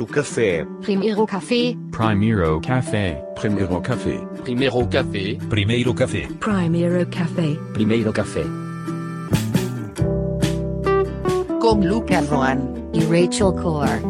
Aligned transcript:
Primeiro 0.00 0.06
café. 0.06 0.66
Primeiro 0.80 1.26
café. 1.26 1.76
Primeiro 1.90 2.60
café. 2.60 3.20
Primeiro 3.36 3.80
café. 3.80 4.24
Primeiro 4.42 4.84
café. 4.88 5.38
Primeiro 5.50 5.94
café. 5.94 6.26
Primeiro 6.40 7.06
café. 7.10 7.58
Primeiro 7.74 8.12
café. 8.12 8.44
Com 11.60 11.80
Lucas 11.84 12.28
Roan. 12.30 12.58
E 12.94 13.00
Rachel 13.04 13.52
Core. 13.52 14.09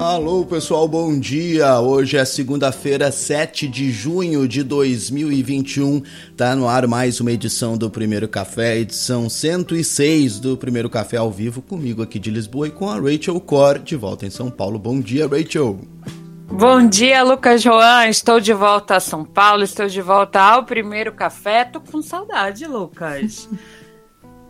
Alô, 0.00 0.46
pessoal, 0.46 0.88
bom 0.88 1.20
dia. 1.20 1.78
Hoje 1.78 2.16
é 2.16 2.24
segunda-feira, 2.24 3.12
7 3.12 3.68
de 3.68 3.92
junho 3.92 4.48
de 4.48 4.62
2021. 4.62 6.02
Tá 6.34 6.56
no 6.56 6.66
ar 6.66 6.86
mais 6.86 7.20
uma 7.20 7.30
edição 7.30 7.76
do 7.76 7.90
Primeiro 7.90 8.26
Café, 8.26 8.78
edição 8.78 9.28
106 9.28 10.40
do 10.40 10.56
Primeiro 10.56 10.88
Café 10.88 11.18
ao 11.18 11.30
vivo, 11.30 11.60
comigo 11.60 12.02
aqui 12.02 12.18
de 12.18 12.30
Lisboa 12.30 12.68
e 12.68 12.70
com 12.70 12.88
a 12.88 12.98
Rachel 12.98 13.38
Core, 13.42 13.80
de 13.80 13.94
volta 13.94 14.24
em 14.24 14.30
São 14.30 14.50
Paulo. 14.50 14.78
Bom 14.78 14.98
dia, 14.98 15.28
Rachel. 15.28 15.78
Bom 16.48 16.88
dia, 16.88 17.22
Lucas 17.22 17.60
João. 17.60 18.08
Estou 18.08 18.40
de 18.40 18.54
volta 18.54 18.96
a 18.96 19.00
São 19.00 19.22
Paulo, 19.22 19.64
estou 19.64 19.86
de 19.86 20.00
volta 20.00 20.40
ao 20.40 20.64
Primeiro 20.64 21.12
Café. 21.12 21.66
Tô 21.66 21.78
com 21.78 22.00
saudade, 22.00 22.66
Lucas. 22.66 23.50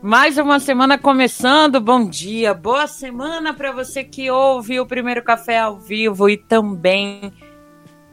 Mais 0.03 0.39
uma 0.39 0.59
semana 0.59 0.97
começando. 0.97 1.79
Bom 1.79 2.09
dia, 2.09 2.55
boa 2.55 2.87
semana 2.87 3.53
para 3.53 3.71
você 3.71 4.03
que 4.03 4.31
ouve 4.31 4.81
o 4.81 4.87
primeiro 4.87 5.23
café 5.23 5.59
ao 5.59 5.79
vivo 5.79 6.31
e 6.31 6.39
também 6.39 7.31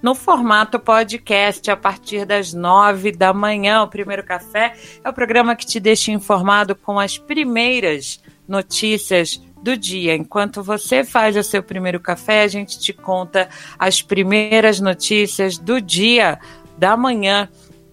no 0.02 0.14
formato 0.14 0.80
podcast 0.80 1.72
a 1.72 1.78
partir 1.78 2.26
das 2.26 2.52
nove 2.52 3.14
da 3.14 3.34
manhã. 3.34 3.84
O 3.84 3.88
primeiro 3.88 4.22
café 4.22 4.76
é 5.02 5.10
o 5.10 5.14
programa 5.14 5.56
que 5.56 5.66
te 5.66 5.80
deixa 5.80 6.12
informado 6.12 6.76
com 6.76 7.00
as 7.00 7.18
primeiras 7.18 8.22
notícias 8.46 9.42
do 9.64 9.78
dia. 9.78 10.14
Enquanto 10.14 10.62
você 10.62 11.06
faz 11.06 11.38
o 11.38 11.44
seu 11.44 11.64
primeiro 11.64 12.02
café, 12.02 12.44
a 12.44 12.48
gente 12.50 12.78
te 12.78 12.92
conta 12.92 13.48
as 13.80 14.02
primeiras 14.02 14.82
notícias 14.82 15.58
do 15.58 15.80
dia, 15.80 16.38
da 16.78 16.98
manhã, 16.98 17.48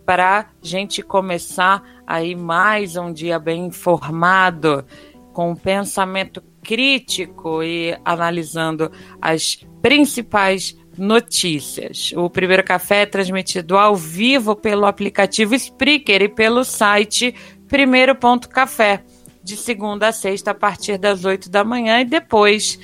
para 0.05 0.51
gente 0.63 1.03
começar 1.03 1.83
aí 2.07 2.35
mais 2.35 2.97
um 2.97 3.13
dia 3.13 3.39
bem 3.39 3.67
informado, 3.67 4.85
com 5.33 5.51
um 5.51 5.57
pensamento 5.57 6.43
crítico 6.63 7.63
e 7.63 7.97
analisando 8.05 8.91
as 9.21 9.65
principais 9.83 10.77
notícias. 10.97 12.13
O 12.17 12.31
primeiro 12.31 12.63
café 12.63 13.03
é 13.03 13.07
transmitido 13.07 13.77
ao 13.77 13.97
vivo 13.97 14.55
pelo 14.55 14.87
aplicativo 14.87 15.55
Spreaker 15.55 16.23
e 16.23 16.29
pelo 16.29 16.65
site 16.65 17.35
primeiro.café, 17.69 19.03
de 19.43 19.57
segunda 19.57 20.09
a 20.09 20.13
sexta 20.13 20.53
a 20.53 20.55
partir 20.55 20.99
das 20.99 21.25
8 21.25 21.51
da 21.51 21.65
manhã 21.65 22.01
e 22.01 22.05
depois 22.05 22.79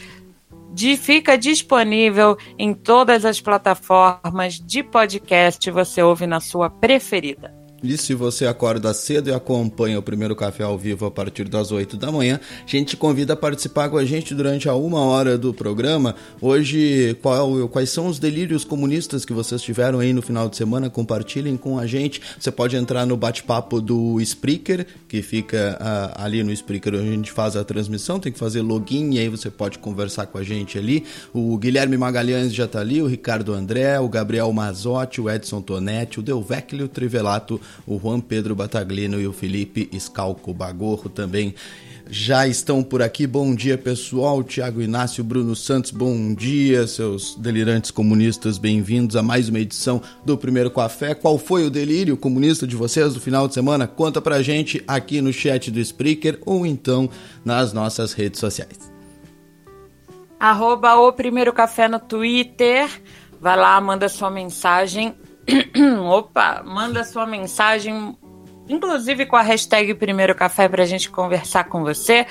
de, 0.72 0.96
fica 0.96 1.36
disponível 1.36 2.36
em 2.58 2.72
todas 2.72 3.24
as 3.24 3.40
plataformas 3.40 4.54
de 4.54 4.82
podcast, 4.82 5.70
você 5.70 6.02
ouve 6.02 6.26
na 6.26 6.40
sua 6.40 6.70
preferida. 6.70 7.59
E 7.82 7.96
se 7.96 8.12
você 8.12 8.46
acorda 8.46 8.92
cedo 8.92 9.30
e 9.30 9.32
acompanha 9.32 9.98
o 9.98 10.02
primeiro 10.02 10.36
café 10.36 10.64
ao 10.64 10.76
vivo 10.76 11.06
a 11.06 11.10
partir 11.10 11.48
das 11.48 11.72
8 11.72 11.96
da 11.96 12.12
manhã, 12.12 12.38
a 12.62 12.70
gente 12.70 12.88
te 12.88 12.96
convida 12.96 13.32
a 13.32 13.36
participar 13.36 13.88
com 13.88 13.96
a 13.96 14.04
gente 14.04 14.34
durante 14.34 14.68
a 14.68 14.74
uma 14.74 15.00
hora 15.00 15.38
do 15.38 15.54
programa. 15.54 16.14
Hoje, 16.42 17.16
qual, 17.22 17.68
quais 17.68 17.88
são 17.88 18.06
os 18.06 18.18
delírios 18.18 18.64
comunistas 18.64 19.24
que 19.24 19.32
vocês 19.32 19.62
tiveram 19.62 20.00
aí 20.00 20.12
no 20.12 20.20
final 20.20 20.46
de 20.46 20.56
semana? 20.56 20.90
Compartilhem 20.90 21.56
com 21.56 21.78
a 21.78 21.86
gente. 21.86 22.20
Você 22.38 22.50
pode 22.50 22.76
entrar 22.76 23.06
no 23.06 23.16
bate-papo 23.16 23.80
do 23.80 24.20
Spreaker, 24.20 24.86
que 25.08 25.22
fica 25.22 25.78
uh, 25.80 26.22
ali 26.22 26.42
no 26.42 26.52
Spreaker 26.52 26.94
onde 26.94 27.08
a 27.08 27.12
gente 27.12 27.32
faz 27.32 27.56
a 27.56 27.64
transmissão. 27.64 28.20
Tem 28.20 28.30
que 28.30 28.38
fazer 28.38 28.60
login 28.60 29.14
e 29.14 29.18
aí 29.18 29.28
você 29.30 29.50
pode 29.50 29.78
conversar 29.78 30.26
com 30.26 30.36
a 30.36 30.42
gente 30.42 30.76
ali. 30.76 31.04
O 31.32 31.56
Guilherme 31.56 31.96
Magalhães 31.96 32.52
já 32.52 32.66
está 32.66 32.80
ali, 32.80 33.00
o 33.00 33.06
Ricardo 33.06 33.54
André, 33.54 33.98
o 33.98 34.08
Gabriel 34.08 34.52
Mazotti, 34.52 35.18
o 35.18 35.30
Edson 35.30 35.62
Tonetti, 35.62 36.20
o 36.20 36.22
Delvecchio 36.22 36.86
Trivelato 36.86 37.58
o 37.86 37.98
Juan 37.98 38.20
Pedro 38.20 38.54
Bataglino 38.54 39.20
e 39.20 39.26
o 39.26 39.32
Felipe 39.32 39.88
Scalco 39.98 40.52
Bagorro 40.52 41.08
também 41.08 41.54
já 42.10 42.46
estão 42.46 42.82
por 42.82 43.00
aqui. 43.00 43.26
Bom 43.26 43.54
dia, 43.54 43.78
pessoal. 43.78 44.42
Tiago 44.42 44.82
Inácio, 44.82 45.22
Bruno 45.22 45.54
Santos, 45.54 45.92
bom 45.92 46.34
dia, 46.34 46.86
seus 46.86 47.36
delirantes 47.36 47.92
comunistas. 47.92 48.58
Bem-vindos 48.58 49.14
a 49.14 49.22
mais 49.22 49.48
uma 49.48 49.60
edição 49.60 50.02
do 50.24 50.36
Primeiro 50.36 50.70
Café. 50.70 51.14
Qual 51.14 51.38
foi 51.38 51.64
o 51.64 51.70
delírio 51.70 52.16
comunista 52.16 52.66
de 52.66 52.74
vocês 52.74 53.14
do 53.14 53.20
final 53.20 53.46
de 53.46 53.54
semana? 53.54 53.86
Conta 53.86 54.20
pra 54.20 54.42
gente 54.42 54.82
aqui 54.88 55.20
no 55.20 55.32
chat 55.32 55.70
do 55.70 55.78
Spreaker 55.78 56.40
ou 56.44 56.66
então 56.66 57.08
nas 57.44 57.72
nossas 57.72 58.12
redes 58.12 58.40
sociais. 58.40 58.90
Arroba 60.38 60.96
o 60.96 61.12
Primeiro 61.12 61.52
Café 61.52 61.86
no 61.86 62.00
Twitter. 62.00 62.90
Vai 63.40 63.56
lá, 63.56 63.80
manda 63.80 64.08
sua 64.08 64.30
mensagem 64.30 65.14
Opa, 66.10 66.62
manda 66.64 67.04
sua 67.04 67.26
mensagem, 67.26 68.16
inclusive 68.68 69.26
com 69.26 69.36
a 69.36 69.42
hashtag 69.42 69.94
Primeiro 69.94 70.34
Café 70.34 70.68
para 70.68 70.82
a 70.82 70.86
gente 70.86 71.10
conversar 71.10 71.64
com 71.64 71.82
você. 71.82 72.26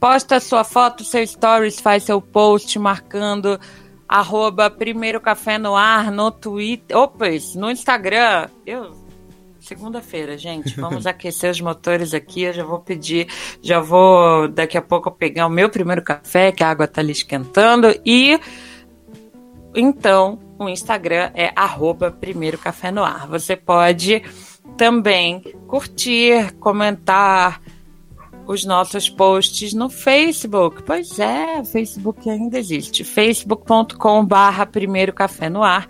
Posta 0.00 0.40
sua 0.40 0.64
foto, 0.64 1.04
seu 1.04 1.26
stories, 1.26 1.80
faz 1.80 2.02
seu 2.02 2.20
post 2.20 2.78
marcando 2.78 3.60
arroba 4.08 4.68
Primeiro 4.68 5.20
Café 5.20 5.56
no 5.58 5.74
ar 5.74 6.10
no 6.10 6.30
Twitter, 6.30 6.96
opa, 6.96 7.26
no 7.54 7.70
Instagram. 7.70 8.48
Eu 8.66 9.02
segunda-feira, 9.62 10.36
gente. 10.36 10.78
Vamos 10.78 11.06
aquecer 11.08 11.50
os 11.50 11.60
motores 11.60 12.12
aqui. 12.12 12.42
Eu 12.42 12.52
já 12.52 12.64
vou 12.64 12.80
pedir, 12.80 13.28
já 13.62 13.80
vou 13.80 14.48
daqui 14.48 14.76
a 14.76 14.82
pouco 14.82 15.10
pegar 15.10 15.46
o 15.46 15.50
meu 15.50 15.70
primeiro 15.70 16.02
café, 16.02 16.52
que 16.52 16.62
a 16.62 16.70
água 16.70 16.86
tá 16.86 17.00
ali 17.00 17.12
esquentando. 17.12 17.88
E 18.04 18.38
então 19.74 20.38
o 20.64 20.68
Instagram 20.68 21.30
é 21.34 21.52
arroba 21.54 22.10
Primeiro 22.10 22.58
Café 22.58 22.90
no 22.90 23.04
Ar. 23.04 23.26
Você 23.28 23.56
pode 23.56 24.22
também 24.76 25.40
curtir, 25.66 26.54
comentar 26.54 27.60
os 28.46 28.64
nossos 28.64 29.08
posts 29.08 29.72
no 29.72 29.88
Facebook. 29.88 30.82
Pois 30.82 31.18
é, 31.18 31.64
Facebook 31.64 32.28
ainda 32.28 32.58
existe. 32.58 33.04
facebook.com 33.04 34.24
barra 34.24 34.66
Primeiro 34.66 35.12
Café 35.12 35.48
no 35.48 35.62
Ar. 35.62 35.88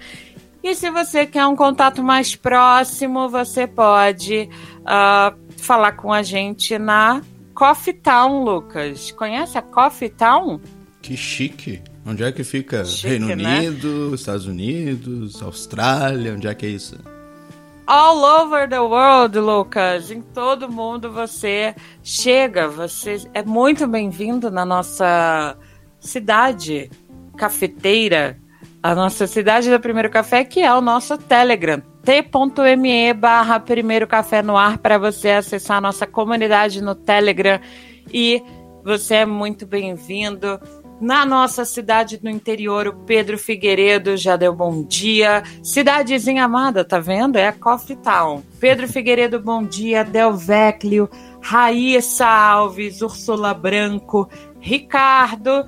E 0.62 0.74
se 0.74 0.90
você 0.90 1.26
quer 1.26 1.44
um 1.46 1.56
contato 1.56 2.02
mais 2.02 2.36
próximo, 2.36 3.28
você 3.28 3.66
pode 3.66 4.48
uh, 4.80 5.36
falar 5.56 5.92
com 5.92 6.12
a 6.12 6.22
gente 6.22 6.78
na 6.78 7.20
Coffee 7.54 7.94
Town, 7.94 8.44
Lucas. 8.44 9.10
Conhece 9.10 9.58
a 9.58 9.62
Coffee 9.62 10.08
Town? 10.08 10.60
Que 11.00 11.16
chique. 11.16 11.82
Onde 12.04 12.24
é 12.24 12.32
que 12.32 12.42
fica? 12.42 12.84
Chique, 12.84 13.08
Reino 13.08 13.28
né? 13.28 13.60
Unido, 13.60 14.14
Estados 14.14 14.46
Unidos, 14.46 15.40
Austrália, 15.42 16.34
onde 16.34 16.48
é 16.48 16.54
que 16.54 16.66
é 16.66 16.68
isso? 16.68 16.98
All 17.86 18.42
over 18.42 18.68
the 18.68 18.80
world, 18.80 19.38
Lucas. 19.38 20.10
Em 20.10 20.20
todo 20.20 20.70
mundo 20.70 21.12
você 21.12 21.74
chega, 22.02 22.68
você 22.68 23.22
é 23.34 23.42
muito 23.42 23.86
bem-vindo 23.86 24.50
na 24.50 24.64
nossa 24.64 25.56
cidade 26.00 26.90
cafeteira, 27.36 28.38
a 28.82 28.94
nossa 28.94 29.26
cidade 29.26 29.70
do 29.70 29.78
Primeiro 29.78 30.10
Café, 30.10 30.44
que 30.44 30.60
é 30.60 30.72
o 30.72 30.80
nosso 30.80 31.16
Telegram, 31.16 31.80
t.me 32.04 33.14
barra 33.14 33.60
Primeiro 33.60 34.06
Café 34.06 34.42
no 34.42 34.56
Ar, 34.56 34.78
para 34.78 34.98
você 34.98 35.30
acessar 35.30 35.78
a 35.78 35.80
nossa 35.80 36.06
comunidade 36.06 36.82
no 36.82 36.94
Telegram 36.94 37.60
e 38.12 38.42
você 38.84 39.16
é 39.16 39.26
muito 39.26 39.66
bem-vindo 39.66 40.60
Na 41.02 41.26
nossa 41.26 41.64
cidade 41.64 42.16
do 42.16 42.30
interior, 42.30 42.86
o 42.86 42.94
Pedro 42.94 43.36
Figueiredo 43.36 44.16
já 44.16 44.36
deu 44.36 44.54
bom 44.54 44.84
dia. 44.84 45.42
Cidadezinha 45.60 46.44
amada, 46.44 46.84
tá 46.84 47.00
vendo? 47.00 47.34
É 47.34 47.48
a 47.48 47.52
Coffee 47.52 47.96
Town. 47.96 48.40
Pedro 48.60 48.86
Figueiredo, 48.86 49.40
bom 49.40 49.64
dia. 49.64 50.04
Del 50.04 50.34
Vecchio, 50.34 51.10
Raíssa 51.40 52.24
Alves, 52.24 53.02
Úrsula 53.02 53.52
Branco, 53.52 54.30
Ricardo. 54.60 55.66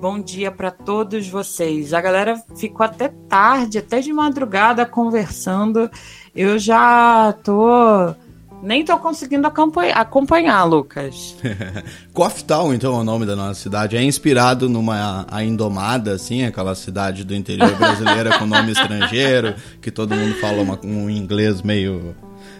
Bom 0.00 0.20
dia 0.20 0.52
para 0.52 0.70
todos 0.70 1.28
vocês. 1.28 1.92
A 1.92 2.00
galera 2.00 2.40
ficou 2.56 2.86
até 2.86 3.08
tarde, 3.28 3.78
até 3.78 3.98
de 3.98 4.12
madrugada 4.12 4.86
conversando. 4.86 5.90
Eu 6.32 6.56
já 6.56 7.32
tô 7.42 8.14
nem 8.62 8.84
tô 8.84 8.96
conseguindo 8.98 9.46
acompanhar, 9.46 10.64
Lucas. 10.64 11.36
Coffee 12.12 12.44
Town, 12.44 12.74
então, 12.74 12.94
é 12.96 13.00
o 13.00 13.04
nome 13.04 13.26
da 13.26 13.36
nossa 13.36 13.60
cidade. 13.60 13.96
É 13.96 14.02
inspirado 14.02 14.68
numa 14.68 15.26
a 15.30 15.44
Indomada, 15.44 16.12
assim, 16.12 16.44
aquela 16.44 16.74
cidade 16.74 17.24
do 17.24 17.34
interior 17.34 17.74
brasileira 17.76 18.38
com 18.38 18.46
nome 18.46 18.72
estrangeiro, 18.72 19.54
que 19.80 19.90
todo 19.90 20.14
mundo 20.14 20.34
fala 20.36 20.62
uma, 20.62 20.78
um 20.84 21.08
inglês 21.10 21.62
meio 21.62 22.14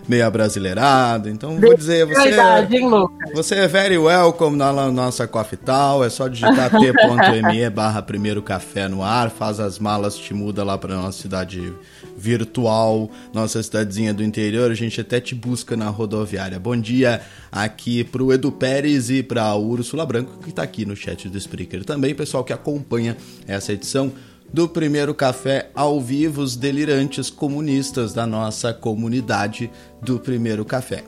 meio 0.08 0.26
abrasileirado. 0.26 1.28
Então, 1.28 1.58
vou 1.58 1.76
dizer, 1.76 2.06
você, 2.06 2.28
Verdade, 2.28 2.76
hein, 2.76 2.88
Lucas? 2.88 3.32
você 3.34 3.54
é 3.56 3.68
very 3.68 3.98
welcome 3.98 4.56
na 4.56 4.90
nossa 4.90 5.26
Coffee 5.26 5.58
Tal. 5.58 6.04
É 6.04 6.10
só 6.10 6.28
digitar 6.28 6.70
t.me 6.78 7.70
barra 7.70 8.02
primeiro 8.02 8.42
café 8.42 8.88
no 8.88 9.02
ar, 9.02 9.30
faz 9.30 9.58
as 9.60 9.78
malas, 9.78 10.16
te 10.16 10.32
muda 10.32 10.62
lá 10.62 10.78
para 10.78 10.94
nossa 10.94 11.20
cidade 11.20 11.72
virtual, 12.16 13.10
nossa 13.32 13.62
cidadezinha 13.62 14.14
do 14.14 14.22
interior. 14.22 14.70
A 14.70 14.74
gente 14.74 15.00
até 15.00 15.20
te 15.20 15.34
busca 15.34 15.76
na 15.76 15.88
rodoviária. 15.88 16.58
Bom 16.58 16.76
dia 16.76 17.20
aqui 17.50 18.04
pro 18.04 18.32
Edu 18.32 18.52
Pérez 18.52 19.10
e 19.10 19.22
pra 19.22 19.54
Úrsula 19.54 20.06
Branco, 20.06 20.38
que 20.42 20.52
tá 20.52 20.62
aqui 20.62 20.86
no 20.86 20.96
chat 20.96 21.28
do 21.28 21.36
Spreaker 21.36 21.84
também, 21.84 22.14
pessoal 22.14 22.44
que 22.44 22.52
acompanha 22.52 23.16
essa 23.46 23.72
edição 23.72 24.12
do 24.52 24.68
primeiro 24.68 25.14
café 25.14 25.70
ao 25.74 26.00
vivo, 26.00 26.42
os 26.42 26.56
delirantes 26.56 27.30
comunistas 27.30 28.12
da 28.12 28.26
nossa 28.26 28.72
comunidade 28.72 29.70
do 30.02 30.18
primeiro 30.18 30.64
café. 30.64 31.04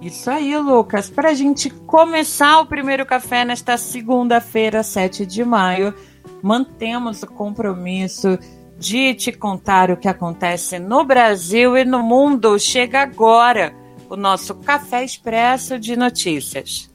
Isso 0.00 0.30
aí, 0.30 0.56
Lucas. 0.58 1.08
Para 1.08 1.30
a 1.30 1.34
gente 1.34 1.70
começar 1.70 2.60
o 2.60 2.66
primeiro 2.66 3.06
café 3.06 3.42
nesta 3.44 3.78
segunda-feira, 3.78 4.82
7 4.82 5.24
de 5.24 5.42
maio, 5.42 5.94
mantemos 6.42 7.22
o 7.22 7.26
compromisso 7.26 8.38
de 8.78 9.14
te 9.14 9.32
contar 9.32 9.90
o 9.90 9.96
que 9.96 10.06
acontece 10.06 10.78
no 10.78 11.04
Brasil 11.04 11.74
e 11.76 11.86
no 11.86 12.02
mundo. 12.02 12.58
Chega 12.58 13.00
agora 13.00 13.74
o 14.10 14.16
nosso 14.16 14.54
Café 14.56 15.04
Expresso 15.04 15.78
de 15.78 15.96
Notícias. 15.96 16.90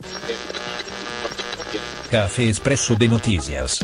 Café 2.09 2.45
Expresso 2.45 2.95
de 2.95 3.07
Notícias. 3.07 3.79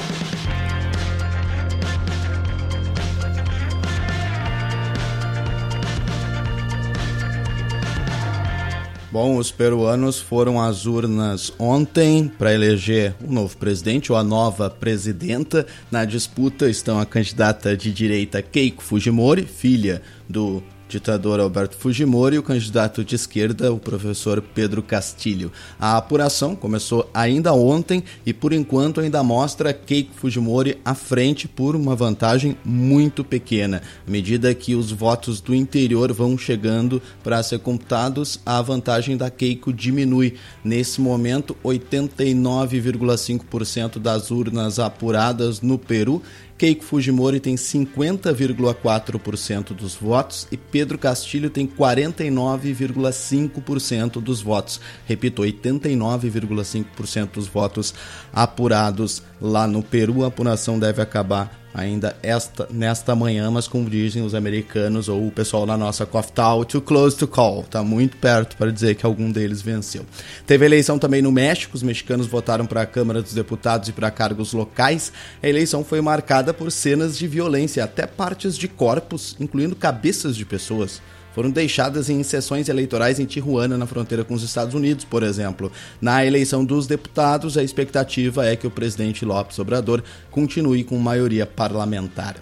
Bom, 9.11 9.37
os 9.37 9.51
peruanos 9.51 10.19
foram 10.19 10.59
às 10.59 10.87
urnas 10.87 11.53
ontem 11.59 12.27
para 12.27 12.51
eleger 12.51 13.13
o 13.23 13.29
um 13.29 13.33
novo 13.33 13.55
presidente 13.57 14.11
ou 14.11 14.17
a 14.17 14.23
nova 14.23 14.71
presidenta. 14.71 15.67
Na 15.91 16.03
disputa 16.03 16.67
estão 16.67 16.99
a 16.99 17.05
candidata 17.05 17.77
de 17.77 17.93
direita 17.93 18.41
Keiko 18.41 18.81
Fujimori, 18.81 19.45
filha 19.45 20.01
do 20.27 20.63
ditador 20.87 21.39
Alberto 21.39 21.75
Fujimori 21.75 22.35
e 22.35 22.39
o 22.39 22.43
candidato 22.43 23.03
de 23.03 23.15
esquerda, 23.15 23.73
o 23.73 23.79
professor 23.79 24.39
Pedro 24.41 24.83
Castilho. 24.83 25.51
A 25.79 25.97
apuração 25.97 26.55
começou 26.55 27.09
ainda 27.13 27.53
ontem 27.53 28.03
e, 28.25 28.33
por 28.33 28.51
enquanto, 28.53 29.01
ainda 29.01 29.21
mostra 29.23 29.73
Keiko 29.73 30.13
Fujimori 30.13 30.77
à 30.85 30.93
frente 30.93 31.47
por 31.47 31.75
uma 31.75 31.95
vantagem 31.95 32.55
muito 32.63 33.23
pequena. 33.23 33.81
À 34.07 34.11
medida 34.11 34.53
que 34.53 34.75
os 34.75 34.91
votos 34.91 35.41
do 35.41 35.55
interior 35.55 36.13
vão 36.13 36.37
chegando 36.37 37.01
para 37.23 37.41
ser 37.41 37.57
computados, 37.59 38.39
a 38.45 38.61
vantagem 38.61 39.17
da 39.17 39.29
Keiko 39.29 39.73
diminui. 39.73 40.35
Nesse 40.63 41.01
momento, 41.01 41.57
89,5% 41.63 43.99
das 43.99 44.31
urnas 44.31 44.79
apuradas 44.79 45.61
no 45.61 45.77
Peru 45.77 46.21
Keiko 46.57 46.85
Fujimori 46.85 47.41
tem 47.41 47.55
50,4% 47.55 49.73
dos 49.73 49.95
votos 49.95 50.47
e 50.49 50.57
Pedro 50.57 50.97
Castilho 50.97 51.49
tem 51.49 51.67
49,5% 51.67 54.21
dos 54.21 54.41
votos. 54.41 54.79
Repito, 55.05 55.41
89,5% 55.41 57.31
dos 57.33 57.47
votos 57.47 57.93
apurados 58.31 59.21
lá 59.41 59.67
no 59.67 59.83
Peru. 59.83 60.23
A 60.23 60.27
apuração 60.27 60.79
deve 60.79 61.01
acabar 61.01 61.64
ainda 61.75 62.15
esta, 62.23 62.67
nesta 62.71 63.13
manhã, 63.13 63.51
mas 63.51 63.67
como 63.67 63.89
dizem 63.89 64.23
os 64.23 64.33
americanos 64.33 65.09
ou 65.09 65.27
o 65.27 65.31
pessoal 65.31 65.65
da 65.65 65.77
nossa 65.77 66.05
Coffee 66.05 66.31
Talk, 66.31 66.71
too 66.71 66.81
close 66.81 67.17
to 67.17 67.27
call, 67.27 67.63
tá 67.63 67.83
muito 67.83 68.15
perto 68.15 68.55
para 68.55 68.71
dizer 68.71 68.95
que 68.95 69.05
algum 69.05 69.29
deles 69.29 69.61
venceu. 69.61 70.05
Teve 70.47 70.65
eleição 70.65 70.97
também 70.97 71.21
no 71.21 71.33
México, 71.33 71.75
os 71.75 71.83
mexicanos 71.83 72.27
votaram 72.27 72.65
para 72.65 72.81
a 72.81 72.85
Câmara 72.85 73.21
dos 73.21 73.33
Deputados 73.33 73.89
e 73.89 73.91
para 73.91 74.09
cargos 74.09 74.53
locais. 74.53 75.11
A 75.43 75.49
eleição 75.49 75.83
foi 75.83 75.99
marcada 75.99 76.53
por 76.53 76.71
cenas 76.71 77.17
de 77.17 77.27
violência, 77.27 77.83
até 77.83 78.07
partes 78.07 78.57
de 78.57 78.69
corpos, 78.69 79.35
incluindo 79.37 79.75
cabeças 79.75 80.37
de 80.37 80.45
pessoas 80.45 81.01
foram 81.35 81.51
deixadas 81.51 82.09
em 82.09 82.23
sessões 82.23 82.69
eleitorais 82.69 83.19
em 83.19 83.25
Tijuana, 83.25 83.77
na 83.77 83.85
fronteira 83.85 84.23
com 84.23 84.33
os 84.33 84.41
Estados 84.41 84.73
Unidos, 84.73 85.03
por 85.03 85.21
exemplo. 85.21 85.69
Na 85.99 86.25
eleição 86.25 86.63
dos 86.63 86.87
deputados, 86.87 87.57
a 87.57 87.63
expectativa 87.63 88.45
é 88.45 88.55
que 88.55 88.65
o 88.65 88.71
presidente 88.71 89.25
Lopes 89.25 89.59
Obrador 89.59 90.01
continue 90.31 90.85
com 90.85 90.97
maioria 90.97 91.45
parlamentar. 91.45 92.37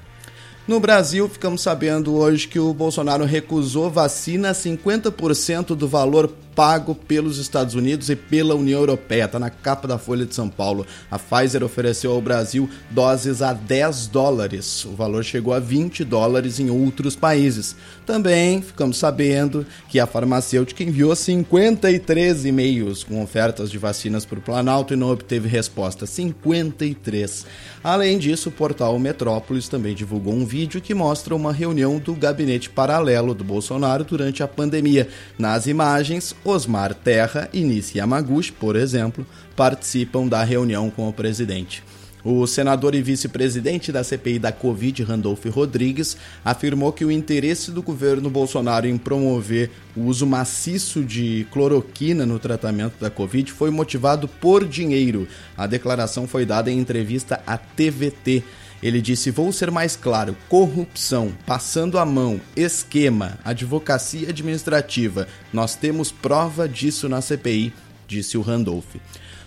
No 0.68 0.80
Brasil, 0.80 1.28
ficamos 1.28 1.62
sabendo 1.62 2.14
hoje 2.14 2.48
que 2.48 2.60
o 2.60 2.72
Bolsonaro 2.72 3.26
recusou 3.26 3.90
vacina 3.90 4.52
50% 4.52 5.76
do 5.76 5.88
valor 5.88 6.32
pago 6.56 6.96
pelos 6.96 7.38
Estados 7.38 7.76
Unidos 7.76 8.10
e 8.10 8.16
pela 8.16 8.56
União 8.56 8.80
Europeia. 8.80 9.26
Está 9.26 9.40
na 9.40 9.50
capa 9.50 9.88
da 9.88 9.98
Folha 9.98 10.26
de 10.26 10.36
São 10.36 10.50
Paulo. 10.50 10.86
A 11.10 11.18
Pfizer 11.20 11.64
ofereceu 11.64 12.12
ao 12.12 12.22
Brasil 12.22 12.70
doses 12.90 13.42
a 13.42 13.54
10 13.54 14.08
dólares. 14.08 14.86
O 14.86 14.92
valor 14.92 15.24
chegou 15.24 15.54
a 15.54 15.60
20 15.60 16.04
dólares 16.04 16.60
em 16.60 16.70
outros 16.70 17.16
países. 17.16 17.76
Também 18.06 18.62
ficamos 18.62 18.98
sabendo 18.98 19.66
que 19.90 20.00
a 20.00 20.08
farmacêutica 20.08 20.84
enviou 20.84 21.16
53 21.16 22.46
e-mails 22.46 23.04
com 23.04 23.22
ofertas 23.22 23.72
de 23.72 23.78
vacinas 23.78 24.26
para 24.26 24.40
o 24.40 24.42
Planalto 24.42 24.94
e 24.94 24.98
não 24.98 25.12
obteve 25.12 25.48
resposta. 25.48 26.06
53. 26.06 27.46
Além 27.84 28.18
disso, 28.18 28.50
o 28.50 28.52
portal 28.52 28.98
Metrópolis 28.98 29.68
também 29.68 29.94
divulgou 29.94 30.34
um 30.34 30.46
vídeo 30.46 30.82
que 30.82 30.94
mostra 30.94 31.36
uma 31.36 31.52
reunião 31.52 31.98
do 31.98 32.14
gabinete 32.14 32.70
paralelo 32.70 33.34
do 33.34 33.44
Bolsonaro 33.44 34.04
durante 34.04 34.42
a 34.42 34.48
pandemia. 34.48 35.08
Nas 35.38 35.68
imagens, 35.68 36.36
Osmar 36.44 36.94
Terra 36.94 37.50
e 37.54 37.62
Nishi 37.62 37.98
Yamaguchi, 37.98 38.52
por 38.52 38.76
exemplo, 38.76 39.26
participam 39.56 40.28
da 40.28 40.44
reunião 40.44 40.90
com 40.90 41.08
o 41.08 41.14
presidente. 41.14 41.84
O 42.26 42.48
senador 42.48 42.96
e 42.96 43.02
vice-presidente 43.02 43.92
da 43.92 44.02
CPI 44.02 44.40
da 44.40 44.50
Covid, 44.50 45.04
Randolph 45.04 45.46
Rodrigues, 45.48 46.16
afirmou 46.44 46.94
que 46.94 47.04
o 47.04 47.12
interesse 47.12 47.70
do 47.70 47.84
governo 47.84 48.30
Bolsonaro 48.30 48.88
em 48.88 48.98
promover 48.98 49.70
o 49.94 50.04
uso 50.04 50.26
maciço 50.26 51.04
de 51.04 51.46
cloroquina 51.52 52.26
no 52.26 52.40
tratamento 52.40 52.94
da 52.98 53.10
Covid 53.10 53.52
foi 53.52 53.70
motivado 53.70 54.26
por 54.26 54.66
dinheiro. 54.66 55.28
A 55.58 55.68
declaração 55.68 56.26
foi 56.26 56.46
dada 56.46 56.72
em 56.72 56.80
entrevista 56.80 57.42
à 57.46 57.58
TVT. 57.58 58.42
Ele 58.84 59.02
disse: 59.02 59.32
Vou 59.32 59.52
ser 59.54 59.72
mais 59.72 59.96
claro: 59.96 60.36
corrupção, 60.50 61.32
passando 61.46 61.98
a 61.98 62.06
mão, 62.06 62.42
esquema, 62.56 63.40
advocacia 63.46 64.30
administrativa. 64.30 65.28
Nós 65.54 65.76
temos 65.76 66.12
prova 66.12 66.68
disso 66.68 67.08
na 67.08 67.22
CPI, 67.22 67.74
disse 68.06 68.38
o 68.38 68.42
Randolph. 68.42 68.96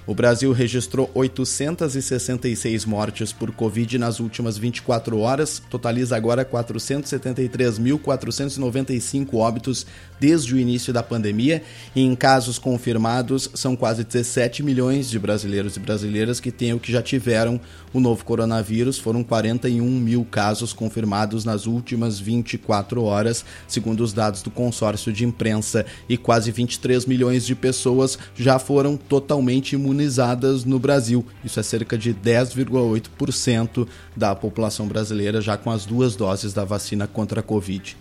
O 0.06 0.14
Brasil 0.14 0.52
registrou 0.52 1.10
866 1.14 2.84
mortes 2.84 3.32
por 3.32 3.50
Covid 3.50 3.98
nas 3.98 4.20
últimas 4.20 4.56
24 4.56 5.18
horas, 5.18 5.60
totaliza 5.68 6.16
agora 6.16 6.44
473.495 6.44 9.34
óbitos 9.34 9.84
desde 10.18 10.54
o 10.54 10.58
início 10.58 10.92
da 10.92 11.02
pandemia, 11.02 11.62
e 11.94 12.02
em 12.02 12.14
casos 12.14 12.58
confirmados 12.58 13.50
são 13.54 13.76
quase 13.76 14.04
17 14.04 14.62
milhões 14.62 15.10
de 15.10 15.18
brasileiros 15.18 15.76
e 15.76 15.80
brasileiras 15.80 16.40
que 16.40 16.50
têm 16.50 16.72
ou 16.72 16.80
que 16.80 16.92
já 16.92 17.02
tiveram 17.02 17.60
o 17.92 18.00
novo 18.00 18.24
coronavírus. 18.24 18.98
Foram 18.98 19.22
41 19.22 19.84
mil 19.84 20.24
casos 20.24 20.72
confirmados 20.72 21.44
nas 21.44 21.66
últimas 21.66 22.18
24 22.18 23.02
horas, 23.02 23.44
segundo 23.66 24.02
os 24.02 24.12
dados 24.12 24.42
do 24.42 24.50
consórcio 24.50 25.12
de 25.12 25.24
imprensa, 25.24 25.86
e 26.08 26.16
quase 26.16 26.50
23 26.50 27.06
milhões 27.06 27.44
de 27.46 27.54
pessoas 27.54 28.18
já 28.34 28.58
foram 28.58 28.96
totalmente 28.96 29.74
imunizadas 29.74 30.64
no 30.64 30.78
Brasil. 30.78 31.24
Isso 31.44 31.60
é 31.60 31.62
cerca 31.62 31.96
de 31.96 32.14
10,8% 32.14 33.86
da 34.16 34.34
população 34.34 34.86
brasileira 34.86 35.40
já 35.40 35.56
com 35.56 35.70
as 35.70 35.84
duas 35.84 36.16
doses 36.16 36.52
da 36.52 36.64
vacina 36.64 37.06
contra 37.06 37.40
a 37.40 37.42
Covid. 37.42 37.96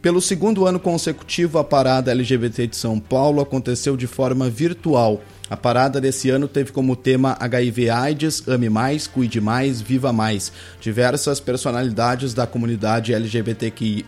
Pelo 0.00 0.20
segundo 0.20 0.64
ano 0.64 0.78
consecutivo, 0.78 1.58
a 1.58 1.64
parada 1.64 2.12
LGBT 2.12 2.68
de 2.68 2.76
São 2.76 3.00
Paulo 3.00 3.40
aconteceu 3.40 3.96
de 3.96 4.06
forma 4.06 4.48
virtual. 4.48 5.20
A 5.50 5.56
parada 5.56 6.00
desse 6.00 6.30
ano 6.30 6.46
teve 6.46 6.70
como 6.70 6.94
tema 6.94 7.36
HIV 7.40 7.90
AIDS, 7.90 8.46
Ame 8.46 8.70
Mais, 8.70 9.08
Cuide 9.08 9.40
Mais, 9.40 9.80
Viva 9.80 10.12
Mais. 10.12 10.52
Diversas 10.80 11.40
personalidades 11.40 12.32
da 12.32 12.46
comunidade 12.46 13.12
LGBTQIA 13.12 14.04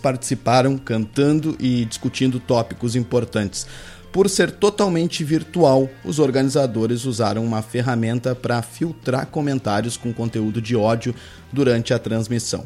participaram 0.00 0.78
cantando 0.78 1.54
e 1.60 1.84
discutindo 1.84 2.40
tópicos 2.40 2.96
importantes. 2.96 3.66
Por 4.10 4.30
ser 4.30 4.50
totalmente 4.50 5.22
virtual, 5.22 5.90
os 6.06 6.18
organizadores 6.18 7.04
usaram 7.04 7.44
uma 7.44 7.60
ferramenta 7.60 8.34
para 8.34 8.62
filtrar 8.62 9.26
comentários 9.26 9.98
com 9.98 10.10
conteúdo 10.10 10.62
de 10.62 10.74
ódio 10.74 11.14
durante 11.52 11.92
a 11.92 11.98
transmissão. 11.98 12.64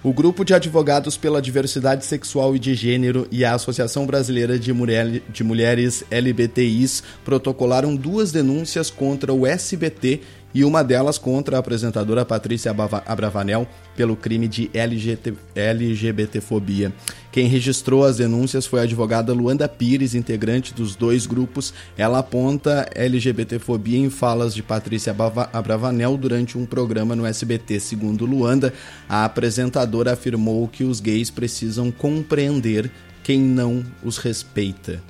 O 0.00 0.12
Grupo 0.12 0.44
de 0.44 0.54
Advogados 0.54 1.16
pela 1.16 1.42
Diversidade 1.42 2.06
Sexual 2.06 2.54
e 2.54 2.58
de 2.60 2.72
Gênero 2.72 3.26
e 3.32 3.44
a 3.44 3.54
Associação 3.54 4.06
Brasileira 4.06 4.56
de, 4.56 4.72
Mulher, 4.72 5.20
de 5.28 5.42
Mulheres 5.42 6.04
LBTIs 6.08 7.02
protocolaram 7.24 7.96
duas 7.96 8.30
denúncias 8.30 8.90
contra 8.90 9.32
o 9.32 9.44
SBT 9.44 10.20
e 10.54 10.64
uma 10.64 10.82
delas 10.82 11.18
contra 11.18 11.56
a 11.56 11.60
apresentadora 11.60 12.24
Patrícia 12.24 12.74
Abravanel 13.06 13.66
pelo 13.96 14.16
crime 14.16 14.48
de 14.48 14.70
LGBT, 14.72 15.34
LGBTfobia. 15.54 16.92
Quem 17.30 17.46
registrou 17.46 18.04
as 18.04 18.16
denúncias 18.16 18.66
foi 18.66 18.80
a 18.80 18.82
advogada 18.84 19.32
Luanda 19.32 19.68
Pires, 19.68 20.14
integrante 20.14 20.72
dos 20.72 20.96
dois 20.96 21.26
grupos. 21.26 21.74
Ela 21.96 22.18
aponta 22.20 22.88
LGBTfobia 22.94 23.98
em 23.98 24.10
falas 24.10 24.54
de 24.54 24.62
Patrícia 24.62 25.14
Abravanel 25.52 26.16
durante 26.16 26.56
um 26.56 26.64
programa 26.64 27.14
no 27.14 27.26
SBT. 27.26 27.78
Segundo 27.80 28.24
Luanda, 28.24 28.72
a 29.08 29.24
apresentadora 29.24 30.14
afirmou 30.14 30.66
que 30.66 30.84
os 30.84 31.00
gays 31.00 31.30
precisam 31.30 31.90
compreender 31.90 32.90
quem 33.22 33.38
não 33.38 33.84
os 34.02 34.16
respeita. 34.16 35.02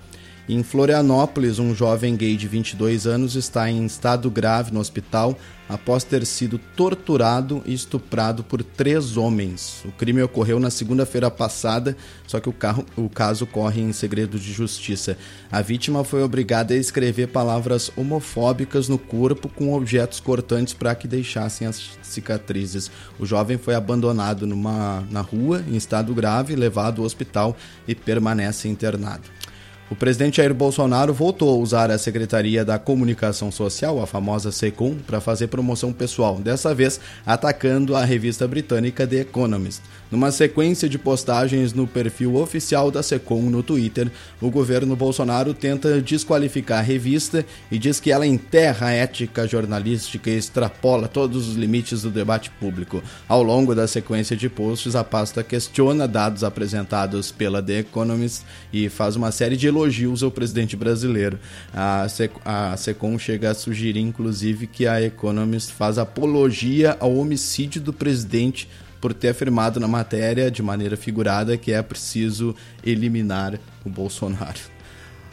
Em 0.48 0.62
Florianópolis, 0.62 1.58
um 1.58 1.74
jovem 1.74 2.16
gay 2.16 2.34
de 2.34 2.48
22 2.48 3.06
anos 3.06 3.34
está 3.34 3.70
em 3.70 3.84
estado 3.84 4.30
grave 4.30 4.72
no 4.72 4.80
hospital 4.80 5.38
após 5.68 6.04
ter 6.04 6.24
sido 6.24 6.56
torturado 6.74 7.62
e 7.66 7.74
estuprado 7.74 8.42
por 8.42 8.62
três 8.62 9.18
homens. 9.18 9.82
O 9.84 9.92
crime 9.92 10.22
ocorreu 10.22 10.58
na 10.58 10.70
segunda-feira 10.70 11.30
passada, 11.30 11.94
só 12.26 12.40
que 12.40 12.48
o, 12.48 12.52
carro, 12.54 12.86
o 12.96 13.10
caso 13.10 13.46
corre 13.46 13.82
em 13.82 13.92
segredo 13.92 14.38
de 14.38 14.50
justiça. 14.50 15.18
A 15.52 15.60
vítima 15.60 16.02
foi 16.02 16.22
obrigada 16.22 16.72
a 16.72 16.78
escrever 16.78 17.28
palavras 17.28 17.92
homofóbicas 17.94 18.88
no 18.88 18.96
corpo 18.96 19.50
com 19.50 19.74
objetos 19.74 20.18
cortantes 20.18 20.72
para 20.72 20.94
que 20.94 21.06
deixassem 21.06 21.66
as 21.66 21.90
cicatrizes. 22.00 22.90
O 23.18 23.26
jovem 23.26 23.58
foi 23.58 23.74
abandonado 23.74 24.46
numa, 24.46 25.06
na 25.10 25.20
rua, 25.20 25.62
em 25.68 25.76
estado 25.76 26.14
grave, 26.14 26.56
levado 26.56 27.02
ao 27.02 27.06
hospital 27.06 27.54
e 27.86 27.94
permanece 27.94 28.66
internado. 28.66 29.36
O 29.90 29.96
presidente 29.96 30.36
Jair 30.36 30.52
Bolsonaro 30.52 31.14
voltou 31.14 31.48
a 31.48 31.56
usar 31.56 31.90
a 31.90 31.96
Secretaria 31.96 32.62
da 32.62 32.78
Comunicação 32.78 33.50
Social, 33.50 34.02
a 34.02 34.06
famosa 34.06 34.52
SECOM, 34.52 34.96
para 35.06 35.18
fazer 35.18 35.46
promoção 35.46 35.94
pessoal, 35.94 36.36
dessa 36.36 36.74
vez 36.74 37.00
atacando 37.24 37.96
a 37.96 38.04
revista 38.04 38.46
britânica 38.46 39.06
The 39.06 39.20
Economist. 39.20 39.80
Numa 40.10 40.30
sequência 40.30 40.90
de 40.90 40.98
postagens 40.98 41.72
no 41.72 41.86
perfil 41.86 42.36
oficial 42.36 42.90
da 42.90 43.02
SECOM 43.02 43.42
no 43.42 43.62
Twitter, 43.62 44.10
o 44.42 44.50
governo 44.50 44.94
Bolsonaro 44.94 45.54
tenta 45.54 46.02
desqualificar 46.02 46.80
a 46.80 46.82
revista 46.82 47.44
e 47.70 47.78
diz 47.78 47.98
que 47.98 48.12
ela 48.12 48.26
enterra 48.26 48.88
a 48.88 48.92
ética 48.92 49.46
jornalística 49.46 50.28
e 50.28 50.36
extrapola 50.36 51.08
todos 51.08 51.48
os 51.48 51.56
limites 51.56 52.02
do 52.02 52.10
debate 52.10 52.50
público. 52.50 53.02
Ao 53.26 53.42
longo 53.42 53.74
da 53.74 53.88
sequência 53.88 54.36
de 54.36 54.50
posts, 54.50 54.94
a 54.94 55.02
pasta 55.02 55.42
questiona 55.42 56.06
dados 56.06 56.44
apresentados 56.44 57.32
pela 57.32 57.62
The 57.62 57.80
Economist 57.80 58.44
e 58.70 58.90
faz 58.90 59.16
uma 59.16 59.32
série 59.32 59.56
de 59.56 59.70
elogios 59.78 60.22
ao 60.22 60.30
presidente 60.30 60.76
brasileiro. 60.76 61.38
A, 61.72 62.08
Sec 62.08 62.32
a 62.44 62.76
SECOM 62.76 63.18
chega 63.18 63.50
a 63.50 63.54
sugerir, 63.54 64.00
inclusive, 64.00 64.66
que 64.66 64.86
a 64.86 65.02
Economist 65.02 65.72
faz 65.72 65.98
apologia 65.98 66.96
ao 67.00 67.14
homicídio 67.16 67.80
do 67.80 67.92
presidente 67.92 68.68
por 69.00 69.14
ter 69.14 69.28
afirmado 69.28 69.78
na 69.78 69.86
matéria, 69.86 70.50
de 70.50 70.62
maneira 70.62 70.96
figurada, 70.96 71.56
que 71.56 71.72
é 71.72 71.80
preciso 71.82 72.54
eliminar 72.84 73.58
o 73.84 73.88
Bolsonaro. 73.88 74.77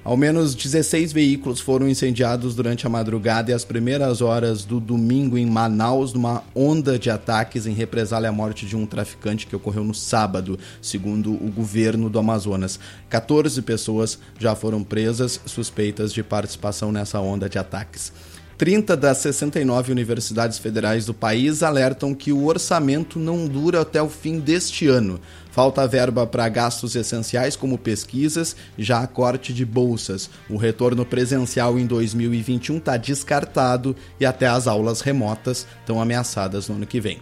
Ao 0.06 0.16
menos 0.16 0.54
16 0.54 1.12
veículos 1.12 1.60
foram 1.60 1.90
incendiados 1.90 2.54
durante 2.54 2.86
a 2.86 2.90
madrugada 2.92 3.50
e 3.50 3.56
as 3.56 3.66
primeiras 3.66 4.22
horas 4.22 4.64
do 4.64 4.80
domingo 4.80 5.36
em 5.36 5.48
Manaus, 5.48 6.14
numa 6.14 6.44
onda 6.54 7.00
de 7.00 7.10
ataques 7.10 7.66
em 7.66 7.74
represália 7.74 8.30
à 8.30 8.32
morte 8.32 8.68
de 8.68 8.76
um 8.76 8.86
traficante 8.86 9.48
que 9.48 9.56
ocorreu 9.56 9.84
no 9.84 9.96
sábado, 9.96 10.60
segundo 10.80 11.34
o 11.34 11.52
governo 11.52 12.08
do 12.08 12.20
Amazonas. 12.20 12.80
14 13.10 13.60
pessoas 13.64 14.20
já 14.38 14.54
foram 14.54 14.84
presas 14.84 15.42
suspeitas 15.44 16.14
de 16.14 16.22
participação 16.22 16.92
nessa 16.92 17.20
onda 17.20 17.50
de 17.50 17.58
ataques. 17.58 18.14
30 18.58 18.96
das 18.96 19.18
69 19.18 19.92
universidades 19.92 20.58
federais 20.58 21.06
do 21.06 21.14
país 21.14 21.62
alertam 21.62 22.16
que 22.16 22.32
o 22.32 22.46
orçamento 22.46 23.20
não 23.20 23.48
dura 23.48 23.82
até 23.82 24.02
o 24.02 24.08
fim 24.08 24.40
deste 24.40 24.88
ano. 24.88 25.20
Falta 25.52 25.86
verba 25.88 26.26
para 26.26 26.48
gastos 26.48 26.96
essenciais 26.96 27.56
como 27.56 27.78
pesquisas, 27.78 28.56
já 28.78 29.00
a 29.00 29.08
corte 29.08 29.54
de 29.54 29.66
bolsas. 29.66 30.30
O 30.50 30.56
retorno 30.56 31.06
presencial 31.06 31.78
em 31.78 31.86
2021 31.86 32.78
está 32.78 32.96
descartado 32.96 33.96
e 34.20 34.26
até 34.26 34.48
as 34.48 34.68
aulas 34.68 35.02
remotas 35.02 35.68
estão 35.80 36.02
ameaçadas 36.02 36.70
no 36.70 36.76
ano 36.76 36.86
que 36.86 37.02
vem. 37.02 37.20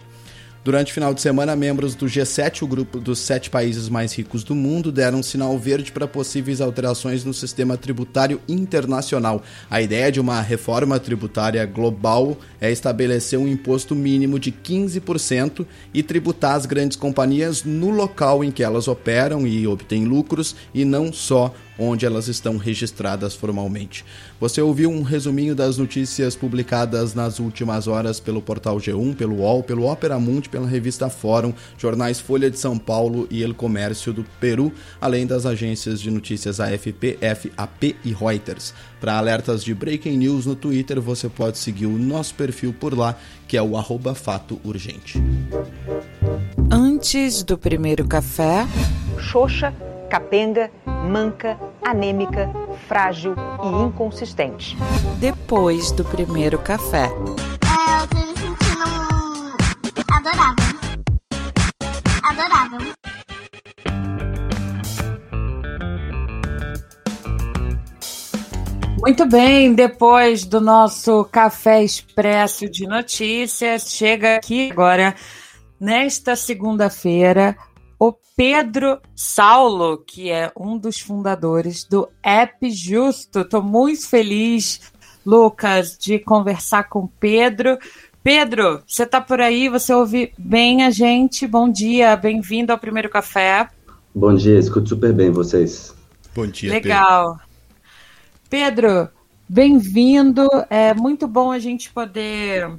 Durante 0.64 0.92
o 0.92 0.94
final 0.94 1.12
de 1.12 1.20
semana, 1.20 1.54
membros 1.54 1.94
do 1.94 2.06
G7, 2.06 2.62
o 2.62 2.66
grupo 2.66 2.98
dos 2.98 3.18
sete 3.18 3.50
países 3.50 3.86
mais 3.90 4.14
ricos 4.14 4.42
do 4.42 4.54
mundo, 4.54 4.90
deram 4.90 5.18
um 5.18 5.22
sinal 5.22 5.58
verde 5.58 5.92
para 5.92 6.08
possíveis 6.08 6.58
alterações 6.58 7.22
no 7.22 7.34
sistema 7.34 7.76
tributário 7.76 8.40
internacional. 8.48 9.42
A 9.70 9.82
ideia 9.82 10.10
de 10.10 10.18
uma 10.18 10.40
reforma 10.40 10.98
tributária 10.98 11.66
global 11.66 12.34
é 12.58 12.72
estabelecer 12.72 13.38
um 13.38 13.46
imposto 13.46 13.94
mínimo 13.94 14.38
de 14.38 14.50
15% 14.50 15.66
e 15.92 16.02
tributar 16.02 16.54
as 16.54 16.64
grandes 16.64 16.96
companhias 16.96 17.62
no 17.62 17.90
local 17.90 18.42
em 18.42 18.50
que 18.50 18.62
elas 18.62 18.88
operam 18.88 19.46
e 19.46 19.66
obtêm 19.66 20.06
lucros 20.06 20.56
e 20.72 20.82
não 20.82 21.12
só 21.12 21.52
onde 21.78 22.06
elas 22.06 22.28
estão 22.28 22.56
registradas 22.56 23.34
formalmente. 23.34 24.04
Você 24.40 24.60
ouviu 24.60 24.90
um 24.90 25.02
resuminho 25.02 25.54
das 25.54 25.78
notícias 25.78 26.36
publicadas 26.36 27.14
nas 27.14 27.38
últimas 27.38 27.86
horas 27.86 28.20
pelo 28.20 28.42
portal 28.42 28.76
G1, 28.76 29.14
pelo 29.16 29.36
UOL, 29.36 29.62
pelo 29.62 29.90
Opera 29.90 30.18
Mundi, 30.18 30.48
pela 30.48 30.66
revista 30.66 31.08
Fórum, 31.08 31.52
jornais 31.78 32.20
Folha 32.20 32.50
de 32.50 32.58
São 32.58 32.78
Paulo 32.78 33.26
e 33.30 33.42
El 33.42 33.54
Comércio 33.54 34.12
do 34.12 34.24
Peru, 34.40 34.72
além 35.00 35.26
das 35.26 35.46
agências 35.46 36.00
de 36.00 36.10
notícias 36.10 36.60
AFP, 36.60 37.18
FAP 37.20 37.96
e 38.04 38.12
Reuters. 38.12 38.74
Para 39.00 39.18
alertas 39.18 39.62
de 39.62 39.74
breaking 39.74 40.16
news 40.16 40.46
no 40.46 40.56
Twitter, 40.56 41.00
você 41.00 41.28
pode 41.28 41.58
seguir 41.58 41.86
o 41.86 41.98
nosso 41.98 42.34
perfil 42.34 42.72
por 42.72 42.96
lá, 42.96 43.16
que 43.46 43.56
é 43.56 43.62
o 43.62 43.76
arroba 43.76 44.14
fato 44.14 44.58
urgente. 44.64 45.22
Antes 46.70 47.42
do 47.42 47.58
primeiro 47.58 48.06
café, 48.06 48.66
Xoxa 49.18 49.74
capenga, 50.14 50.70
manca, 50.86 51.58
anêmica, 51.82 52.48
frágil 52.86 53.34
e 53.64 53.82
inconsistente. 53.82 54.76
Depois 55.18 55.90
do 55.90 56.04
primeiro 56.04 56.56
café. 56.56 57.06
É, 57.06 58.00
eu 58.00 58.06
tô 58.06 58.18
me 58.18 58.36
sentindo 58.38 58.84
adorável. 60.12 60.78
Adorável. 62.22 62.78
Muito 69.00 69.26
bem, 69.26 69.74
depois 69.74 70.44
do 70.44 70.60
nosso 70.60 71.24
café 71.24 71.82
expresso 71.82 72.70
de 72.70 72.86
notícias, 72.86 73.90
chega 73.90 74.36
aqui 74.36 74.70
agora, 74.70 75.16
nesta 75.80 76.36
segunda-feira, 76.36 77.56
o 77.98 78.12
Pedro 78.36 79.00
Saulo, 79.14 79.98
que 79.98 80.30
é 80.30 80.52
um 80.58 80.76
dos 80.76 81.00
fundadores 81.00 81.84
do 81.84 82.08
App 82.22 82.70
Justo. 82.70 83.40
Estou 83.40 83.62
muito 83.62 84.08
feliz, 84.08 84.80
Lucas, 85.24 85.96
de 85.98 86.18
conversar 86.18 86.88
com 86.88 87.00
o 87.00 87.08
Pedro. 87.20 87.78
Pedro, 88.22 88.82
você 88.86 89.02
está 89.02 89.20
por 89.20 89.40
aí? 89.40 89.68
Você 89.68 89.92
ouve 89.92 90.32
bem 90.38 90.82
a 90.82 90.90
gente? 90.90 91.46
Bom 91.46 91.70
dia, 91.70 92.16
bem-vindo 92.16 92.72
ao 92.72 92.78
Primeiro 92.78 93.10
Café. 93.10 93.68
Bom 94.14 94.34
dia, 94.34 94.58
escuto 94.58 94.90
super 94.90 95.12
bem 95.12 95.30
vocês. 95.30 95.94
Bom 96.34 96.46
dia, 96.46 96.72
Legal. 96.72 97.38
Pedro, 98.48 98.90
Pedro 98.90 99.10
bem-vindo. 99.48 100.48
É 100.70 100.94
muito 100.94 101.26
bom 101.26 101.50
a 101.52 101.58
gente 101.58 101.92
poder 101.92 102.70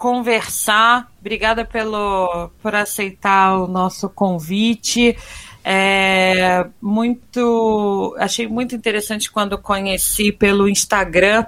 conversar. 0.00 1.12
Obrigada 1.20 1.62
pelo, 1.62 2.50
por 2.62 2.74
aceitar 2.74 3.58
o 3.58 3.66
nosso 3.66 4.08
convite. 4.08 5.14
É, 5.62 6.66
muito, 6.80 8.16
achei 8.18 8.48
muito 8.48 8.74
interessante 8.74 9.30
quando 9.30 9.58
conheci 9.58 10.32
pelo 10.32 10.66
Instagram 10.66 11.44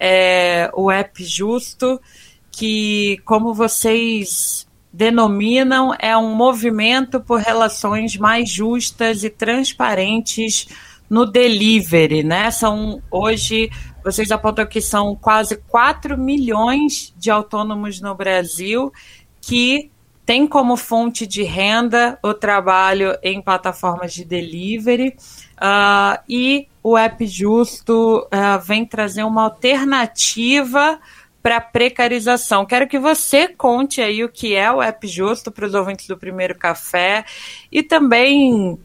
é, 0.00 0.68
o 0.74 0.90
app 0.90 1.24
Justo, 1.24 2.00
que, 2.50 3.18
como 3.24 3.54
vocês 3.54 4.66
denominam, 4.92 5.94
é 5.96 6.16
um 6.16 6.34
movimento 6.34 7.20
por 7.20 7.38
relações 7.38 8.16
mais 8.16 8.50
justas 8.50 9.22
e 9.22 9.30
transparentes 9.30 10.66
no 11.08 11.24
delivery, 11.24 12.24
né? 12.24 12.50
São 12.50 13.00
hoje 13.08 13.70
vocês 14.04 14.30
apontam 14.30 14.66
que 14.66 14.80
são 14.80 15.14
quase 15.14 15.56
4 15.68 16.18
milhões 16.18 17.12
de 17.16 17.30
autônomos 17.30 18.00
no 18.00 18.14
Brasil 18.14 18.92
que 19.40 19.90
têm 20.24 20.46
como 20.46 20.76
fonte 20.76 21.26
de 21.26 21.42
renda 21.42 22.18
o 22.22 22.32
trabalho 22.32 23.16
em 23.22 23.40
plataformas 23.40 24.12
de 24.12 24.24
delivery. 24.24 25.16
Uh, 25.56 26.18
e 26.28 26.68
o 26.82 26.96
App 26.96 27.26
Justo 27.26 28.20
uh, 28.20 28.60
vem 28.64 28.84
trazer 28.84 29.24
uma 29.24 29.44
alternativa 29.44 30.98
para 31.42 31.60
precarização. 31.60 32.64
Quero 32.64 32.86
que 32.86 32.98
você 32.98 33.48
conte 33.48 34.00
aí 34.00 34.22
o 34.22 34.28
que 34.28 34.54
é 34.54 34.70
o 34.70 34.80
App 34.80 35.06
Justo 35.06 35.50
para 35.50 35.66
os 35.66 35.74
ouvintes 35.74 36.06
do 36.06 36.16
Primeiro 36.16 36.56
Café 36.56 37.24
e 37.70 37.82
também 37.82 38.78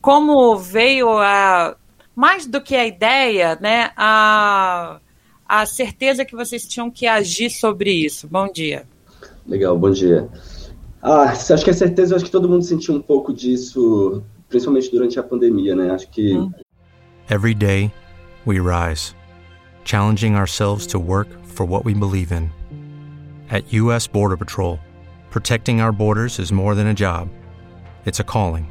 como 0.00 0.56
veio 0.56 1.18
a 1.18 1.76
mais 2.20 2.46
do 2.46 2.60
que 2.60 2.76
a 2.76 2.86
ideia, 2.86 3.58
né, 3.62 3.92
a, 3.96 5.00
a 5.48 5.64
certeza 5.64 6.22
que 6.22 6.36
vocês 6.36 6.68
tinham 6.68 6.90
que 6.90 7.06
agir 7.06 7.48
sobre 7.48 7.90
isso. 7.90 8.28
Bom 8.28 8.46
dia. 8.52 8.86
Legal, 9.46 9.78
bom 9.78 9.90
dia. 9.90 10.28
Ah, 11.02 11.30
acho 11.30 11.64
que 11.64 11.70
a 11.70 11.74
certeza, 11.74 12.14
acho 12.14 12.26
que 12.26 12.30
todo 12.30 12.46
mundo 12.46 12.62
sentiu 12.62 12.94
um 12.94 13.00
pouco 13.00 13.32
disso, 13.32 14.22
principalmente 14.50 14.90
durante 14.90 15.18
a 15.18 15.22
pandemia, 15.22 15.74
né? 15.74 15.92
Acho 15.92 16.10
que 16.10 16.36
hum. 16.36 16.52
Every 17.30 17.54
day 17.54 17.90
we 18.44 18.60
rise, 18.60 19.14
challenging 19.84 20.36
ourselves 20.36 20.86
to 20.88 20.98
work 20.98 21.28
for 21.46 21.64
what 21.66 21.86
we 21.86 21.94
believe 21.94 22.32
in. 22.32 22.50
At 23.48 23.64
US 23.72 24.06
Border 24.06 24.36
Patrol, 24.36 24.78
protecting 25.30 25.80
our 25.80 25.90
borders 25.90 26.38
is 26.38 26.52
more 26.52 26.74
than 26.74 26.86
a 26.86 26.94
job. 26.94 27.30
It's 28.04 28.20
a 28.20 28.24
calling. 28.24 28.66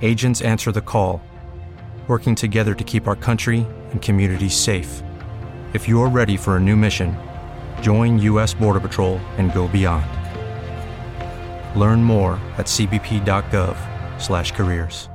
Agents 0.00 0.40
answer 0.40 0.72
the 0.72 0.80
call, 0.80 1.20
working 2.06 2.34
together 2.34 2.74
to 2.74 2.84
keep 2.84 3.08
our 3.08 3.16
country 3.16 3.66
and 3.90 4.02
communities 4.02 4.54
safe. 4.54 5.02
If 5.72 5.88
you're 5.88 6.10
ready 6.10 6.36
for 6.36 6.56
a 6.56 6.60
new 6.60 6.76
mission, 6.76 7.16
join 7.80 8.18
US 8.18 8.52
Border 8.54 8.80
Patrol 8.80 9.18
and 9.38 9.50
go 9.52 9.66
beyond. 9.66 10.04
Learn 11.78 12.04
more 12.04 12.34
at 12.58 12.66
cbp.gov/careers. 12.66 15.08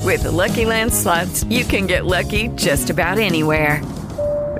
With 0.00 0.24
the 0.24 0.30
Lucky 0.30 0.66
Land 0.66 0.92
slots, 0.92 1.44
you 1.44 1.64
can 1.64 1.86
get 1.86 2.04
lucky 2.04 2.48
just 2.48 2.90
about 2.90 3.18
anywhere. 3.18 3.80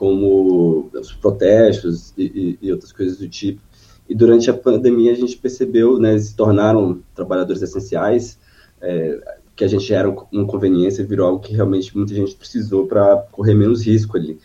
como 0.00 0.88
os 0.94 1.12
protestos 1.12 2.14
e, 2.16 2.22
e, 2.22 2.58
e, 2.62 2.72
outras 2.72 2.90
coisas 2.90 3.18
do 3.18 3.28
tipo. 3.28 3.60
E 4.08 4.14
durante 4.14 4.48
a 4.48 4.54
pandemia 4.54 5.12
a 5.12 5.14
gente 5.14 5.36
percebeu, 5.36 5.98
né, 5.98 6.18
se 6.18 6.34
tornaram 6.34 7.02
trabalhadores 7.14 7.60
essenciais, 7.60 8.38
é, 8.80 9.36
que 9.54 9.62
a 9.62 9.68
gente 9.68 9.92
era 9.92 10.08
uma 10.08 10.46
conveniência, 10.46 11.04
virou 11.04 11.28
algo 11.28 11.40
que 11.40 11.52
realmente 11.52 11.94
muita 11.94 12.14
gente 12.14 12.34
precisou 12.34 12.86
para 12.86 13.14
correr 13.30 13.54
menos 13.54 13.84
risco 13.84 14.16
ali. 14.16 14.38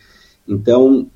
Então, 0.46 1.10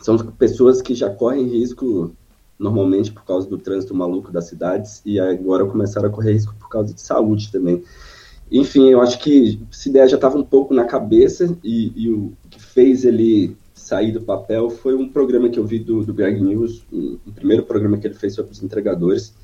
são 0.00 0.16
pessoas 0.18 0.80
que 0.80 0.94
já 0.94 1.10
correm 1.10 1.48
risco 1.48 2.14
normalmente 2.56 3.10
por 3.10 3.24
causa 3.24 3.50
do 3.50 3.58
trânsito 3.58 3.92
maluco 3.92 4.30
das 4.30 4.44
cidades 4.44 5.02
e 5.04 5.18
agora 5.18 5.66
começaram 5.66 6.08
a 6.08 6.12
correr 6.12 6.34
risco 6.34 6.54
por 6.60 6.68
causa 6.68 6.94
de 6.94 7.00
saúde 7.00 7.50
também. 7.50 7.82
Enfim, 8.52 8.88
eu 8.88 9.00
acho 9.00 9.18
que 9.18 9.60
essa 9.68 9.88
ideia 9.88 10.06
já 10.06 10.14
estava 10.14 10.38
um 10.38 10.44
pouco 10.44 10.72
na 10.72 10.84
cabeça 10.84 11.58
e, 11.64 11.92
e 11.96 12.08
o 12.08 12.32
que 12.48 12.62
fez 12.62 13.04
ele 13.04 13.56
sair 13.90 14.12
do 14.12 14.20
papel 14.20 14.70
foi 14.70 14.94
um 14.94 15.08
programa 15.08 15.48
que 15.48 15.58
eu 15.58 15.66
vi 15.66 15.80
do, 15.80 16.04
do 16.04 16.14
Greg 16.14 16.40
News, 16.40 16.86
um, 16.92 17.18
um 17.26 17.32
primeiro 17.32 17.64
programa 17.64 17.98
que 17.98 18.06
ele 18.06 18.14
fez 18.14 18.34
sobre 18.34 18.52
os 18.52 18.62
entregadores, 18.62 19.34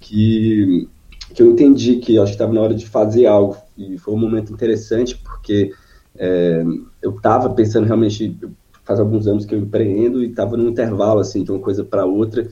que, 0.00 0.88
que 1.32 1.40
eu 1.40 1.50
entendi 1.52 1.96
que 1.96 2.18
acho 2.18 2.32
que 2.32 2.34
estava 2.34 2.52
na 2.52 2.60
hora 2.60 2.74
de 2.74 2.84
fazer 2.84 3.26
algo. 3.26 3.56
E 3.78 3.96
foi 3.96 4.12
um 4.12 4.18
momento 4.18 4.52
interessante, 4.52 5.16
porque 5.16 5.72
é, 6.16 6.64
eu 7.00 7.12
estava 7.12 7.48
pensando 7.50 7.86
realmente, 7.86 8.36
faz 8.82 8.98
alguns 8.98 9.28
anos 9.28 9.46
que 9.46 9.54
eu 9.54 9.60
empreendo 9.60 10.22
e 10.22 10.30
estava 10.30 10.56
num 10.56 10.68
intervalo 10.68 11.20
assim, 11.20 11.44
de 11.44 11.52
uma 11.52 11.60
coisa 11.60 11.84
para 11.84 12.04
outra, 12.04 12.48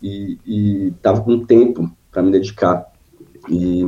e 0.00 0.38
estava 0.96 1.20
com 1.20 1.44
tempo 1.44 1.90
para 2.12 2.22
me 2.22 2.30
dedicar. 2.30 2.86
E 3.50 3.82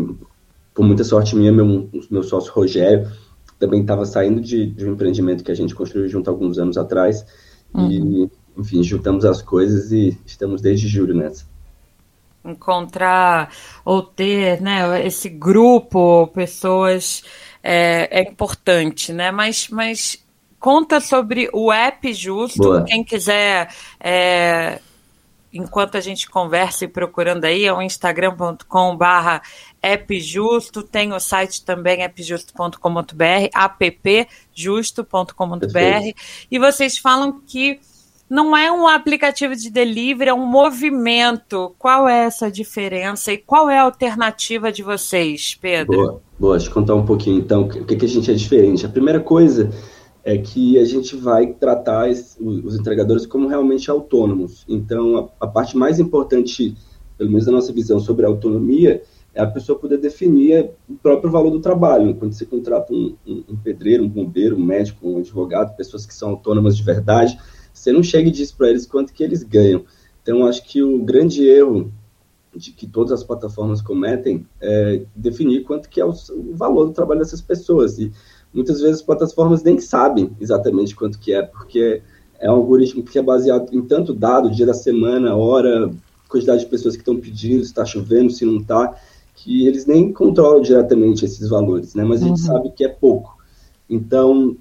por 0.75 0.85
muita 0.85 1.05
sorte 1.05 1.37
minha, 1.37 1.53
meu, 1.53 1.89
meu 2.11 2.23
sócio 2.25 2.53
Rogério 2.53 3.09
também 3.59 3.81
estava 3.81 4.05
saindo 4.05 4.41
de, 4.41 4.67
de, 4.67 4.87
um 4.87 4.93
empreendimento 4.93 5.43
que 5.43 5.51
a 5.51 5.55
gente 5.55 5.75
construiu 5.75 6.09
junto 6.09 6.31
alguns 6.31 6.59
anos 6.59 6.79
atrás. 6.79 7.25
Uhum. 7.75 7.91
E, 7.91 8.31
enfim, 8.61 8.83
juntamos 8.83 9.25
as 9.25 9.43
coisas 9.43 9.93
e 9.93 10.17
estamos 10.25 10.61
desde 10.61 10.89
julho 10.89 11.15
nessa. 11.15 11.45
Encontrar 12.45 13.53
ou 13.85 14.03
ter 14.03 14.61
né, 14.61 15.05
esse 15.07 15.29
grupo, 15.29 16.29
pessoas, 16.29 17.23
é, 17.63 18.21
é 18.21 18.23
importante, 18.23 19.13
né? 19.13 19.31
Mas, 19.31 19.69
mas 19.69 20.25
conta 20.59 21.01
sobre 21.01 21.51
o 21.53 21.73
app 21.73 22.13
justo, 22.13 22.63
Boa. 22.63 22.85
quem 22.85 23.05
quiser 23.05 23.69
é, 24.01 24.81
enquanto 25.53 25.97
a 25.97 26.01
gente 26.01 26.29
conversa 26.29 26.85
e 26.85 26.89
procurando 26.89 27.45
aí, 27.45 27.65
é 27.65 27.73
o 27.73 27.83
instagram.com 27.83 28.97
barra 28.97 29.43
appjusto, 29.83 30.83
tem 30.83 31.13
o 31.13 31.21
site 31.21 31.65
também 31.65 32.05
appjusto.com.br, 32.05 33.49
appjusto.com.br, 33.55 36.13
e 36.51 36.59
vocês 36.59 36.99
falam 36.99 37.41
que 37.47 37.81
não 38.29 38.55
é 38.55 38.71
um 38.71 38.87
aplicativo 38.87 39.57
de 39.57 39.71
delivery, 39.71 40.31
é 40.31 40.35
um 40.35 40.47
movimento. 40.47 41.75
Qual 41.79 42.07
é 42.07 42.27
essa 42.27 42.51
diferença 42.51 43.33
e 43.33 43.39
qual 43.39 43.71
é 43.71 43.79
a 43.79 43.83
alternativa 43.83 44.71
de 44.71 44.83
vocês, 44.83 45.57
Pedro? 45.59 45.97
Boa, 45.97 46.23
boa 46.39 46.57
deixa 46.57 46.71
eu 46.71 46.75
contar 46.75 46.95
um 46.95 47.07
pouquinho 47.07 47.39
então, 47.39 47.63
o 47.63 47.87
que, 47.87 47.97
que 47.97 48.05
a 48.05 48.09
gente 48.09 48.31
é 48.31 48.35
diferente. 48.35 48.85
A 48.85 48.89
primeira 48.89 49.21
coisa 49.21 49.71
é 50.29 50.37
que 50.37 50.79
a 50.79 50.85
gente 50.85 51.17
vai 51.17 51.55
tratar 51.55 52.07
os 52.07 52.79
entregadores 52.79 53.25
como 53.25 53.49
realmente 53.49 53.91
autônomos. 53.91 54.63
Então, 54.69 55.17
a, 55.41 55.47
a, 55.47 55.49
parte 55.49 55.75
mais 55.75 55.99
importante, 55.99 56.77
pelo 57.17 57.31
menos 57.31 57.47
da 57.47 57.53
nossa 57.53 57.73
visão 57.73 57.99
sobre 57.99 58.27
a 58.27 58.29
autonomia, 58.29 59.03
é 59.35 59.41
a 59.41 59.47
pessoa 59.47 59.79
poder 59.79 59.97
definir 59.97 60.69
o 60.87 60.97
próprio 60.97 61.31
valor 61.31 61.51
do 61.51 61.61
trabalho. 61.61 62.15
Quando 62.15 62.35
você 62.35 62.45
contrata 62.45 62.93
um, 62.93 63.17
um, 63.27 63.45
um 63.49 63.57
pedreiro, 63.57 64.05
um 64.05 64.09
bombeiro, 64.09 64.55
um 64.55 64.63
médico, 64.63 65.09
um 65.09 65.17
advogado, 65.17 65.75
pessoas 65.75 66.05
que 66.05 66.13
são 66.13 66.29
autônomas 66.29 66.77
de 66.77 66.83
verdade, 66.83 67.39
você 67.73 67.91
não 67.91 68.03
chega 68.03 68.29
e 68.29 68.33
diz 68.33 68.53
para 68.53 68.69
eles 68.69 68.85
quanto 68.85 69.15
que 69.15 69.25
eles 69.25 69.43
ganham. 69.43 69.87
Então, 70.23 70.47
acho 70.47 70.63
que 70.63 70.83
o 70.83 71.03
grande 71.03 71.49
erro 71.49 71.91
de 72.55 72.73
que 72.73 72.87
todas 72.87 73.13
as 73.13 73.25
plataformas 73.25 73.81
cometem 73.81 74.47
é 74.61 75.05
definir 75.17 75.63
quanto 75.63 75.89
que 75.89 76.01
é 76.01 76.05
o, 76.05 76.11
o 76.11 76.55
valor 76.55 76.87
do 76.87 76.93
trabalho 76.93 77.21
dessas 77.21 77.41
pessoas. 77.41 77.99
E 77.99 78.13
muitas 78.53 78.81
vezes 78.81 78.97
as 78.97 79.03
plataformas 79.03 79.63
nem 79.63 79.79
sabem 79.79 80.31
exatamente 80.41 80.95
quanto 80.95 81.19
que 81.19 81.33
é, 81.33 81.43
porque 81.43 82.03
é 82.39 82.51
um 82.51 82.55
algoritmo 82.55 83.03
que 83.03 83.19
é 83.19 83.23
baseado 83.23 83.75
em 83.75 83.83
tanto 83.83 84.15
dado, 84.15 84.51
dia 84.51 84.67
da 84.67 84.75
semana, 84.75 85.37
hora, 85.37 85.91
quantidade 86.29 86.61
de 86.61 86.67
pessoas 86.67 86.95
que 86.95 87.03
estão 87.03 87.17
pedindo, 87.17 87.63
se 87.63 87.71
está 87.71 87.85
chovendo, 87.85 88.31
se 88.31 88.45
não 88.45 88.59
está, 88.59 88.95
que 89.35 89.67
eles 89.67 89.87
nem 89.87 90.13
controlam 90.13 90.61
diretamente 90.61 91.25
esses 91.25 91.49
valores, 91.49 91.95
né? 91.95 92.05
Mas 92.05 92.23
a 92.23 92.27
gente 92.27 92.41
uhum. 92.41 92.47
sabe 92.47 92.71
que 92.71 92.85
é 92.85 92.89
pouco. 92.89 93.37
Então, 93.89 94.57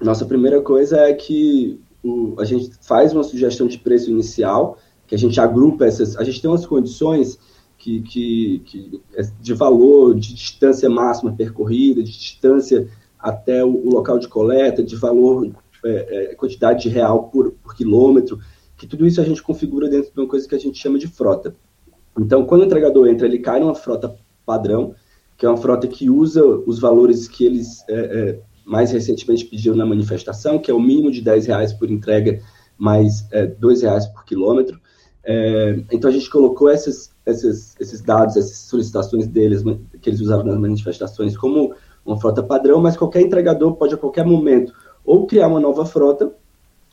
nossa 0.00 0.24
primeira 0.24 0.60
coisa 0.60 0.98
é 0.98 1.12
que 1.12 1.78
o, 2.02 2.34
a 2.38 2.44
gente 2.44 2.70
faz 2.80 3.12
uma 3.12 3.22
sugestão 3.22 3.66
de 3.66 3.78
preço 3.78 4.10
inicial, 4.10 4.78
que 5.06 5.14
a 5.14 5.18
gente 5.18 5.40
agrupa 5.40 5.84
essas, 5.84 6.16
a 6.16 6.24
gente 6.24 6.40
tem 6.40 6.50
umas 6.50 6.64
condições 6.64 7.38
que, 7.76 8.00
que, 8.02 8.62
que 8.66 9.00
é 9.14 9.22
de 9.40 9.54
valor, 9.54 10.14
de 10.14 10.34
distância 10.34 10.88
máxima 10.88 11.32
percorrida, 11.32 12.02
de 12.02 12.12
distância 12.12 12.88
até 13.20 13.64
o, 13.64 13.68
o 13.68 13.90
local 13.90 14.18
de 14.18 14.28
coleta, 14.28 14.82
de 14.82 14.96
valor, 14.96 15.50
é, 15.84 16.32
é, 16.32 16.34
quantidade 16.34 16.88
real 16.88 17.24
por, 17.24 17.52
por 17.52 17.74
quilômetro, 17.74 18.38
que 18.76 18.86
tudo 18.86 19.06
isso 19.06 19.20
a 19.20 19.24
gente 19.24 19.42
configura 19.42 19.88
dentro 19.88 20.12
de 20.12 20.20
uma 20.20 20.28
coisa 20.28 20.48
que 20.48 20.54
a 20.54 20.58
gente 20.58 20.78
chama 20.78 20.98
de 20.98 21.06
frota. 21.06 21.54
Então, 22.18 22.44
quando 22.44 22.62
o 22.62 22.64
entregador 22.64 23.08
entra, 23.08 23.26
ele 23.26 23.38
cai 23.38 23.60
numa 23.60 23.74
frota 23.74 24.14
padrão, 24.44 24.94
que 25.36 25.46
é 25.46 25.48
uma 25.48 25.56
frota 25.56 25.86
que 25.86 26.10
usa 26.10 26.44
os 26.44 26.78
valores 26.78 27.28
que 27.28 27.44
eles 27.44 27.84
é, 27.88 27.94
é, 27.94 28.40
mais 28.64 28.90
recentemente 28.90 29.44
pediram 29.44 29.76
na 29.76 29.86
manifestação, 29.86 30.58
que 30.58 30.70
é 30.70 30.74
o 30.74 30.80
mínimo 30.80 31.10
de 31.10 31.22
10 31.22 31.46
reais 31.46 31.72
por 31.72 31.90
entrega, 31.90 32.42
mais 32.76 33.26
é, 33.30 33.46
2 33.46 33.82
reais 33.82 34.06
por 34.06 34.24
quilômetro. 34.24 34.80
É, 35.24 35.82
então, 35.92 36.10
a 36.10 36.12
gente 36.12 36.28
colocou 36.28 36.70
esses, 36.70 37.10
esses, 37.24 37.74
esses 37.80 38.00
dados, 38.00 38.36
essas 38.36 38.56
solicitações 38.58 39.26
deles, 39.26 39.62
que 40.00 40.10
eles 40.10 40.20
usaram 40.20 40.44
nas 40.44 40.58
manifestações, 40.58 41.36
como 41.36 41.74
uma 42.04 42.18
frota 42.18 42.42
padrão, 42.42 42.80
mas 42.80 42.96
qualquer 42.96 43.20
entregador 43.22 43.74
pode 43.74 43.94
a 43.94 43.98
qualquer 43.98 44.24
momento 44.24 44.72
ou 45.04 45.26
criar 45.26 45.48
uma 45.48 45.60
nova 45.60 45.84
frota 45.84 46.32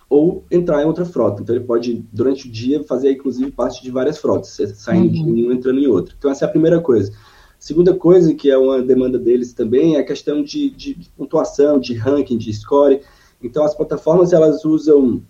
ou 0.10 0.46
entrar 0.50 0.82
em 0.82 0.86
outra 0.86 1.06
frota. 1.06 1.42
Então 1.42 1.56
ele 1.56 1.66
pode, 1.66 2.06
durante 2.14 2.48
o 2.48 2.52
dia, 2.52 2.84
fazer 2.84 3.12
inclusive 3.12 3.52
parte 3.52 3.84
de 3.84 3.92
várias 3.92 4.18
frotas, 4.18 4.50
saindo 4.76 5.18
uhum. 5.18 5.36
de 5.36 5.46
um 5.46 5.52
entrando 5.52 5.80
em 5.80 5.88
outro. 5.88 6.16
Então 6.18 6.32
essa 6.32 6.46
é 6.46 6.48
a 6.48 6.52
primeira 6.52 6.80
coisa. 6.80 7.12
Segunda 7.60 7.94
coisa, 7.94 8.34
que 8.34 8.50
é 8.50 8.58
uma 8.58 8.82
demanda 8.82 9.18
deles 9.18 9.52
também, 9.54 9.96
é 9.96 10.00
a 10.00 10.06
questão 10.06 10.44
de, 10.44 10.70
de, 10.70 10.94
de 10.94 11.10
pontuação, 11.10 11.80
de 11.80 11.94
ranking, 11.96 12.38
de 12.38 12.54
score. 12.54 13.02
Então 13.42 13.64
as 13.64 13.76
plataformas 13.76 14.32
elas 14.32 14.64
usam 14.64 15.22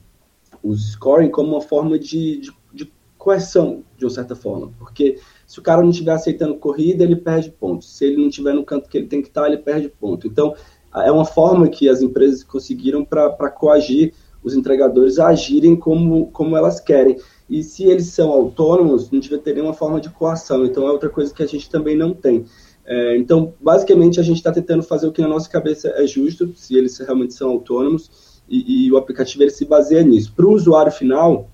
o 0.61 0.75
scoring 0.75 1.29
como 1.29 1.53
uma 1.53 1.61
forma 1.61 1.97
de, 1.97 2.37
de, 2.39 2.51
de 2.73 2.91
coerção, 3.17 3.83
de 3.97 4.05
uma 4.05 4.11
certa 4.11 4.35
forma, 4.35 4.71
porque 4.77 5.19
se 5.47 5.59
o 5.59 5.63
cara 5.63 5.81
não 5.81 5.91
estiver 5.91 6.11
aceitando 6.11 6.55
corrida, 6.55 7.05
ele 7.05 7.15
perde 7.15 7.49
pontos. 7.49 7.95
Se 7.95 8.03
ele 8.03 8.17
não 8.17 8.27
estiver 8.27 8.53
no 8.53 8.65
canto 8.65 8.89
que 8.89 8.97
ele 8.97 9.07
tem 9.07 9.21
que 9.21 9.29
estar, 9.29 9.47
ele 9.47 9.57
perde 9.57 9.87
ponto. 9.87 10.27
Então, 10.27 10.53
é 10.93 11.09
uma 11.09 11.23
forma 11.23 11.69
que 11.69 11.87
as 11.87 12.01
empresas 12.01 12.43
conseguiram 12.43 13.05
para 13.05 13.49
coagir 13.49 14.13
os 14.43 14.53
entregadores 14.53 15.19
a 15.19 15.27
agirem 15.27 15.75
como, 15.75 16.29
como 16.31 16.57
elas 16.57 16.81
querem. 16.81 17.17
E 17.49 17.63
se 17.63 17.85
eles 17.85 18.07
são 18.07 18.29
autônomos, 18.29 19.09
não 19.09 19.21
devia 19.21 19.37
ter 19.37 19.53
nenhuma 19.53 19.73
forma 19.73 20.01
de 20.01 20.09
coação. 20.09 20.65
Então, 20.65 20.85
é 20.85 20.91
outra 20.91 21.09
coisa 21.09 21.33
que 21.33 21.41
a 21.41 21.47
gente 21.47 21.69
também 21.69 21.95
não 21.95 22.13
tem. 22.13 22.43
É, 22.85 23.17
então, 23.17 23.53
basicamente, 23.61 24.19
a 24.19 24.23
gente 24.23 24.37
está 24.37 24.51
tentando 24.51 24.83
fazer 24.83 25.07
o 25.07 25.13
que 25.13 25.21
na 25.21 25.29
nossa 25.29 25.49
cabeça 25.49 25.87
é 25.95 26.05
justo, 26.05 26.53
se 26.57 26.75
eles 26.75 26.97
realmente 26.97 27.33
são 27.33 27.51
autônomos, 27.51 28.41
e, 28.49 28.85
e 28.87 28.91
o 28.91 28.97
aplicativo 28.97 29.43
ele 29.43 29.51
se 29.51 29.63
baseia 29.63 30.03
nisso. 30.03 30.33
Para 30.35 30.45
o 30.45 30.51
usuário 30.51 30.91
final, 30.91 31.49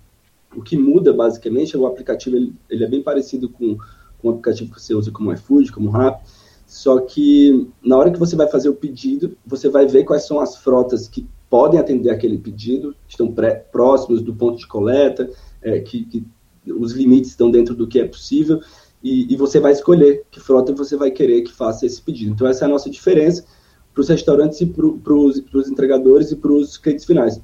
o 0.55 0.61
que 0.61 0.77
muda, 0.77 1.13
basicamente, 1.13 1.75
é 1.75 1.79
o 1.79 1.85
aplicativo 1.85 2.35
ele, 2.35 2.53
ele 2.69 2.83
é 2.83 2.87
bem 2.87 3.01
parecido 3.01 3.49
com, 3.49 3.77
com 4.19 4.27
o 4.27 4.31
aplicativo 4.31 4.73
que 4.73 4.81
você 4.81 4.93
usa 4.93 5.11
como 5.11 5.33
iFood, 5.33 5.71
como 5.71 5.89
Rap, 5.89 6.23
só 6.65 6.99
que 6.99 7.67
na 7.83 7.97
hora 7.97 8.11
que 8.11 8.19
você 8.19 8.35
vai 8.35 8.47
fazer 8.47 8.69
o 8.69 8.75
pedido, 8.75 9.37
você 9.45 9.69
vai 9.69 9.85
ver 9.85 10.03
quais 10.05 10.25
são 10.25 10.39
as 10.39 10.55
frotas 10.55 11.07
que 11.07 11.27
podem 11.49 11.79
atender 11.79 12.09
aquele 12.09 12.37
pedido, 12.37 12.95
estão 13.07 13.31
pré, 13.31 13.53
próximos 13.71 14.21
do 14.21 14.33
ponto 14.33 14.57
de 14.57 14.67
coleta, 14.67 15.29
é, 15.61 15.79
que, 15.79 16.05
que, 16.05 16.25
os 16.65 16.93
limites 16.93 17.31
estão 17.31 17.51
dentro 17.51 17.75
do 17.75 17.85
que 17.85 17.99
é 17.99 18.07
possível, 18.07 18.59
e, 19.03 19.31
e 19.31 19.35
você 19.35 19.59
vai 19.59 19.73
escolher 19.73 20.23
que 20.31 20.39
frota 20.39 20.73
você 20.73 20.95
vai 20.95 21.11
querer 21.11 21.41
que 21.41 21.51
faça 21.51 21.85
esse 21.85 22.01
pedido. 22.01 22.31
Então, 22.31 22.47
essa 22.47 22.63
é 22.63 22.67
a 22.67 22.69
nossa 22.69 22.89
diferença 22.89 23.45
para 23.93 24.01
os 24.01 24.09
restaurantes 24.09 24.59
e 24.61 24.65
para 24.65 25.13
os 25.13 25.69
entregadores 25.69 26.31
e 26.31 26.35
para 26.35 26.51
os 26.51 26.77
clientes 26.77 27.05
finais. 27.05 27.39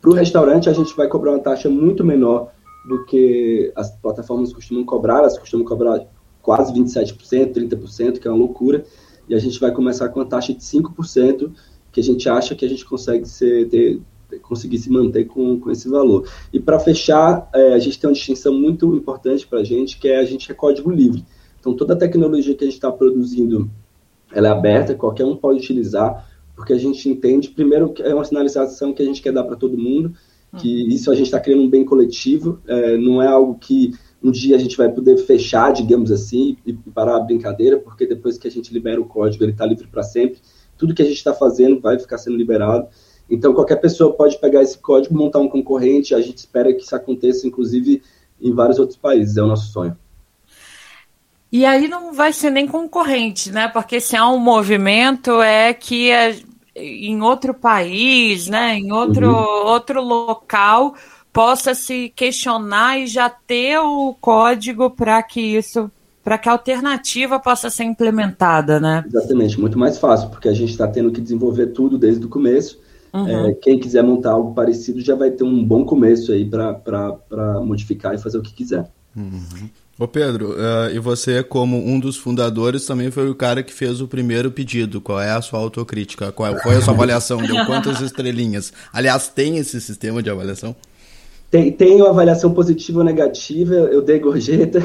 Para 0.00 0.10
o 0.10 0.14
restaurante, 0.14 0.68
a 0.68 0.72
gente 0.72 0.96
vai 0.96 1.08
cobrar 1.08 1.32
uma 1.32 1.40
taxa 1.40 1.68
muito 1.68 2.04
menor 2.04 2.50
do 2.88 3.04
que 3.04 3.70
as 3.76 3.90
plataformas 3.90 4.52
costumam 4.52 4.84
cobrar, 4.84 5.18
elas 5.18 5.38
costumam 5.38 5.66
cobrar 5.66 6.06
quase 6.40 6.72
27%, 6.72 7.52
30%, 7.52 8.18
que 8.18 8.26
é 8.26 8.30
uma 8.30 8.38
loucura, 8.38 8.84
e 9.28 9.34
a 9.34 9.38
gente 9.38 9.60
vai 9.60 9.70
começar 9.70 10.08
com 10.08 10.20
uma 10.20 10.26
taxa 10.26 10.54
de 10.54 10.60
5%, 10.60 11.52
que 11.92 12.00
a 12.00 12.02
gente 12.02 12.28
acha 12.28 12.54
que 12.54 12.64
a 12.64 12.68
gente 12.68 12.84
consegue 12.84 13.26
ser, 13.26 13.68
ter, 13.68 14.00
conseguir 14.42 14.78
se 14.78 14.90
manter 14.90 15.24
com, 15.26 15.60
com 15.60 15.70
esse 15.70 15.88
valor. 15.88 16.28
E 16.52 16.58
para 16.58 16.78
fechar, 16.78 17.48
é, 17.54 17.74
a 17.74 17.78
gente 17.78 17.98
tem 17.98 18.08
uma 18.08 18.14
distinção 18.14 18.54
muito 18.54 18.94
importante 18.94 19.46
para 19.46 19.60
a 19.60 19.64
gente, 19.64 19.98
que 19.98 20.08
é 20.08 20.18
a 20.18 20.24
gente 20.24 20.50
é 20.50 20.54
código 20.54 20.90
livre. 20.90 21.24
Então, 21.58 21.74
toda 21.74 21.92
a 21.92 21.96
tecnologia 21.96 22.54
que 22.54 22.64
a 22.64 22.66
gente 22.66 22.76
está 22.76 22.90
produzindo, 22.90 23.70
ela 24.32 24.48
é 24.48 24.50
aberta, 24.50 24.94
qualquer 24.94 25.26
um 25.26 25.36
pode 25.36 25.58
utilizar, 25.58 26.26
porque 26.60 26.74
a 26.74 26.78
gente 26.78 27.08
entende, 27.08 27.48
primeiro, 27.48 27.92
que 27.92 28.02
é 28.02 28.14
uma 28.14 28.24
sinalização 28.24 28.92
que 28.92 29.02
a 29.02 29.06
gente 29.06 29.22
quer 29.22 29.32
dar 29.32 29.44
para 29.44 29.56
todo 29.56 29.78
mundo, 29.78 30.12
que 30.58 30.84
hum. 30.84 30.88
isso 30.88 31.10
a 31.10 31.14
gente 31.14 31.26
está 31.26 31.40
criando 31.40 31.62
um 31.62 31.70
bem 31.70 31.84
coletivo, 31.84 32.60
é, 32.68 32.98
não 32.98 33.22
é 33.22 33.26
algo 33.26 33.54
que 33.58 33.92
um 34.22 34.30
dia 34.30 34.56
a 34.56 34.58
gente 34.58 34.76
vai 34.76 34.90
poder 34.90 35.16
fechar, 35.16 35.72
digamos 35.72 36.12
assim, 36.12 36.56
e 36.66 36.74
parar 36.74 37.16
a 37.16 37.20
brincadeira, 37.20 37.78
porque 37.78 38.06
depois 38.06 38.36
que 38.36 38.46
a 38.46 38.50
gente 38.50 38.72
libera 38.74 39.00
o 39.00 39.06
código, 39.06 39.42
ele 39.42 39.52
está 39.52 39.64
livre 39.64 39.86
para 39.86 40.02
sempre 40.02 40.40
tudo 40.80 40.94
que 40.94 41.02
a 41.02 41.04
gente 41.04 41.18
está 41.18 41.34
fazendo 41.34 41.78
vai 41.78 41.98
ficar 41.98 42.16
sendo 42.16 42.38
liberado. 42.38 42.88
Então, 43.28 43.52
qualquer 43.52 43.76
pessoa 43.76 44.14
pode 44.14 44.40
pegar 44.40 44.62
esse 44.62 44.78
código, 44.78 45.14
montar 45.14 45.38
um 45.38 45.48
concorrente. 45.48 46.14
A 46.14 46.22
gente 46.22 46.38
espera 46.38 46.72
que 46.72 46.82
isso 46.82 46.96
aconteça, 46.96 47.46
inclusive, 47.46 48.02
em 48.40 48.54
vários 48.54 48.78
outros 48.78 48.96
países. 48.96 49.36
É 49.36 49.42
o 49.42 49.46
nosso 49.46 49.70
sonho. 49.70 49.94
E 51.52 51.66
aí 51.66 51.86
não 51.86 52.14
vai 52.14 52.32
ser 52.32 52.48
nem 52.48 52.66
concorrente, 52.66 53.52
né? 53.52 53.68
Porque 53.68 54.00
se 54.00 54.16
há 54.16 54.26
um 54.26 54.38
movimento 54.38 55.42
é 55.42 55.74
que 55.74 56.10
em 56.74 57.20
outro 57.22 57.54
país, 57.54 58.48
né? 58.48 58.76
Em 58.76 58.92
outro, 58.92 59.28
uhum. 59.28 59.66
outro 59.66 60.02
local 60.02 60.94
possa 61.32 61.74
se 61.74 62.12
questionar 62.14 62.98
e 62.98 63.06
já 63.06 63.28
ter 63.30 63.78
o 63.78 64.14
código 64.20 64.90
para 64.90 65.22
que 65.22 65.40
isso 65.40 65.90
para 66.22 66.36
que 66.36 66.48
a 66.48 66.52
alternativa 66.52 67.40
possa 67.40 67.70
ser 67.70 67.84
implementada, 67.84 68.78
né? 68.78 69.02
Exatamente, 69.06 69.58
muito 69.58 69.78
mais 69.78 69.98
fácil, 69.98 70.28
porque 70.28 70.48
a 70.48 70.52
gente 70.52 70.70
está 70.70 70.86
tendo 70.86 71.10
que 71.10 71.20
desenvolver 71.20 71.68
tudo 71.68 71.96
desde 71.96 72.24
o 72.24 72.28
começo. 72.28 72.78
Uhum. 73.12 73.48
É, 73.48 73.54
quem 73.54 73.78
quiser 73.78 74.04
montar 74.04 74.32
algo 74.32 74.54
parecido 74.54 75.00
já 75.00 75.14
vai 75.14 75.30
ter 75.30 75.44
um 75.44 75.64
bom 75.64 75.84
começo 75.84 76.30
aí 76.30 76.44
para 76.44 77.60
modificar 77.64 78.14
e 78.14 78.18
fazer 78.18 78.38
o 78.38 78.42
que 78.42 78.52
quiser. 78.52 78.88
Uhum. 79.16 79.70
Ô 80.00 80.08
Pedro, 80.08 80.52
uh, 80.52 80.90
e 80.94 80.98
você, 80.98 81.42
como 81.42 81.76
um 81.76 82.00
dos 82.00 82.16
fundadores, 82.16 82.86
também 82.86 83.10
foi 83.10 83.28
o 83.28 83.34
cara 83.34 83.62
que 83.62 83.70
fez 83.70 84.00
o 84.00 84.08
primeiro 84.08 84.50
pedido. 84.50 84.98
Qual 84.98 85.20
é 85.20 85.30
a 85.30 85.42
sua 85.42 85.58
autocrítica? 85.58 86.32
Qual 86.32 86.48
é, 86.50 86.58
qual 86.58 86.74
é 86.74 86.78
a 86.78 86.80
sua 86.80 86.94
avaliação? 86.94 87.36
Deu 87.42 87.66
quantas 87.66 88.00
estrelinhas? 88.00 88.72
Aliás, 88.94 89.28
tem 89.28 89.58
esse 89.58 89.78
sistema 89.78 90.22
de 90.22 90.30
avaliação? 90.30 90.74
Tem, 91.50 91.70
tenho 91.70 92.06
avaliação 92.06 92.54
positiva 92.54 93.00
ou 93.00 93.04
negativa, 93.04 93.74
eu 93.74 94.00
dei 94.00 94.18
gorjeta. 94.18 94.78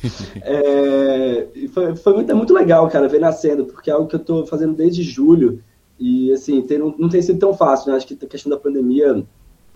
é, 0.40 1.48
foi 1.74 1.94
foi 1.94 2.14
muito, 2.14 2.32
é 2.32 2.34
muito 2.34 2.54
legal, 2.54 2.88
cara, 2.88 3.08
ver 3.08 3.20
nascendo, 3.20 3.66
porque 3.66 3.90
é 3.90 3.92
algo 3.92 4.08
que 4.08 4.14
eu 4.14 4.20
estou 4.20 4.46
fazendo 4.46 4.72
desde 4.72 5.02
julho. 5.02 5.62
E, 6.00 6.32
assim, 6.32 6.62
tem, 6.62 6.78
não, 6.78 6.94
não 6.98 7.10
tem 7.10 7.20
sido 7.20 7.38
tão 7.38 7.52
fácil, 7.52 7.90
né? 7.90 7.98
Acho 7.98 8.06
que 8.06 8.24
a 8.24 8.26
questão 8.26 8.48
da 8.48 8.56
pandemia 8.56 9.22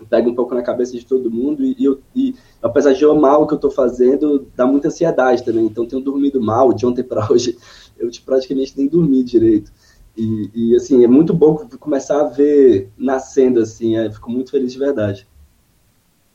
pega 0.05 0.29
um 0.29 0.35
pouco 0.35 0.53
na 0.53 0.61
cabeça 0.61 0.93
de 0.93 1.05
todo 1.05 1.31
mundo. 1.31 1.63
E, 1.63 1.83
eu, 1.83 1.99
e 2.15 2.35
apesar 2.61 2.93
de 2.93 3.03
eu 3.03 3.11
amar 3.11 3.39
o 3.39 3.47
que 3.47 3.53
eu 3.53 3.57
estou 3.57 3.71
fazendo, 3.71 4.47
dá 4.55 4.65
muita 4.65 4.87
ansiedade 4.87 5.43
também. 5.43 5.65
Então, 5.65 5.85
tenho 5.85 6.01
dormido 6.01 6.41
mal 6.41 6.73
de 6.73 6.85
ontem 6.85 7.03
para 7.03 7.27
hoje. 7.31 7.57
Eu 7.97 8.09
praticamente 8.25 8.73
nem 8.77 8.87
dormi 8.87 9.23
direito. 9.23 9.71
E, 10.15 10.49
e, 10.53 10.75
assim, 10.75 11.03
é 11.03 11.07
muito 11.07 11.33
bom 11.33 11.67
começar 11.79 12.19
a 12.21 12.27
ver 12.27 12.89
nascendo, 12.97 13.59
assim. 13.59 13.97
É, 13.97 14.11
fico 14.11 14.31
muito 14.31 14.51
feliz 14.51 14.73
de 14.73 14.79
verdade. 14.79 15.27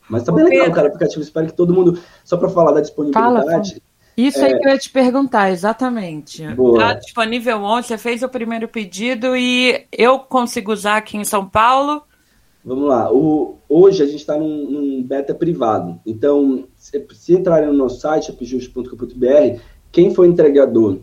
Mas 0.09 0.25
tá 0.25 0.33
bem 0.33 0.45
legal, 0.45 0.71
cara, 0.71 0.85
o 0.85 0.87
aplicativo. 0.89 1.23
Espero 1.23 1.47
que 1.47 1.55
todo 1.55 1.75
mundo. 1.75 1.99
Só 2.25 2.37
para 2.37 2.49
falar 2.49 2.73
da 2.73 2.81
disponibilidade. 2.81 3.71
Fala, 3.71 3.83
Isso 4.17 4.39
é... 4.39 4.45
aí 4.45 4.59
que 4.59 4.69
eu 4.69 4.73
ia 4.73 4.79
te 4.79 4.91
perguntar, 4.91 5.51
exatamente. 5.51 6.47
Boa. 6.55 6.79
Tá 6.79 6.95
disponível 6.95 7.63
ontem, 7.63 7.89
você 7.89 7.99
fez 7.99 8.23
o 8.23 8.29
primeiro 8.29 8.69
pedido 8.69 9.37
e 9.37 9.85
eu 9.91 10.19
consigo 10.19 10.73
usar 10.73 10.99
aqui 10.99 11.17
em 11.17 11.25
São 11.25 11.49
Paulo. 11.49 12.03
Vamos 12.65 12.89
lá. 12.89 13.13
O, 13.13 13.59
hoje 13.69 14.03
a 14.03 14.07
gente 14.07 14.21
está 14.21 14.39
num, 14.39 14.71
num, 14.71 15.03
beta 15.03 15.35
privado. 15.35 16.01
Então, 16.07 16.65
se, 16.77 17.05
se 17.13 17.35
entrarem 17.35 17.69
no 17.69 17.75
nosso 17.75 18.01
site, 18.01 18.31
appjust.com.br, 18.31 19.61
quem 19.91 20.15
for 20.15 20.25
entregador 20.25 20.99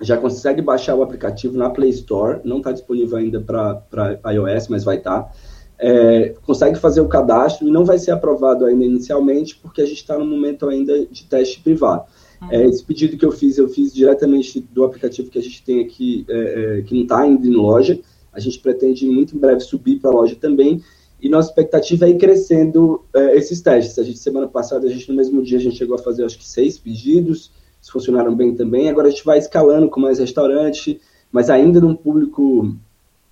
já 0.00 0.16
consegue 0.16 0.60
baixar 0.60 0.94
o 0.94 1.02
aplicativo 1.02 1.56
na 1.56 1.70
Play 1.70 1.90
Store. 1.90 2.40
Não 2.44 2.58
está 2.58 2.72
disponível 2.72 3.16
ainda 3.16 3.40
para 3.40 4.20
iOS, 4.32 4.68
mas 4.68 4.84
vai 4.84 4.96
estar. 4.96 5.22
Tá 5.22 5.32
é, 5.78 6.34
consegue 6.42 6.78
fazer 6.78 7.00
o 7.00 7.08
cadastro 7.08 7.68
e 7.68 7.70
não 7.70 7.84
vai 7.84 7.98
ser 7.98 8.10
aprovado 8.10 8.64
ainda 8.64 8.84
inicialmente, 8.84 9.56
porque 9.56 9.82
a 9.82 9.86
gente 9.86 9.98
está 9.98 10.18
no 10.18 10.26
momento 10.26 10.68
ainda 10.68 11.06
de 11.06 11.24
teste 11.24 11.60
privado. 11.60 12.04
Uhum. 12.40 12.48
É, 12.50 12.66
esse 12.66 12.84
pedido 12.84 13.16
que 13.16 13.24
eu 13.24 13.32
fiz, 13.32 13.58
eu 13.58 13.68
fiz 13.68 13.92
diretamente 13.92 14.60
do 14.60 14.84
aplicativo 14.84 15.30
que 15.30 15.38
a 15.38 15.42
gente 15.42 15.62
tem 15.62 15.80
aqui, 15.80 16.24
é, 16.28 16.78
é 16.78 16.82
que 16.82 16.94
não 16.94 17.02
está 17.02 17.20
ainda 17.20 17.46
em 17.46 17.52
loja. 17.52 17.98
A 18.32 18.40
gente 18.40 18.58
pretende 18.58 19.06
muito 19.06 19.36
em 19.36 19.38
breve 19.38 19.60
subir 19.60 19.98
para 19.98 20.10
a 20.10 20.14
loja 20.14 20.36
também. 20.36 20.82
E 21.20 21.28
nossa 21.28 21.48
expectativa 21.48 22.06
é 22.06 22.10
ir 22.10 22.18
crescendo 22.18 23.04
é, 23.14 23.36
esses 23.36 23.60
testes. 23.60 23.98
A 23.98 24.02
gente, 24.02 24.18
semana 24.18 24.46
passada, 24.46 24.86
a 24.86 24.90
gente, 24.90 25.08
no 25.08 25.16
mesmo 25.16 25.42
dia, 25.42 25.58
a 25.58 25.60
gente 25.60 25.76
chegou 25.76 25.96
a 25.96 25.98
fazer, 25.98 26.24
acho 26.24 26.38
que, 26.38 26.46
seis 26.46 26.78
pedidos, 26.78 27.50
eles 27.78 27.88
funcionaram 27.88 28.34
bem 28.34 28.54
também. 28.54 28.88
Agora 28.88 29.08
a 29.08 29.10
gente 29.10 29.24
vai 29.24 29.38
escalando 29.38 29.88
com 29.88 30.00
mais 30.00 30.18
restaurante, 30.18 31.00
mas 31.32 31.48
ainda 31.48 31.80
num 31.80 31.94
público 31.94 32.76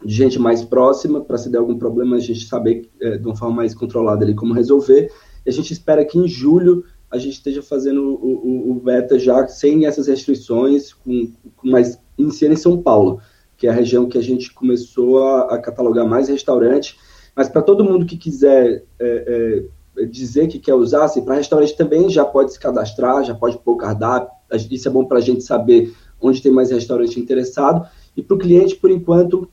de 0.05 0.15
gente 0.15 0.39
mais 0.39 0.63
próxima, 0.63 1.21
para 1.21 1.39
se 1.39 1.49
der 1.49 1.59
algum 1.59 1.79
problema 1.79 2.17
a 2.17 2.21
gente 2.21 2.47
saber 2.47 2.89
é, 3.01 3.17
de 3.17 3.27
uma 3.27 3.37
forma 3.37 3.57
mais 3.57 3.75
controlada 3.75 4.25
ali 4.25 4.35
como 4.35 4.53
resolver. 4.53 5.11
E 5.45 5.51
a 5.51 5.53
gente 5.53 5.73
espera 5.73 6.05
que 6.05 6.19
em 6.19 6.29
julho 6.29 6.85
a 7.11 7.19
gente 7.19 7.35
esteja 7.35 7.63
fazendo 7.63 8.03
o, 8.03 8.71
o, 8.71 8.71
o 8.73 8.75
beta 8.75 9.19
já 9.19 9.47
sem 9.47 9.87
essas 9.87 10.09
restrições, 10.09 10.93
com, 10.93 11.31
com 11.57 11.69
mais 11.69 11.99
iniciando 12.19 12.55
em 12.55 12.59
São 12.59 12.81
Paulo, 12.81 13.21
que 13.57 13.67
é 13.67 13.71
a 13.71 13.75
região 13.75 14.09
que 14.09 14.19
a 14.19 14.23
gente 14.23 14.53
começou 14.53 15.23
a, 15.23 15.55
a 15.55 15.59
catalogar 15.59 16.07
mais 16.07 16.29
restaurante. 16.29 16.99
Mas 17.35 17.49
para 17.49 17.63
todo 17.63 17.85
mundo 17.85 18.07
que 18.07 18.17
quiser 18.17 18.85
é, 18.99 19.65
é, 19.97 20.05
dizer 20.07 20.49
que 20.49 20.59
quer 20.59 20.75
usar, 20.75 21.05
assim, 21.05 21.25
para 21.25 21.35
restaurante 21.35 21.77
também 21.77 22.09
já 22.09 22.25
pode 22.25 22.53
se 22.53 22.61
cadastrar, 22.61 23.25
já 23.25 23.35
pode 23.35 23.59
pôr 23.59 23.73
o 23.73 23.77
cardápio. 23.77 24.31
Isso 24.71 24.89
é 24.89 24.91
bom 24.91 25.05
para 25.05 25.19
a 25.19 25.21
gente 25.21 25.43
saber 25.43 25.93
onde 26.21 26.43
tem 26.43 26.53
mais 26.53 26.71
restaurante 26.71 27.19
interessado. 27.19 27.89
E 28.17 28.23
para 28.23 28.35
o 28.35 28.39
cliente, 28.39 28.77
por 28.77 28.91
enquanto, 28.91 29.49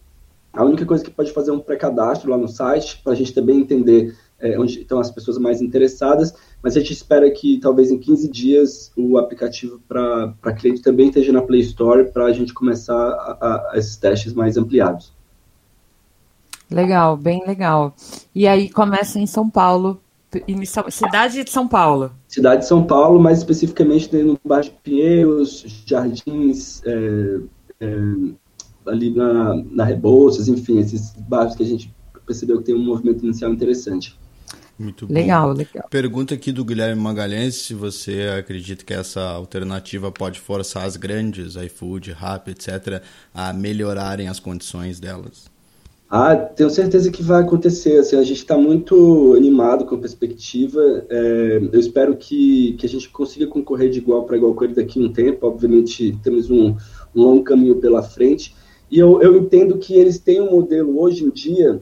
a 0.54 0.64
única 0.64 0.86
coisa 0.86 1.04
que 1.04 1.12
pode 1.12 1.32
fazer 1.32 1.52
é 1.52 1.54
um 1.54 1.60
pré-cadastro 1.60 2.30
lá 2.30 2.38
no 2.38 2.48
site, 2.48 3.02
para 3.04 3.14
a 3.14 3.16
gente 3.16 3.34
também 3.34 3.60
entender 3.60 4.16
é, 4.42 4.60
onde 4.60 4.82
estão 4.82 5.00
as 5.00 5.12
pessoas 5.12 5.38
mais 5.38 5.62
interessadas, 5.62 6.34
mas 6.62 6.76
a 6.76 6.80
gente 6.80 6.94
espera 6.94 7.30
que 7.30 7.60
talvez 7.60 7.92
em 7.92 7.98
15 7.98 8.28
dias 8.30 8.92
o 8.98 9.18
aplicativo 9.18 9.80
para 9.88 10.34
cliente 10.58 10.82
também 10.82 11.08
esteja 11.08 11.32
na 11.32 11.42
Play 11.42 11.62
Store 11.62 12.12
para 12.12 12.26
a 12.26 12.34
gente 12.34 12.54
começar 12.54 12.94
a, 12.94 13.72
a, 13.72 13.78
esses 13.78 13.96
testes 13.96 14.34
mais 14.34 14.58
ampliados. 14.58 15.14
Legal, 16.72 17.18
bem 17.18 17.46
legal. 17.46 17.94
E 18.34 18.48
aí 18.48 18.70
começa 18.70 19.20
em 19.20 19.28
São 19.28 19.50
Paulo, 19.50 20.02
inicial, 20.48 20.90
cidade 20.90 21.44
de 21.44 21.52
São 21.52 21.68
Paulo. 21.68 22.12
Cidade 22.28 22.62
de 22.62 22.68
São 22.68 22.84
Paulo, 22.84 23.20
mais 23.20 23.40
especificamente 23.40 24.16
no 24.16 24.40
bairro 24.44 24.66
de 24.66 24.72
Pinheiros, 24.82 25.84
Jardins, 25.86 26.82
é, 26.86 27.40
é, 27.82 27.88
ali 28.88 29.14
na, 29.14 29.56
na 29.56 29.84
Rebouças, 29.84 30.48
enfim, 30.48 30.80
esses 30.80 31.12
bairros 31.28 31.56
que 31.56 31.64
a 31.64 31.66
gente 31.66 31.94
percebeu 32.26 32.60
que 32.60 32.64
tem 32.64 32.76
um 32.76 32.84
movimento 32.84 33.26
inicial 33.26 33.52
interessante. 33.52 34.18
Muito 34.80 35.12
legal, 35.12 35.50
bom. 35.50 35.58
legal. 35.58 35.88
Pergunta 35.90 36.34
aqui 36.34 36.52
do 36.52 36.66
Guilherme 36.66 37.00
Magalhães 37.00 37.56
se 37.56 37.74
você 37.74 38.34
acredita 38.40 38.84
que 38.84 38.94
essa 38.94 39.22
alternativa 39.22 40.12
pode 40.12 40.40
forçar 40.40 40.86
as 40.86 40.96
grandes, 40.96 41.56
iFood, 41.56 42.14
Rappi, 42.14 42.52
etc., 42.52 43.04
a 43.34 43.54
melhorarem 43.54 44.28
as 44.28 44.40
condições 44.40 45.00
delas. 45.00 45.51
Ah, 46.14 46.36
tenho 46.36 46.70
certeza 46.70 47.10
que 47.10 47.24
vai 47.24 47.42
acontecer. 47.42 47.98
Assim, 47.98 48.18
a 48.18 48.24
gente 48.24 48.40
está 48.40 48.58
muito 48.58 49.34
animado 49.34 49.86
com 49.86 49.96
a 49.96 49.98
perspectiva. 49.98 51.06
É, 51.10 51.62
eu 51.72 51.80
espero 51.80 52.18
que, 52.18 52.74
que 52.74 52.86
a 52.86 52.90
gente 52.90 53.08
consiga 53.10 53.48
concorrer 53.48 53.90
de 53.90 54.00
igual 54.00 54.26
para 54.26 54.36
igual 54.36 54.54
com 54.54 54.66
ele 54.66 54.74
daqui 54.74 55.00
a 55.00 55.06
um 55.06 55.14
tempo. 55.14 55.48
Obviamente, 55.48 56.20
temos 56.22 56.52
um, 56.52 56.76
um 57.16 57.22
longo 57.24 57.46
caminho 57.46 57.78
pela 57.78 58.04
frente. 58.04 58.54
E 58.92 59.00
eu, 59.00 59.22
eu 59.22 59.38
entendo 59.38 59.78
que 59.78 59.94
eles 59.94 60.20
têm 60.20 60.42
um 60.42 60.52
modelo 60.52 61.00
hoje 61.00 61.24
em 61.24 61.30
dia 61.30 61.82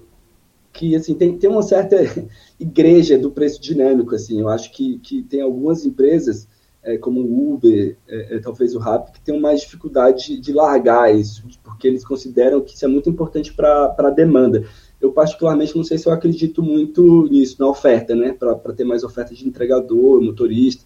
que 0.71 0.95
assim 0.95 1.15
tem, 1.15 1.35
tem 1.35 1.49
uma 1.49 1.63
certa 1.63 1.97
igreja 2.59 3.17
do 3.17 3.31
preço 3.31 3.59
dinâmico 3.59 4.13
assim 4.13 4.39
eu 4.39 4.47
acho 4.47 4.71
que, 4.71 4.99
que 4.99 5.23
tem 5.23 5.41
algumas 5.41 5.83
empresas 5.83 6.47
é, 6.83 6.97
como 6.97 7.21
o 7.21 7.53
Uber 7.53 7.97
é, 8.07 8.35
é, 8.35 8.39
talvez 8.39 8.73
o 8.75 8.79
Rappi 8.79 9.13
que 9.13 9.21
tem 9.21 9.39
mais 9.39 9.61
dificuldade 9.61 10.39
de, 10.39 10.53
largar 10.53 11.13
isso 11.13 11.43
porque 11.63 11.87
eles 11.87 12.05
consideram 12.05 12.61
que 12.61 12.73
isso 12.73 12.85
é 12.85 12.87
muito 12.87 13.09
importante 13.09 13.53
para 13.53 13.95
a 13.97 14.09
demanda. 14.09 14.65
Eu 14.99 15.11
particularmente 15.11 15.75
não 15.75 15.83
sei 15.83 15.97
se 15.97 16.07
eu 16.07 16.13
acredito 16.13 16.63
muito 16.63 17.27
nisso 17.29 17.57
na 17.59 17.67
oferta 17.67 18.15
né 18.15 18.33
para 18.33 18.73
ter 18.73 18.83
mais 18.83 19.03
oferta 19.03 19.33
de 19.33 19.47
entregador 19.47 20.21
motorista. 20.21 20.83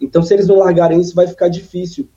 Então 0.00 0.22
se 0.22 0.34
eles 0.34 0.46
não 0.46 0.58
largarem 0.58 1.00
isso 1.00 1.14
vai 1.14 1.26
ficar 1.26 1.48
difícil 1.48 2.08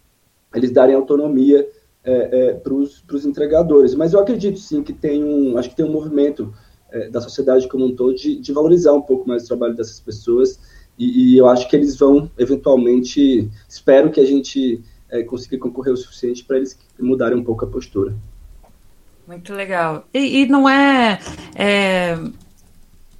eles 0.53 0.71
darem 0.71 0.95
autonomia 0.95 1.67
é, 2.03 2.49
é, 2.49 2.53
para 2.53 2.73
os 2.73 3.25
entregadores. 3.25 3.93
Mas 3.93 4.13
eu 4.13 4.19
acredito 4.19 4.59
sim 4.59 4.81
que 4.83 4.93
tem 4.93 5.23
um 5.23 5.57
acho 5.57 5.69
que 5.69 5.75
tem 5.75 5.85
um 5.85 5.91
movimento 5.91 6.53
é, 6.91 7.09
da 7.09 7.19
sociedade 7.19 7.67
como 7.67 7.85
um 7.85 7.95
todo 7.95 8.15
de, 8.15 8.39
de, 8.39 8.53
valorizar 8.53 8.93
um 8.93 9.01
pouco 9.01 9.27
mais 9.27 9.43
o 9.43 9.47
trabalho 9.47 9.75
dessas 9.75 9.99
pessoas 9.99 10.59
e, 10.97 11.33
e, 11.33 11.37
eu 11.37 11.47
acho 11.47 11.67
que 11.69 11.75
eles 11.75 11.97
vão 11.97 12.29
eventualmente 12.37 13.49
espero 13.67 14.11
que 14.11 14.19
a 14.19 14.25
gente 14.25 14.81
é, 15.09 15.23
consiga 15.23 15.57
concorrer 15.57 15.93
o 15.93 15.97
suficiente 15.97 16.43
para 16.43 16.57
eles 16.57 16.77
mudarem 16.99 17.37
um 17.37 17.43
pouco 17.43 17.65
a 17.65 17.67
postura 17.67 18.15
muito 19.27 19.53
legal 19.53 20.05
e, 20.13 20.41
e 20.41 20.45
não 20.47 20.67
é, 20.67 21.19
é, 21.55 22.17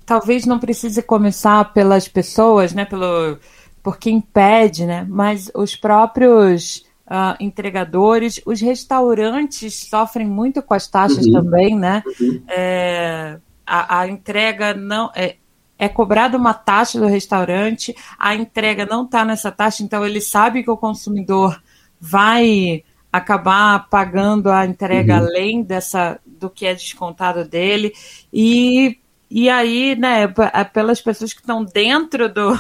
talvez 0.06 0.46
não 0.46 0.60
precise 0.60 1.02
começar 1.02 1.74
pelas 1.74 2.08
pessoas 2.08 2.74
né 2.74 2.86
pelo 2.86 3.38
por 3.84 3.98
quem 3.98 4.20
pede 4.20 4.86
né 4.86 5.06
mas 5.10 5.52
os 5.54 5.76
próprios 5.76 6.86
Uh, 7.10 7.40
entregadores, 7.40 8.42
os 8.46 8.60
restaurantes 8.60 9.88
sofrem 9.90 10.28
muito 10.28 10.62
com 10.62 10.74
as 10.74 10.88
taxas 10.88 11.26
uhum. 11.26 11.32
também, 11.32 11.74
né? 11.74 12.04
Uhum. 12.20 12.44
É, 12.50 13.40
a, 13.68 14.00
a 14.00 14.08
entrega 14.08 14.74
não 14.74 15.12
é, 15.14 15.36
é 15.78 15.88
cobrada 15.88 16.38
uma 16.38 16.54
taxa 16.54 17.00
do 17.00 17.06
restaurante, 17.06 17.96
a 18.18 18.36
entrega 18.36 18.86
não 18.86 19.06
está 19.06 19.24
nessa 19.24 19.52
taxa, 19.52 19.84
então 19.84 20.06
ele 20.06 20.22
sabe 20.22 20.64
que 20.64 20.72
o 20.72 20.78
consumidor 20.78 21.62
vai 22.00 22.84
acabar 23.12 23.88
pagando 23.90 24.52
a 24.52 24.66
entrega 24.66 25.16
uhum. 25.16 25.26
além 25.26 25.64
dessa 25.64 26.20
do 26.26 26.50
que 26.50 26.66
é 26.66 26.74
descontado 26.74 27.46
dele 27.46 27.94
e, 28.32 29.00
e 29.30 29.50
aí 29.50 29.96
né 29.96 30.32
é 30.54 30.64
pelas 30.64 31.02
pessoas 31.02 31.34
que 31.34 31.40
estão 31.40 31.64
dentro 31.64 32.32
do 32.32 32.58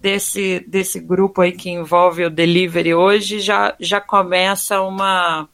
desse 0.00 0.64
desse 0.66 0.98
grupo 0.98 1.42
aí 1.42 1.52
que 1.52 1.70
envolve 1.70 2.24
o 2.24 2.30
delivery 2.30 2.94
hoje 2.94 3.40
já 3.40 3.74
já 3.78 4.00
começa 4.00 4.80
uma 4.80 5.48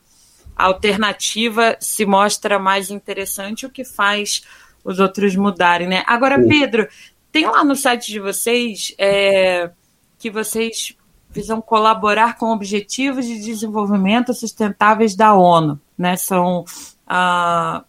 alternativa 0.56 1.76
se 1.80 2.06
mostra 2.06 2.58
mais 2.58 2.90
interessante 2.90 3.66
o 3.66 3.70
que 3.70 3.84
faz 3.84 4.42
os 4.84 4.98
outros 4.98 5.36
mudarem, 5.36 5.88
né? 5.88 6.02
Agora, 6.06 6.38
Pedro, 6.42 6.88
tem 7.32 7.46
lá 7.46 7.64
no 7.64 7.76
site 7.76 8.10
de 8.10 8.20
vocês 8.20 8.94
é, 8.98 9.70
que 10.18 10.30
vocês 10.30 10.96
visam 11.30 11.60
colaborar 11.60 12.36
com 12.36 12.52
objetivos 12.52 13.24
de 13.24 13.38
desenvolvimento 13.38 14.34
sustentáveis 14.34 15.14
da 15.14 15.34
ONU, 15.34 15.80
né? 15.96 16.16
São, 16.16 16.64
a, 17.06 17.84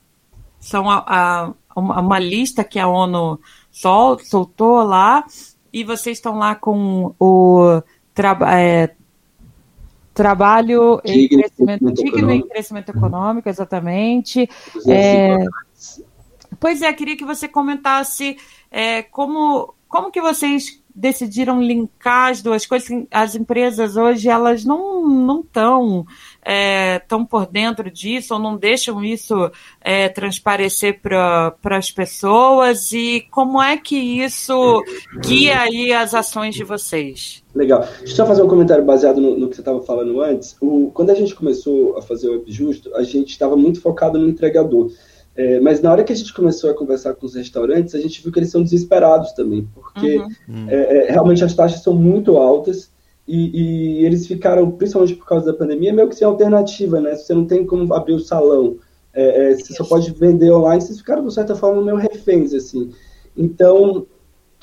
são 0.60 0.89
a, 0.89 1.04
a, 1.08 1.54
uma 1.80 2.19
lista 2.19 2.63
que 2.63 2.77
a 2.77 2.88
ONU 2.88 3.39
sol, 3.71 4.19
soltou 4.19 4.84
lá 4.84 5.25
e 5.73 5.84
vocês 5.84 6.17
estão 6.17 6.38
lá 6.38 6.54
com 6.54 7.15
o 7.19 7.82
é, 8.47 8.91
trabalho 10.13 11.01
digno, 11.04 11.23
em 11.23 11.27
crescimento 11.27 11.93
digno 11.93 12.32
e 12.32 12.43
crescimento 12.43 12.89
econômico, 12.89 13.49
exatamente. 13.49 14.47
É, 14.88 15.38
Pois 16.62 16.84
é, 16.84 16.93
queria 16.93 17.17
que 17.17 17.26
você 17.26 17.47
comentasse 17.47 18.38
é, 18.69 19.02
como, 19.02 19.74
como 19.89 20.12
que 20.12 20.21
vocês 20.21 20.80
decidiram 20.93 21.60
linkar 21.60 22.30
as 22.30 22.41
duas 22.43 22.67
coisas. 22.67 22.88
As 23.10 23.34
empresas 23.34 23.97
hoje 23.97 24.30
elas 24.30 24.63
não 24.63 25.08
não 25.08 25.39
estão 25.39 26.06
é, 26.43 27.00
tão 27.00 27.26
por 27.26 27.47
dentro 27.47 27.89
disso 27.89 28.36
ou 28.36 28.39
não 28.39 28.56
deixam 28.56 29.04
isso 29.04 29.50
é, 29.80 30.08
transparecer 30.08 31.02
para 31.02 31.56
as 31.63 31.89
pessoas 31.89 32.91
e 32.91 33.26
como 33.32 33.60
é 33.60 33.76
que 33.76 33.95
isso 33.95 34.84
guia 35.26 35.62
aí 35.62 35.91
as 35.91 36.13
ações 36.13 36.54
de 36.54 36.63
vocês? 36.63 37.43
Legal. 37.56 37.80
Deixa 38.00 38.13
eu 38.13 38.15
só 38.17 38.26
fazer 38.28 38.43
um 38.43 38.47
comentário 38.47 38.86
baseado 38.86 39.19
no, 39.19 39.36
no 39.36 39.50
que 39.50 39.56
você 39.56 39.62
estava 39.62 39.82
falando 39.82 40.21
antes. 40.21 40.56
O, 40.62 40.91
quando 40.93 41.10
a 41.10 41.15
gente 41.15 41.34
começou 41.34 41.97
a 41.97 42.04
fazer 42.04 42.30
o 42.30 42.34
Web 42.34 42.52
Justo, 42.52 42.95
a 42.95 43.02
gente 43.02 43.30
estava 43.30 43.58
muito 43.58 43.82
focado 43.82 44.19
no 44.19 44.30
entregador. 44.30 44.91
É, 45.41 45.60
mas 45.60 45.82
na 45.82 45.91
hora 45.91 46.04
que 46.04 46.13
a 46.13 46.15
gente 46.15 46.32
começou 46.32 46.69
a 46.69 46.73
conversar 46.75 47.15
com 47.15 47.25
os 47.25 47.34
restaurantes, 47.34 47.95
a 47.95 47.99
gente 47.99 48.21
viu 48.21 48.32
que 48.32 48.38
eles 48.38 48.51
são 48.51 48.62
desesperados 48.62 49.32
também, 49.32 49.67
porque 49.73 50.17
uhum. 50.47 50.67
é, 50.69 51.08
é, 51.08 51.12
realmente 51.12 51.43
as 51.43 51.56
taxas 51.56 51.82
são 51.82 51.95
muito 51.95 52.38
altas 52.38 52.91
e, 53.27 53.49
e, 54.01 54.06
eles 54.06 54.27
ficaram, 54.27 54.69
principalmente 54.69 55.15
por 55.15 55.25
causa 55.25 55.47
da 55.47 55.58
pandemia, 55.58 55.91
meio 55.91 56.08
que 56.08 56.15
sem 56.15 56.27
alternativa, 56.27 57.01
né? 57.01 57.15
Você 57.15 57.34
não 57.34 57.45
tem 57.45 57.65
como 57.65 57.91
abrir 57.91 58.13
o 58.13 58.19
salão, 58.19 58.77
é, 59.12 59.51
é, 59.51 59.56
você 59.56 59.73
só 59.73 59.84
pode 59.84 60.12
vender 60.12 60.51
online, 60.51 60.80
vocês 60.80 60.99
ficaram, 60.99 61.25
de 61.25 61.34
certa 61.34 61.56
forma, 61.56 61.82
meio 61.82 61.97
reféns, 61.97 62.54
assim. 62.54 62.91
Então, 63.36 64.06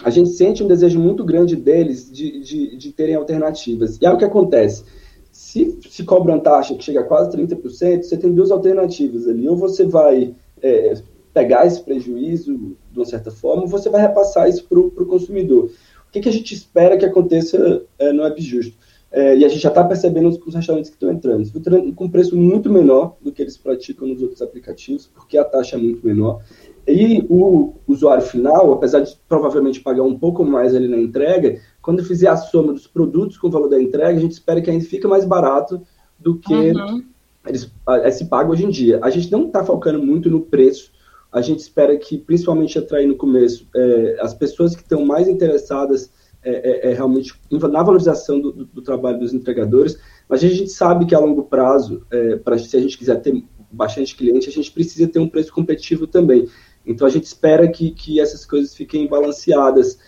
a 0.04 0.10
gente 0.10 0.30
sente 0.30 0.62
um 0.62 0.68
desejo 0.68 1.00
muito 1.00 1.24
grande 1.24 1.56
deles 1.56 2.08
de, 2.08 2.38
de, 2.38 2.76
de 2.76 2.92
terem 2.92 3.16
alternativas. 3.16 3.98
E 4.00 4.06
aí 4.06 4.14
o 4.14 4.16
que 4.16 4.24
acontece? 4.24 4.84
Se 5.32 5.76
se 5.88 6.04
cobra 6.04 6.34
uma 6.34 6.40
taxa 6.40 6.76
que 6.76 6.84
chega 6.84 7.00
a 7.00 7.04
quase 7.04 7.36
30%, 7.36 8.02
você 8.02 8.16
tem 8.16 8.32
duas 8.32 8.52
alternativas 8.52 9.26
ali. 9.26 9.48
Ou 9.48 9.56
você 9.56 9.84
vai 9.84 10.34
é, 10.62 10.94
pegar 11.32 11.66
esse 11.66 11.80
prejuízo 11.82 12.76
de 12.90 12.98
uma 12.98 13.04
certa 13.04 13.30
forma, 13.30 13.66
você 13.66 13.88
vai 13.88 14.00
repassar 14.00 14.48
isso 14.48 14.66
para 14.66 14.78
o 14.78 15.06
consumidor. 15.06 15.70
O 16.08 16.10
que, 16.10 16.20
que, 16.20 16.28
a 16.28 16.32
gente 16.32 16.54
espera 16.54 16.96
que 16.96 17.04
aconteça 17.04 17.82
é, 17.98 18.12
no 18.12 18.24
App 18.24 18.40
Justo? 18.42 18.76
É, 19.10 19.36
e 19.36 19.44
a 19.44 19.48
gente 19.48 19.60
já 19.60 19.68
está 19.68 19.84
percebendo 19.84 20.38
com 20.38 20.48
os 20.48 20.54
restaurantes 20.54 20.90
que 20.90 20.96
estão 20.96 21.10
entrando. 21.10 21.50
Com 21.94 22.10
preço 22.10 22.36
muito 22.36 22.70
menor 22.70 23.16
do 23.20 23.32
que 23.32 23.40
eles 23.40 23.56
praticam 23.56 24.08
nos 24.08 24.20
outros 24.20 24.42
aplicativos, 24.42 25.06
porque 25.06 25.38
a 25.38 25.44
taxa 25.44 25.76
é 25.76 25.78
muito 25.78 26.06
menor. 26.06 26.42
E 26.86 27.24
o 27.28 27.74
usuário 27.86 28.24
final, 28.24 28.72
apesar 28.72 29.00
de 29.00 29.16
provavelmente 29.28 29.80
pagar 29.80 30.02
um 30.02 30.18
pouco 30.18 30.44
mais 30.44 30.74
ali 30.74 30.88
na 30.88 30.98
entrega, 30.98 31.60
quando 31.80 32.04
fizer 32.04 32.28
a 32.28 32.36
soma 32.36 32.72
dos 32.72 32.86
produtos 32.86 33.38
com 33.38 33.48
o 33.48 33.50
valor 33.50 33.68
da 33.68 33.80
entrega, 33.80 34.18
a 34.18 34.20
gente 34.20 34.32
espera 34.32 34.60
que 34.60 34.70
ainda 34.70 34.84
fique 34.84 35.06
mais 35.06 35.24
barato 35.24 35.80
do 36.18 36.38
que 36.38 36.54
uhum 36.54 37.04
eles 37.48 37.70
é, 37.88 38.10
se 38.10 38.26
paga 38.26 38.50
hoje 38.50 38.64
em 38.64 38.70
dia. 38.70 38.98
A 39.02 39.10
gente 39.10 39.30
não 39.30 39.46
está 39.46 39.64
focando 39.64 40.02
muito 40.02 40.30
no 40.30 40.40
preço. 40.40 40.92
A 41.30 41.40
gente 41.40 41.60
espera 41.60 41.96
que, 41.96 42.16
principalmente 42.18 42.78
atrair 42.78 43.06
no 43.06 43.16
começo, 43.16 43.68
é, 43.74 44.16
as 44.20 44.32
pessoas 44.32 44.74
que 44.74 44.82
estão 44.82 45.04
mais 45.04 45.28
interessadas 45.28 46.10
é, 46.42 46.88
é, 46.88 46.90
é 46.90 46.94
realmente 46.94 47.34
na 47.50 47.82
valorização 47.82 48.40
do, 48.40 48.52
do, 48.52 48.64
do, 48.66 48.82
trabalho 48.82 49.18
dos 49.18 49.34
entregadores. 49.34 49.98
Mas 50.28 50.42
a 50.42 50.48
gente 50.48 50.70
sabe 50.70 51.04
que 51.06 51.14
a 51.14 51.18
longo 51.18 51.44
prazo, 51.44 52.06
é, 52.10 52.36
pra, 52.36 52.58
se 52.58 52.76
a 52.76 52.80
gente 52.80 52.96
quiser 52.96 53.20
ter 53.20 53.44
bastante 53.70 54.16
cliente, 54.16 54.48
a 54.48 54.52
gente 54.52 54.70
precisa 54.70 55.06
ter 55.06 55.18
um 55.18 55.28
preço 55.28 55.52
competitivo 55.52 56.06
também. 56.06 56.48
Então 56.86 57.06
a 57.06 57.10
gente 57.10 57.24
espera 57.24 57.68
que, 57.68 57.90
que 57.90 58.20
essas 58.20 58.46
coisas 58.46 58.74
fiquem 58.74 59.06
balanceadas 59.06 59.98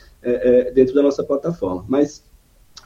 dentro 0.74 0.94
da 0.94 1.02
nossa 1.02 1.24
plataforma. 1.24 1.84
Mas 1.88 2.22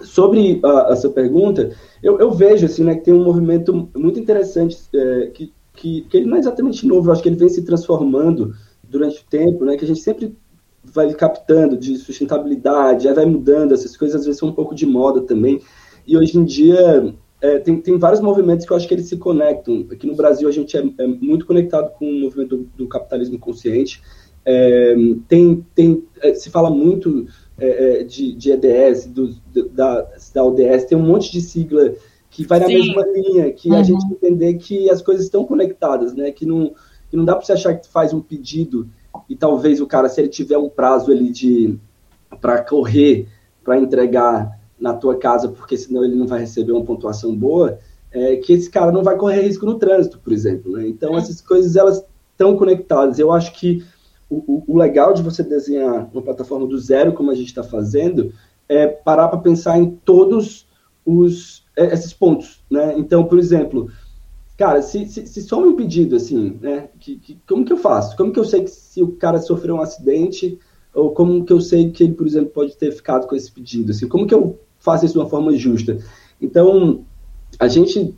sobre 0.00 0.60
a, 0.64 0.92
a 0.92 0.96
sua 0.96 1.10
pergunta, 1.10 1.70
eu, 2.02 2.18
eu, 2.18 2.30
vejo 2.30 2.66
assim, 2.66 2.84
né, 2.84 2.94
que 2.94 3.04
tem 3.04 3.14
um 3.14 3.24
movimento 3.24 3.88
muito 3.96 4.18
interessante 4.18 4.76
é, 4.94 5.26
que, 5.28 5.52
que, 5.74 6.02
que, 6.02 6.16
ele 6.16 6.26
não 6.26 6.36
é 6.36 6.40
exatamente 6.40 6.86
novo, 6.86 7.08
eu 7.08 7.12
acho 7.12 7.22
que 7.22 7.28
ele 7.28 7.36
vem 7.36 7.48
se 7.48 7.62
transformando 7.62 8.54
durante 8.82 9.20
o 9.20 9.24
tempo, 9.28 9.64
né, 9.64 9.76
que 9.76 9.84
a 9.84 9.88
gente 9.88 10.00
sempre 10.00 10.36
vai 10.82 11.12
captando 11.14 11.76
de 11.76 11.96
sustentabilidade, 11.96 13.08
aí 13.08 13.14
vai 13.14 13.24
mudando, 13.24 13.72
essas 13.72 13.96
coisas 13.96 14.20
às 14.20 14.26
vezes 14.26 14.38
são 14.38 14.48
um 14.48 14.54
pouco 14.54 14.74
de 14.74 14.84
moda 14.84 15.22
também, 15.22 15.60
e 16.06 16.16
hoje 16.16 16.38
em 16.38 16.44
dia 16.44 17.14
é, 17.40 17.58
tem, 17.58 17.78
tem 17.80 17.98
vários 17.98 18.20
movimentos 18.20 18.64
que 18.64 18.72
eu 18.72 18.76
acho 18.76 18.88
que 18.88 18.94
eles 18.94 19.06
se 19.06 19.18
conectam. 19.18 19.86
Aqui 19.90 20.06
no 20.06 20.16
Brasil 20.16 20.48
a 20.48 20.52
gente 20.52 20.76
é, 20.76 20.84
é 20.98 21.06
muito 21.06 21.44
conectado 21.44 21.92
com 21.98 22.06
o 22.06 22.20
movimento 22.20 22.56
do, 22.56 22.64
do 22.76 22.88
capitalismo 22.88 23.38
consciente. 23.38 24.02
É, 24.46 24.94
tem, 25.28 25.66
tem, 25.74 26.04
é, 26.22 26.34
se 26.34 26.50
fala 26.50 26.70
muito 26.70 27.26
é, 27.58 28.00
é, 28.00 28.04
de, 28.04 28.32
de 28.34 28.52
EDS, 28.52 29.06
do, 29.06 29.34
da, 29.70 30.06
da 30.34 30.44
ODS, 30.44 30.84
tem 30.84 30.98
um 30.98 31.06
monte 31.06 31.30
de 31.30 31.40
sigla 31.40 31.92
que 32.30 32.44
vai 32.44 32.58
na 32.58 32.66
Sim. 32.66 32.74
mesma 32.74 33.06
linha, 33.06 33.52
que 33.52 33.68
uhum. 33.70 33.76
a 33.76 33.82
gente 33.82 34.04
entender 34.06 34.54
que 34.54 34.90
as 34.90 35.00
coisas 35.00 35.24
estão 35.24 35.44
conectadas, 35.44 36.14
né? 36.14 36.32
Que 36.32 36.44
não, 36.44 36.74
que 37.08 37.16
não 37.16 37.24
dá 37.24 37.36
para 37.36 37.44
você 37.44 37.52
achar 37.52 37.74
que 37.74 37.88
faz 37.88 38.12
um 38.12 38.20
pedido 38.20 38.88
e 39.28 39.36
talvez 39.36 39.80
o 39.80 39.86
cara, 39.86 40.08
se 40.08 40.20
ele 40.20 40.28
tiver 40.28 40.58
um 40.58 40.68
prazo 40.68 41.10
ali 41.10 41.30
de 41.30 41.78
para 42.40 42.62
correr, 42.62 43.28
para 43.62 43.78
entregar 43.78 44.58
na 44.78 44.92
tua 44.92 45.16
casa, 45.16 45.48
porque 45.48 45.76
senão 45.76 46.04
ele 46.04 46.16
não 46.16 46.26
vai 46.26 46.40
receber 46.40 46.72
uma 46.72 46.84
pontuação 46.84 47.34
boa, 47.34 47.78
é, 48.10 48.36
que 48.36 48.52
esse 48.52 48.68
cara 48.68 48.90
não 48.90 49.02
vai 49.02 49.16
correr 49.16 49.42
risco 49.42 49.64
no 49.64 49.78
trânsito, 49.78 50.18
por 50.18 50.32
exemplo. 50.32 50.72
Né? 50.72 50.88
Então, 50.88 51.16
essas 51.16 51.40
coisas, 51.40 51.76
elas 51.76 52.04
estão 52.32 52.56
conectadas. 52.56 53.18
Eu 53.18 53.32
acho 53.32 53.52
que 53.52 53.84
o, 54.28 54.64
o, 54.66 54.76
legal 54.76 55.12
de 55.12 55.22
você 55.22 55.42
desenhar 55.42 56.08
uma 56.12 56.22
plataforma 56.22 56.66
do 56.66 56.78
zero, 56.78 57.12
como 57.12 57.30
a 57.30 57.34
gente 57.34 57.48
está 57.48 57.62
fazendo, 57.62 58.32
é 58.68 58.86
parar 58.86 59.28
para 59.28 59.38
pensar 59.38 59.78
em 59.78 59.90
todos 60.04 60.66
os, 61.04 61.64
é, 61.76 61.92
esses 61.92 62.12
pontos. 62.12 62.64
Né? 62.70 62.94
Então, 62.96 63.24
por 63.24 63.38
exemplo, 63.38 63.90
cara, 64.56 64.82
se, 64.82 65.06
se, 65.06 65.26
se 65.26 65.42
só 65.42 65.60
um 65.60 65.76
pedido, 65.76 66.16
assim, 66.16 66.58
né? 66.60 66.88
Que, 66.98 67.16
que, 67.16 67.38
como 67.46 67.64
que 67.64 67.72
eu 67.72 67.76
faço? 67.76 68.16
Como 68.16 68.32
que 68.32 68.38
eu 68.38 68.44
sei 68.44 68.64
que 68.64 68.70
se 68.70 69.02
o 69.02 69.12
cara 69.12 69.38
sofreu 69.38 69.76
um 69.76 69.80
acidente, 69.80 70.58
ou 70.94 71.10
como 71.10 71.44
que 71.44 71.52
eu 71.52 71.60
sei 71.60 71.90
que 71.90 72.04
ele, 72.04 72.14
por 72.14 72.26
exemplo, 72.26 72.50
pode 72.50 72.76
ter 72.76 72.92
ficado 72.92 73.26
com 73.26 73.34
esse 73.34 73.50
pedido? 73.50 73.90
Assim, 73.90 74.08
como 74.08 74.26
que 74.26 74.34
eu 74.34 74.58
faça 74.84 75.06
isso 75.06 75.14
de 75.14 75.20
uma 75.20 75.28
forma 75.28 75.56
justa. 75.56 75.98
Então, 76.40 77.04
a 77.58 77.66
gente, 77.66 78.14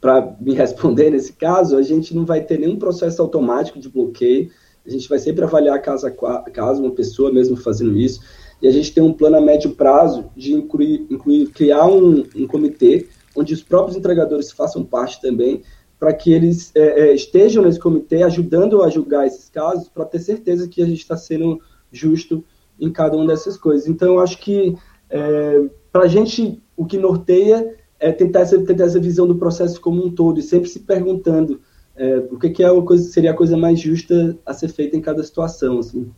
para 0.00 0.36
me 0.38 0.52
responder 0.54 1.10
nesse 1.10 1.32
caso, 1.32 1.76
a 1.76 1.82
gente 1.82 2.14
não 2.14 2.26
vai 2.26 2.42
ter 2.42 2.58
nenhum 2.58 2.76
processo 2.76 3.22
automático 3.22 3.80
de 3.80 3.88
bloqueio, 3.88 4.50
a 4.86 4.90
gente 4.90 5.08
vai 5.08 5.18
sempre 5.18 5.44
avaliar 5.44 5.80
caso 5.80 6.06
a 6.06 6.10
caso, 6.50 6.82
uma 6.82 6.90
pessoa 6.90 7.32
mesmo 7.32 7.56
fazendo 7.56 7.96
isso, 7.96 8.20
e 8.60 8.68
a 8.68 8.70
gente 8.70 8.92
tem 8.92 9.02
um 9.02 9.12
plano 9.12 9.36
a 9.36 9.40
médio 9.40 9.70
prazo 9.70 10.30
de 10.36 10.52
incluir, 10.52 11.06
incluir 11.10 11.46
criar 11.48 11.86
um, 11.86 12.24
um 12.36 12.46
comitê 12.46 13.08
onde 13.36 13.52
os 13.52 13.62
próprios 13.62 13.96
entregadores 13.96 14.52
façam 14.52 14.84
parte 14.84 15.20
também, 15.20 15.62
para 15.98 16.12
que 16.12 16.32
eles 16.32 16.70
é, 16.74 17.08
é, 17.08 17.14
estejam 17.14 17.64
nesse 17.64 17.80
comitê 17.80 18.22
ajudando 18.22 18.82
a 18.82 18.90
julgar 18.90 19.26
esses 19.26 19.48
casos, 19.48 19.88
para 19.88 20.04
ter 20.04 20.18
certeza 20.18 20.68
que 20.68 20.82
a 20.82 20.86
gente 20.86 20.98
está 20.98 21.16
sendo 21.16 21.60
justo 21.90 22.44
em 22.78 22.92
cada 22.92 23.16
uma 23.16 23.26
dessas 23.26 23.56
coisas. 23.56 23.88
Então, 23.88 24.14
eu 24.14 24.20
acho 24.20 24.38
que 24.38 24.76
é, 25.08 25.64
para 25.92 26.02
a 26.02 26.08
gente, 26.08 26.62
o 26.76 26.84
que 26.84 26.98
norteia 26.98 27.74
é 27.98 28.12
tentar 28.12 28.40
essa, 28.40 28.60
tentar 28.62 28.84
essa 28.84 29.00
visão 29.00 29.26
do 29.26 29.36
processo 29.36 29.80
como 29.80 30.04
um 30.04 30.10
todo 30.10 30.38
e 30.38 30.42
sempre 30.42 30.68
se 30.68 30.80
perguntando 30.80 31.60
é, 31.96 32.18
o 32.30 32.38
que, 32.38 32.50
que 32.50 32.62
é 32.62 32.66
a 32.66 32.82
coisa, 32.82 33.04
seria 33.10 33.30
a 33.30 33.36
coisa 33.36 33.56
mais 33.56 33.80
justa 33.80 34.36
a 34.44 34.52
ser 34.52 34.68
feita 34.68 34.96
em 34.96 35.00
cada 35.00 35.22
situação. 35.22 35.78
Assim. 35.78 36.10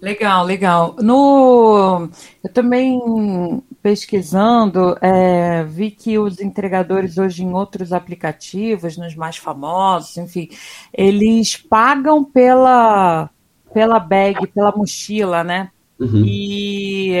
Legal, 0.00 0.44
legal. 0.44 0.96
No, 1.00 2.08
eu 2.44 2.52
também 2.52 3.00
pesquisando 3.82 4.96
é, 5.00 5.64
vi 5.64 5.90
que 5.90 6.18
os 6.18 6.40
entregadores 6.40 7.16
hoje 7.16 7.42
em 7.42 7.52
outros 7.52 7.92
aplicativos, 7.92 8.96
nos 8.96 9.14
mais 9.14 9.36
famosos, 9.36 10.16
enfim, 10.16 10.48
eles 10.92 11.56
pagam 11.56 12.22
pela 12.24 13.30
pela 13.72 13.98
bag, 13.98 14.46
pela 14.48 14.74
mochila, 14.74 15.44
né? 15.44 15.70
Uhum. 15.98 16.24
E 16.24 17.20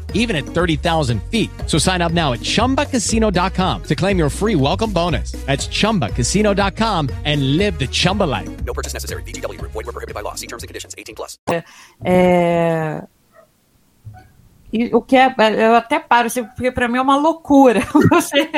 even 0.13 0.37
at 0.37 0.45
30,000 0.45 1.21
feet. 1.23 1.49
So 1.67 1.77
sign 1.77 2.01
up 2.01 2.13
now 2.13 2.31
at 2.31 2.39
ChumbaCasino.com 2.39 3.83
to 3.83 3.95
claim 3.95 4.17
your 4.17 4.29
free 4.29 4.55
welcome 4.55 4.93
bonus. 4.93 5.33
That's 5.45 5.67
ChumbaCasino.com 5.67 7.09
and 7.25 7.57
live 7.57 7.77
the 7.77 7.87
Chumba 7.87 8.23
life. 8.23 8.49
No 8.63 8.73
purchase 8.73 8.93
necessary. 8.93 9.23
BGW. 9.23 9.59
Void 9.61 9.85
were 9.85 9.91
prohibited 9.91 10.15
by 10.15 10.21
law. 10.21 10.35
See 10.35 10.47
terms 10.47 10.63
and 10.63 10.69
conditions. 10.69 10.95
18 10.97 11.15
plus. 11.15 11.37
É, 11.49 11.63
é... 12.05 13.07
E 14.73 14.95
o 14.95 15.01
que 15.01 15.17
é, 15.17 15.35
eu 15.57 15.75
até 15.75 15.99
paro, 15.99 16.27
assim, 16.27 16.45
porque 16.45 16.71
para 16.71 16.87
mim 16.87 16.97
é 16.97 17.01
uma 17.01 17.17
loucura. 17.17 17.81
Você, 18.09 18.49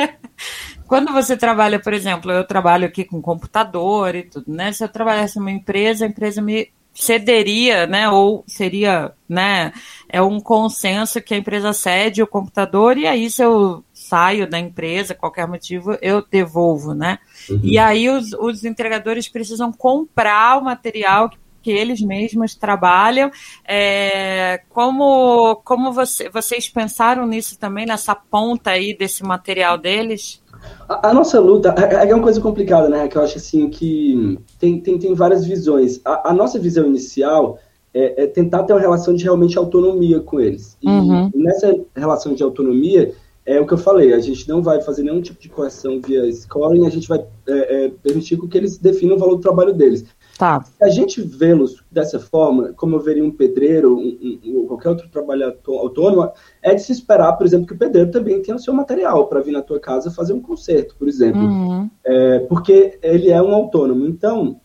quando 0.86 1.12
você 1.12 1.36
trabalha, 1.36 1.80
por 1.80 1.92
exemplo, 1.92 2.30
eu 2.30 2.46
trabalho 2.46 2.86
aqui 2.86 3.04
com 3.04 3.20
computador 3.20 4.14
e 4.14 4.22
tudo, 4.24 4.44
né? 4.52 4.72
Se 4.72 4.84
eu 4.84 4.88
trabalhasse 4.88 5.38
numa 5.38 5.50
empresa, 5.50 6.04
a 6.04 6.08
empresa 6.08 6.40
me 6.40 6.70
cederia, 6.94 7.86
né, 7.86 8.08
ou 8.08 8.44
seria, 8.46 9.12
né, 9.28 9.72
é 10.08 10.22
um 10.22 10.40
consenso 10.40 11.20
que 11.20 11.34
a 11.34 11.36
empresa 11.36 11.72
cede 11.72 12.22
o 12.22 12.26
computador 12.26 12.96
e 12.96 13.06
aí 13.06 13.28
se 13.28 13.42
eu 13.42 13.84
saio 13.92 14.48
da 14.48 14.58
empresa, 14.58 15.14
qualquer 15.14 15.48
motivo, 15.48 15.98
eu 16.00 16.24
devolvo, 16.30 16.94
né? 16.94 17.18
Uhum. 17.50 17.60
E 17.62 17.78
aí 17.78 18.08
os, 18.08 18.32
os 18.34 18.64
entregadores 18.64 19.28
precisam 19.28 19.72
comprar 19.72 20.58
o 20.58 20.64
material 20.64 21.28
que 21.28 21.38
que 21.64 21.70
eles 21.70 22.02
mesmos 22.02 22.54
trabalham. 22.54 23.30
É, 23.66 24.60
como 24.68 25.56
como 25.64 25.92
você, 25.92 26.28
vocês 26.28 26.68
pensaram 26.68 27.26
nisso 27.26 27.58
também, 27.58 27.86
nessa 27.86 28.14
ponta 28.14 28.72
aí 28.72 28.94
desse 28.94 29.24
material 29.24 29.78
deles? 29.78 30.43
A, 30.88 31.10
a, 31.10 31.14
nossa 31.14 31.40
luta 31.40 31.74
é, 31.78 32.08
é 32.08 32.14
uma 32.14 32.22
coisa 32.22 32.40
complicada, 32.40 32.88
né? 32.88 33.08
Que 33.08 33.16
eu 33.16 33.22
acho 33.22 33.38
assim 33.38 33.68
que 33.68 34.38
tem, 34.58 34.80
tem, 34.80 34.98
tem 34.98 35.14
várias 35.14 35.44
visões. 35.44 36.00
A, 36.04 36.30
a 36.30 36.32
nossa 36.34 36.58
visão 36.58 36.86
inicial 36.86 37.58
é, 37.94 38.24
é, 38.24 38.26
tentar 38.26 38.64
ter 38.64 38.72
uma 38.72 38.80
relação 38.80 39.14
de 39.14 39.24
realmente 39.24 39.56
autonomia 39.56 40.20
com 40.20 40.40
eles. 40.40 40.76
E 40.82 40.88
uhum. 40.88 41.30
nessa 41.34 41.74
relação 41.94 42.34
de 42.34 42.42
autonomia, 42.42 43.14
é 43.46 43.60
o 43.60 43.66
que 43.66 43.74
eu 43.74 43.78
falei, 43.78 44.14
a 44.14 44.18
gente 44.18 44.48
não 44.48 44.62
vai 44.62 44.80
fazer 44.80 45.02
nenhum 45.02 45.20
tipo 45.20 45.40
de 45.40 45.48
correção 45.48 46.00
via 46.00 46.30
scoring, 46.32 46.86
a 46.86 46.90
gente 46.90 47.06
vai 47.06 47.24
é, 47.46 47.84
é, 47.84 47.88
permitir 48.02 48.38
que 48.38 48.58
eles 48.58 48.78
definam 48.78 49.16
o 49.16 49.18
valor 49.18 49.36
do 49.36 49.42
trabalho 49.42 49.72
deles. 49.72 50.04
Tá. 50.38 50.62
Se 50.62 50.84
a 50.84 50.88
gente 50.88 51.22
vê-los 51.22 51.84
dessa 51.90 52.18
forma, 52.18 52.72
como 52.72 52.96
eu 52.96 53.00
veria 53.00 53.24
um 53.24 53.30
pedreiro 53.30 53.96
um, 53.96 54.40
um, 54.44 54.56
ou 54.56 54.66
qualquer 54.66 54.88
outro 54.88 55.08
trabalhador 55.08 55.78
autônomo, 55.78 56.30
é 56.60 56.74
de 56.74 56.82
se 56.82 56.92
esperar, 56.92 57.34
por 57.34 57.46
exemplo, 57.46 57.66
que 57.66 57.74
o 57.74 57.78
pedreiro 57.78 58.10
também 58.10 58.42
tenha 58.42 58.56
o 58.56 58.60
seu 58.60 58.74
material 58.74 59.28
para 59.28 59.40
vir 59.40 59.52
na 59.52 59.62
tua 59.62 59.78
casa 59.78 60.10
fazer 60.10 60.32
um 60.32 60.40
conserto, 60.40 60.96
por 60.96 61.06
exemplo. 61.06 61.40
Uhum. 61.40 61.88
É, 62.04 62.40
porque 62.40 62.98
ele 63.02 63.30
é 63.30 63.40
um 63.40 63.54
autônomo. 63.54 64.06
Então, 64.06 64.60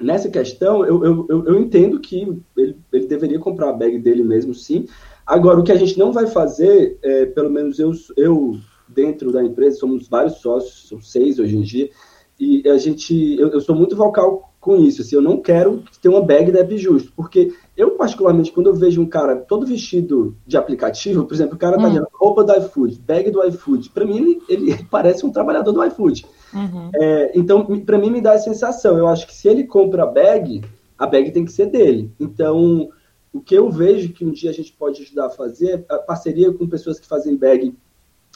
nessa 0.00 0.30
questão, 0.30 0.84
eu, 0.86 1.04
eu, 1.04 1.26
eu, 1.28 1.46
eu 1.46 1.60
entendo 1.60 2.00
que 2.00 2.42
ele, 2.56 2.76
ele, 2.90 3.06
deveria 3.06 3.38
comprar 3.38 3.68
a 3.68 3.74
bag 3.74 3.98
dele 3.98 4.22
mesmo, 4.22 4.54
sim. 4.54 4.86
Agora, 5.26 5.60
o 5.60 5.62
que 5.62 5.72
a 5.72 5.76
gente 5.76 5.98
não 5.98 6.12
vai 6.12 6.26
fazer, 6.26 6.98
é, 7.02 7.26
pelo 7.26 7.50
menos 7.50 7.78
eu, 7.78 7.92
eu 8.16 8.58
dentro 8.88 9.30
da 9.30 9.44
empresa, 9.44 9.78
somos 9.78 10.08
vários 10.08 10.38
sócios, 10.38 10.88
são 10.88 11.00
seis 11.00 11.38
hoje 11.38 11.56
em 11.56 11.60
dia, 11.60 11.90
e 12.38 12.66
a 12.68 12.78
gente, 12.78 13.38
eu, 13.38 13.50
eu 13.50 13.60
sou 13.60 13.76
muito 13.76 13.94
vocal 13.94 14.49
com 14.60 14.76
isso. 14.76 15.00
Assim, 15.00 15.16
eu 15.16 15.22
não 15.22 15.38
quero 15.38 15.82
ter 16.00 16.08
uma 16.08 16.20
bag 16.20 16.52
da 16.52 16.64
Justo, 16.76 17.12
porque 17.16 17.52
eu, 17.76 17.92
particularmente, 17.92 18.52
quando 18.52 18.66
eu 18.66 18.74
vejo 18.74 19.00
um 19.00 19.06
cara 19.06 19.34
todo 19.34 19.66
vestido 19.66 20.36
de 20.46 20.56
aplicativo, 20.56 21.24
por 21.24 21.34
exemplo, 21.34 21.54
o 21.54 21.58
cara 21.58 21.78
tá 21.78 21.88
hum. 21.88 21.92
de 21.92 22.00
roupa 22.12 22.44
do 22.44 22.54
iFood, 22.58 23.00
bag 23.00 23.30
do 23.30 23.42
iFood, 23.46 23.90
para 23.90 24.04
mim 24.04 24.18
ele, 24.18 24.42
ele, 24.48 24.84
parece 24.90 25.24
um 25.24 25.32
trabalhador 25.32 25.72
do 25.72 25.84
iFood. 25.84 26.26
Uhum. 26.52 26.90
É, 26.94 27.32
então, 27.34 27.64
para 27.80 27.98
mim, 27.98 28.10
me 28.10 28.20
dá 28.20 28.32
a 28.32 28.38
sensação. 28.38 28.98
Eu 28.98 29.08
acho 29.08 29.26
que 29.26 29.34
se 29.34 29.48
ele 29.48 29.64
compra 29.64 30.02
a 30.02 30.06
bag, 30.06 30.62
a 30.98 31.06
bag 31.06 31.30
tem 31.30 31.44
que 31.44 31.52
ser 31.52 31.66
dele. 31.66 32.12
Então, 32.20 32.90
o 33.32 33.40
que 33.40 33.54
eu 33.54 33.70
vejo 33.70 34.12
que 34.12 34.24
um 34.24 34.32
dia 34.32 34.50
a 34.50 34.52
gente 34.52 34.72
pode 34.72 35.00
ajudar 35.00 35.26
a 35.26 35.30
fazer 35.30 35.86
é 35.88 35.94
a 35.94 35.98
parceria 35.98 36.52
com 36.52 36.68
pessoas 36.68 36.98
que 36.98 37.06
fazem 37.06 37.36
bag 37.36 37.74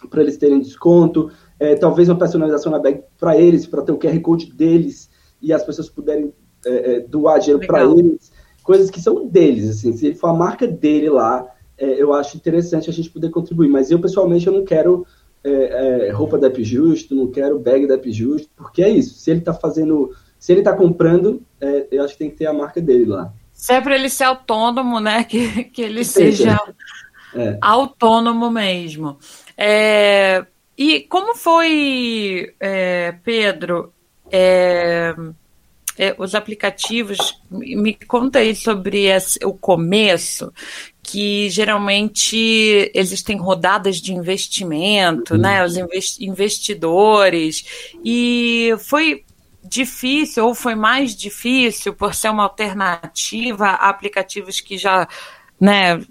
para 0.08 0.22
eles 0.22 0.36
terem 0.36 0.60
desconto, 0.60 1.30
é, 1.58 1.74
talvez 1.74 2.08
uma 2.08 2.18
personalização 2.18 2.70
na 2.70 2.78
bag 2.78 3.02
para 3.18 3.36
eles, 3.36 3.66
para 3.66 3.82
ter 3.82 3.92
o 3.92 3.98
QR 3.98 4.18
Code 4.20 4.52
deles 4.52 5.10
e 5.44 5.52
as 5.52 5.62
pessoas 5.62 5.88
puderem 5.88 6.32
é, 6.64 6.94
é, 6.94 7.00
doar 7.00 7.38
dinheiro 7.38 7.64
para 7.66 7.84
eles, 7.84 8.32
coisas 8.62 8.90
que 8.90 9.00
são 9.00 9.26
deles, 9.26 9.68
assim, 9.68 9.94
se 9.96 10.14
for 10.14 10.28
a 10.28 10.32
marca 10.32 10.66
dele 10.66 11.10
lá, 11.10 11.46
é, 11.76 12.02
eu 12.02 12.12
acho 12.14 12.36
interessante 12.36 12.88
a 12.88 12.92
gente 12.92 13.10
poder 13.10 13.30
contribuir. 13.30 13.68
Mas 13.68 13.90
eu, 13.90 14.00
pessoalmente, 14.00 14.46
eu 14.46 14.52
não 14.52 14.64
quero 14.64 15.06
é, 15.42 16.08
é, 16.08 16.10
roupa 16.10 16.38
da 16.38 16.46
App 16.46 16.64
Justo, 16.64 17.14
não 17.14 17.30
quero 17.30 17.58
bag 17.58 17.86
da 17.86 17.94
App 17.94 18.10
Justo, 18.10 18.48
porque 18.56 18.82
é 18.82 18.88
isso. 18.88 19.14
Se 19.14 19.30
ele 19.30 19.40
está 19.40 19.52
fazendo, 19.52 20.14
se 20.38 20.52
ele 20.52 20.60
está 20.60 20.72
comprando, 20.72 21.42
é, 21.60 21.86
eu 21.90 22.02
acho 22.02 22.14
que 22.14 22.20
tem 22.20 22.30
que 22.30 22.36
ter 22.36 22.46
a 22.46 22.52
marca 22.52 22.80
dele 22.80 23.04
lá. 23.04 23.32
Se 23.52 23.72
é 23.72 23.80
para 23.80 23.94
ele 23.94 24.08
ser 24.08 24.24
autônomo, 24.24 24.98
né? 24.98 25.24
Que, 25.24 25.64
que 25.64 25.82
ele 25.82 26.04
seja 26.04 26.58
autônomo 27.60 28.50
mesmo. 28.50 29.18
É, 29.56 30.44
e 30.76 31.00
como 31.00 31.36
foi, 31.36 32.52
é, 32.58 33.12
Pedro, 33.22 33.92
é, 34.36 35.14
é, 35.96 36.14
os 36.18 36.34
aplicativos? 36.34 37.40
Me 37.48 37.94
conta 37.94 38.40
aí 38.40 38.54
sobre 38.54 39.04
esse, 39.04 39.38
o 39.44 39.52
começo, 39.52 40.52
que 41.00 41.48
geralmente 41.50 42.90
existem 42.92 43.36
rodadas 43.36 43.98
de 43.98 44.12
investimento, 44.12 45.34
uhum. 45.34 45.40
né? 45.40 45.64
Os 45.64 45.76
investidores. 46.18 47.92
E 48.04 48.74
foi 48.80 49.24
difícil 49.62 50.46
ou 50.46 50.54
foi 50.54 50.74
mais 50.74 51.14
difícil 51.14 51.94
por 51.94 52.14
ser 52.14 52.30
uma 52.30 52.42
alternativa 52.42 53.68
a 53.68 53.88
aplicativos 53.88 54.60
que 54.60 54.76
já, 54.76 55.08
né, 55.58 56.04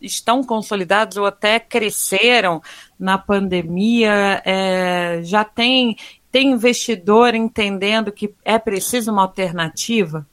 estão 0.00 0.44
consolidados 0.44 1.16
ou 1.16 1.26
até 1.26 1.58
cresceram 1.58 2.62
na 2.98 3.16
pandemia, 3.18 4.42
é, 4.44 5.20
já 5.22 5.44
tem, 5.44 5.96
tem 6.30 6.52
investidor 6.52 7.34
entendendo 7.34 8.12
que 8.12 8.34
é 8.44 8.58
preciso 8.58 9.10
uma 9.10 9.22
alternativa? 9.22 10.26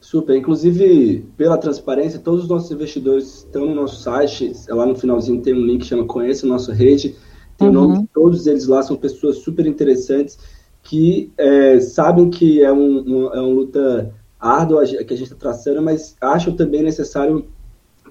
Super. 0.00 0.36
Inclusive, 0.36 1.26
pela 1.36 1.56
transparência, 1.56 2.18
todos 2.18 2.44
os 2.44 2.48
nossos 2.48 2.70
investidores 2.70 3.38
estão 3.38 3.66
no 3.66 3.74
nosso 3.74 4.02
site. 4.02 4.52
Lá 4.68 4.84
no 4.84 4.94
finalzinho 4.94 5.40
tem 5.40 5.54
um 5.54 5.64
link 5.64 5.80
que 5.80 5.86
chama 5.86 6.04
Conheça 6.04 6.46
Nossa 6.46 6.72
Rede. 6.72 7.16
Tem 7.56 7.68
uhum. 7.68 7.74
o 7.74 7.88
nome 7.88 8.02
de 8.02 8.08
todos 8.08 8.46
eles 8.46 8.66
lá, 8.66 8.82
são 8.82 8.96
pessoas 8.96 9.38
super 9.38 9.66
interessantes 9.66 10.38
que 10.82 11.32
é, 11.38 11.80
sabem 11.80 12.28
que 12.28 12.62
é 12.62 12.72
um, 12.72 12.98
um, 13.00 13.26
é 13.32 13.40
uma 13.40 13.54
luta 13.54 14.12
árdua 14.38 14.84
que 14.84 15.14
a 15.14 15.16
gente 15.16 15.32
está 15.32 15.36
traçando, 15.36 15.80
mas 15.80 16.16
acham 16.20 16.54
também 16.54 16.82
necessário 16.82 17.46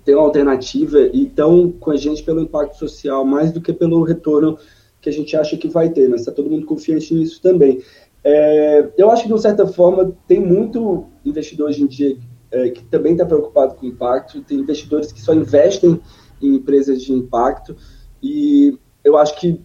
ter 0.05 0.15
uma 0.15 0.23
alternativa 0.23 0.99
e 1.13 1.23
estão 1.23 1.71
com 1.71 1.91
a 1.91 1.97
gente 1.97 2.23
pelo 2.23 2.41
impacto 2.41 2.77
social 2.77 3.25
mais 3.25 3.51
do 3.51 3.61
que 3.61 3.73
pelo 3.73 4.01
retorno 4.03 4.57
que 5.01 5.09
a 5.09 5.13
gente 5.13 5.35
acha 5.35 5.57
que 5.57 5.67
vai 5.67 5.89
ter, 5.89 6.07
mas 6.07 6.21
está 6.21 6.31
todo 6.31 6.49
mundo 6.49 6.65
confiante 6.65 7.13
nisso 7.13 7.41
também. 7.41 7.81
É, 8.23 8.87
eu 8.97 9.09
acho 9.09 9.23
que, 9.23 9.27
de 9.27 9.33
uma 9.33 9.39
certa 9.39 9.65
forma, 9.65 10.15
tem 10.27 10.39
muito 10.39 11.05
investidor 11.25 11.69
hoje 11.69 11.81
em 11.81 11.87
dia 11.87 12.17
é, 12.51 12.69
que 12.69 12.83
também 12.83 13.13
está 13.13 13.25
preocupado 13.25 13.75
com 13.75 13.85
impacto, 13.85 14.41
tem 14.41 14.59
investidores 14.59 15.11
que 15.11 15.21
só 15.21 15.33
investem 15.33 15.99
em 16.41 16.55
empresas 16.55 17.01
de 17.01 17.11
impacto, 17.13 17.75
e 18.21 18.77
eu 19.03 19.17
acho 19.17 19.39
que 19.39 19.59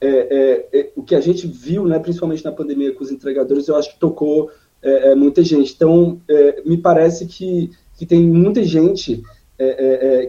é, 0.00 0.08
é, 0.08 0.80
é 0.80 0.92
o 0.96 1.02
que 1.02 1.14
a 1.14 1.20
gente 1.20 1.46
viu, 1.46 1.86
né, 1.86 1.98
principalmente 1.98 2.44
na 2.44 2.52
pandemia 2.52 2.92
com 2.92 3.02
os 3.02 3.10
entregadores, 3.10 3.68
eu 3.68 3.76
acho 3.76 3.92
que 3.94 4.00
tocou 4.00 4.50
é, 4.82 5.14
muita 5.14 5.42
gente. 5.42 5.72
Então, 5.74 6.20
me 6.66 6.76
parece 6.76 7.26
que, 7.26 7.70
que 7.96 8.04
tem 8.04 8.26
muita 8.26 8.62
gente 8.64 9.22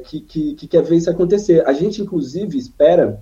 que, 0.05 0.19
que, 0.21 0.53
que, 0.53 0.67
quer 0.67 0.83
ver 0.83 0.97
isso 0.97 1.09
acontecer. 1.09 1.67
A 1.67 1.73
gente, 1.73 2.03
inclusive, 2.03 2.55
espera, 2.55 3.19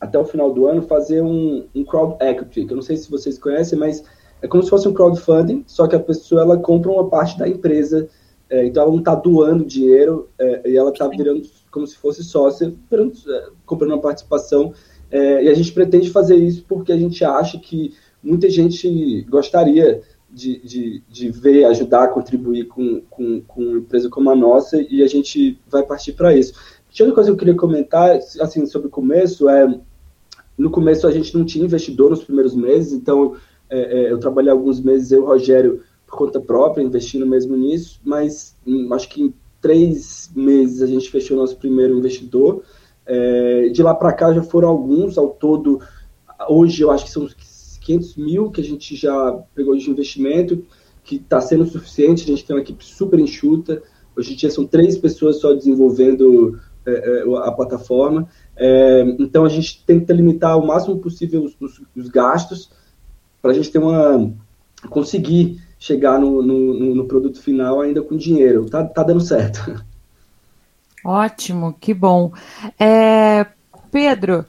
até 0.00 0.18
o 0.18 0.24
final 0.24 0.52
do 0.52 0.66
ano, 0.66 0.82
fazer 0.82 1.22
um, 1.22 1.66
um 1.74 1.84
crowd 1.84 2.16
equity, 2.24 2.64
que 2.64 2.72
eu 2.72 2.76
não 2.76 2.82
sei 2.82 2.96
se 2.96 3.10
vocês 3.10 3.38
conhecem, 3.38 3.78
mas 3.78 4.02
é 4.40 4.48
como 4.48 4.62
se 4.62 4.70
fosse 4.70 4.88
um 4.88 4.94
crowdfunding, 4.94 5.62
só 5.66 5.86
que 5.86 5.94
a 5.94 6.00
pessoa 6.00 6.42
ela 6.42 6.58
compra 6.58 6.90
uma 6.90 7.08
parte 7.08 7.38
da 7.38 7.46
empresa, 7.46 8.08
é, 8.48 8.64
então 8.66 8.82
ela 8.82 8.92
não 8.92 9.00
está 9.00 9.14
doando 9.14 9.64
dinheiro, 9.64 10.28
é, 10.38 10.70
e 10.70 10.76
ela 10.76 10.90
está 10.90 11.06
virando 11.06 11.42
como 11.70 11.86
se 11.86 11.96
fosse 11.96 12.24
sócia, 12.24 12.72
virando, 12.90 13.12
é, 13.28 13.48
comprando 13.66 13.92
uma 13.92 14.00
participação, 14.00 14.72
e 15.12 15.48
a 15.48 15.54
gente 15.54 15.72
pretende 15.72 16.08
fazer 16.08 16.36
isso 16.36 16.64
porque 16.68 16.92
a 16.92 16.96
gente 16.96 17.24
acha 17.24 17.58
que 17.58 17.92
muita 18.22 18.48
gente 18.48 19.22
gostaria 19.22 20.00
de, 20.30 20.60
de, 20.60 21.02
de 21.08 21.30
ver, 21.30 21.64
ajudar, 21.64 22.08
contribuir 22.08 22.68
com, 22.68 23.00
com, 23.10 23.40
com 23.40 23.60
uma 23.60 23.78
empresa 23.78 24.08
como 24.08 24.30
a 24.30 24.36
nossa 24.36 24.80
e 24.80 25.02
a 25.02 25.08
gente 25.08 25.58
vai 25.68 25.82
partir 25.82 26.12
para 26.12 26.36
isso. 26.36 26.54
Tinha 26.90 27.06
outra 27.06 27.16
coisa 27.16 27.30
que 27.30 27.34
eu 27.34 27.38
queria 27.38 27.56
comentar, 27.56 28.18
assim, 28.40 28.64
sobre 28.66 28.88
o 28.88 28.90
começo, 28.90 29.48
é, 29.48 29.80
no 30.60 30.70
começo 30.70 31.06
a 31.06 31.10
gente 31.10 31.36
não 31.36 31.44
tinha 31.44 31.64
investidor 31.64 32.10
nos 32.10 32.22
primeiros 32.22 32.54
meses, 32.54 32.92
então 32.92 33.34
é, 33.68 33.78
é, 33.80 34.12
eu 34.12 34.18
trabalhei 34.18 34.50
alguns 34.50 34.80
meses, 34.80 35.10
eu 35.10 35.20
e 35.20 35.22
o 35.22 35.26
Rogério, 35.26 35.82
por 36.06 36.18
conta 36.18 36.38
própria, 36.38 36.82
investindo 36.82 37.24
mesmo 37.26 37.56
nisso, 37.56 38.00
mas 38.04 38.56
hum, 38.66 38.92
acho 38.92 39.08
que 39.08 39.22
em 39.22 39.34
três 39.60 40.30
meses 40.34 40.82
a 40.82 40.86
gente 40.86 41.10
fechou 41.10 41.36
nosso 41.36 41.56
primeiro 41.56 41.96
investidor, 41.96 42.62
é, 43.06 43.68
de 43.68 43.82
lá 43.82 43.94
para 43.94 44.12
cá 44.12 44.32
já 44.32 44.42
foram 44.42 44.68
alguns, 44.68 45.16
ao 45.16 45.28
todo, 45.28 45.80
hoje 46.48 46.82
eu 46.82 46.90
acho 46.90 47.04
que 47.06 47.10
são 47.10 47.26
500 47.80 48.16
mil 48.16 48.50
que 48.50 48.60
a 48.60 48.64
gente 48.64 48.94
já 48.94 49.32
pegou 49.54 49.74
de 49.74 49.88
investimento, 49.88 50.62
que 51.02 51.16
está 51.16 51.40
sendo 51.40 51.64
suficiente, 51.64 52.24
a 52.24 52.26
gente 52.26 52.44
tem 52.44 52.54
uma 52.54 52.62
equipe 52.62 52.84
super 52.84 53.18
enxuta, 53.18 53.82
hoje 54.14 54.34
em 54.34 54.36
dia 54.36 54.50
são 54.50 54.66
três 54.66 54.98
pessoas 54.98 55.40
só 55.40 55.54
desenvolvendo 55.54 56.60
é, 56.86 56.90
é, 56.90 57.22
a 57.44 57.52
plataforma, 57.52 58.28
é, 58.56 59.02
então 59.18 59.44
a 59.44 59.48
gente 59.48 59.84
tenta 59.84 60.12
limitar 60.12 60.58
o 60.58 60.66
máximo 60.66 60.98
possível 60.98 61.44
os, 61.44 61.56
os, 61.60 61.82
os 61.96 62.08
gastos, 62.08 62.70
para 63.42 63.52
a 63.52 63.54
gente 63.54 63.70
ter 63.70 63.78
uma, 63.78 64.32
conseguir 64.88 65.60
chegar 65.78 66.18
no, 66.18 66.42
no, 66.42 66.94
no, 66.94 67.04
produto 67.06 67.40
final 67.40 67.80
ainda 67.80 68.02
com 68.02 68.16
dinheiro, 68.16 68.68
tá, 68.68 68.84
tá 68.84 69.02
dando 69.02 69.20
certo. 69.20 69.82
Ótimo, 71.04 71.74
que 71.80 71.94
bom. 71.94 72.32
É, 72.78 73.46
Pedro, 73.90 74.44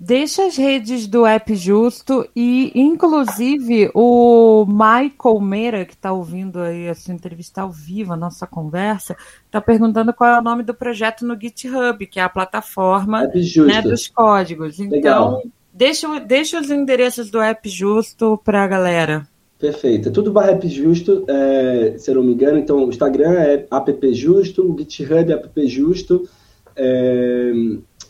Deixa 0.00 0.46
as 0.46 0.56
redes 0.56 1.08
do 1.08 1.26
App 1.26 1.52
Justo 1.56 2.24
e, 2.34 2.70
inclusive, 2.72 3.90
o 3.92 4.64
Michael 4.64 5.40
Meira, 5.40 5.84
que 5.84 5.94
está 5.94 6.12
ouvindo 6.12 6.60
aí 6.60 6.84
essa 6.84 7.12
entrevista 7.12 7.62
ao 7.62 7.72
vivo, 7.72 8.12
a 8.12 8.16
nossa 8.16 8.46
conversa, 8.46 9.16
está 9.44 9.60
perguntando 9.60 10.14
qual 10.14 10.30
é 10.36 10.38
o 10.38 10.42
nome 10.42 10.62
do 10.62 10.72
projeto 10.72 11.26
no 11.26 11.36
GitHub, 11.36 12.06
que 12.06 12.20
é 12.20 12.22
a 12.22 12.28
plataforma 12.28 13.22
né, 13.24 13.82
dos 13.82 14.06
códigos. 14.06 14.78
Então, 14.78 14.92
Legal. 14.92 15.42
deixa, 15.74 16.20
deixa 16.20 16.60
os 16.60 16.70
endereços 16.70 17.28
do 17.28 17.40
App 17.40 17.68
Justo 17.68 18.40
para 18.44 18.62
a 18.62 18.68
galera. 18.68 19.26
Perfeito. 19.58 20.10
É 20.10 20.12
tudo 20.12 20.30
barra 20.30 20.52
App 20.52 20.68
Justo, 20.68 21.24
é, 21.26 21.94
se 21.98 22.08
eu 22.08 22.14
não 22.14 22.22
me 22.22 22.34
engano. 22.34 22.56
Então, 22.56 22.84
o 22.84 22.88
Instagram 22.88 23.32
é 23.32 23.66
app 23.68 24.14
justo, 24.14 24.62
o 24.62 24.78
GitHub 24.78 25.32
é 25.32 25.34
app 25.34 25.66
justo. 25.66 26.28
É, 26.76 27.52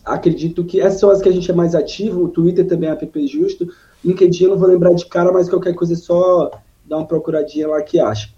acredito 0.09 0.65
que 0.65 0.81
essas 0.81 1.01
são 1.01 1.11
as 1.11 1.21
que 1.21 1.29
a 1.29 1.33
gente 1.33 1.51
é 1.51 1.55
mais 1.55 1.75
ativo, 1.75 2.25
o 2.25 2.29
Twitter 2.29 2.67
também 2.67 2.89
é 2.89 2.93
app 2.93 3.27
justo, 3.27 3.69
LinkedIn 4.05 4.45
eu 4.45 4.51
não 4.51 4.59
vou 4.59 4.69
lembrar 4.69 4.95
de 4.95 5.07
cara, 5.07 5.33
mas 5.33 5.49
qualquer 5.49 5.75
coisa 5.75 5.95
é 5.95 5.97
só 5.97 6.51
dar 6.85 6.99
uma 6.99 7.07
procuradinha 7.07 7.69
lá 7.69 7.83
que 7.83 8.01
acha. 8.01 8.31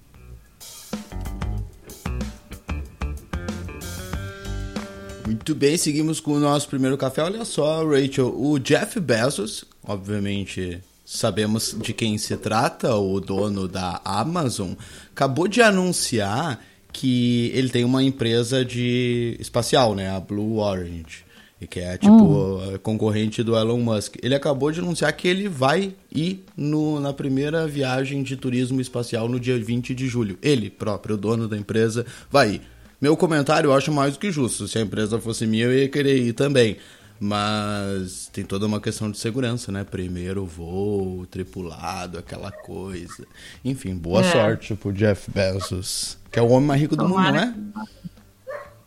Muito 5.39 5.55
bem, 5.55 5.77
seguimos 5.77 6.19
com 6.19 6.33
o 6.33 6.39
nosso 6.39 6.67
primeiro 6.67 6.97
café. 6.97 7.23
Olha 7.23 7.45
só, 7.45 7.87
Rachel, 7.87 8.35
o 8.37 8.59
Jeff 8.59 8.99
Bezos, 8.99 9.63
obviamente 9.81 10.81
sabemos 11.05 11.73
de 11.81 11.93
quem 11.93 12.17
se 12.17 12.35
trata, 12.35 12.93
o 12.95 13.21
dono 13.21 13.65
da 13.65 14.01
Amazon, 14.03 14.73
acabou 15.11 15.47
de 15.47 15.61
anunciar 15.61 16.61
que 16.91 17.51
ele 17.55 17.69
tem 17.69 17.85
uma 17.85 18.03
empresa 18.03 18.65
de 18.65 19.37
espacial, 19.39 19.95
né, 19.95 20.09
a 20.09 20.19
Blue 20.19 20.57
Orange, 20.57 21.23
e 21.61 21.65
que 21.65 21.79
é 21.79 21.97
tipo 21.97 22.11
hum. 22.11 22.77
concorrente 22.83 23.41
do 23.41 23.55
Elon 23.55 23.79
Musk. 23.79 24.17
Ele 24.21 24.35
acabou 24.35 24.73
de 24.73 24.81
anunciar 24.81 25.13
que 25.13 25.25
ele 25.25 25.47
vai 25.47 25.93
ir 26.13 26.43
no, 26.55 26.99
na 26.99 27.13
primeira 27.13 27.65
viagem 27.65 28.23
de 28.23 28.35
turismo 28.35 28.81
espacial 28.81 29.29
no 29.29 29.39
dia 29.39 29.57
20 29.57 29.95
de 29.95 30.05
julho. 30.05 30.37
Ele 30.41 30.69
próprio, 30.69 31.15
o 31.15 31.17
dono 31.17 31.47
da 31.47 31.57
empresa, 31.57 32.05
vai 32.29 32.55
ir. 32.55 32.78
Meu 33.01 33.15
comentário 33.15 33.69
eu 33.69 33.73
acho 33.73 33.91
mais 33.91 34.13
do 34.13 34.19
que 34.19 34.31
justo. 34.31 34.67
Se 34.67 34.77
a 34.77 34.81
empresa 34.81 35.19
fosse 35.19 35.45
minha, 35.47 35.65
eu 35.65 35.73
ia 35.73 35.87
querer 35.89 36.17
ir 36.17 36.33
também. 36.33 36.77
Mas 37.21 38.29
tem 38.31 38.45
toda 38.45 38.65
uma 38.65 38.79
questão 38.79 39.11
de 39.11 39.17
segurança, 39.17 39.71
né? 39.71 39.83
Primeiro 39.83 40.45
voo, 40.45 41.25
tripulado, 41.25 42.17
aquela 42.17 42.49
coisa. 42.51 43.25
Enfim, 43.63 43.95
boa 43.95 44.21
É. 44.21 44.31
sorte 44.31 44.73
pro 44.75 44.93
Jeff 44.93 45.29
Bezos, 45.29 46.17
que 46.31 46.39
é 46.39 46.41
o 46.41 46.47
homem 46.49 46.67
mais 46.67 46.79
rico 46.81 46.95
do 46.95 47.07
Tomara 47.07 47.45
mundo, 47.45 47.73
né? 47.75 47.83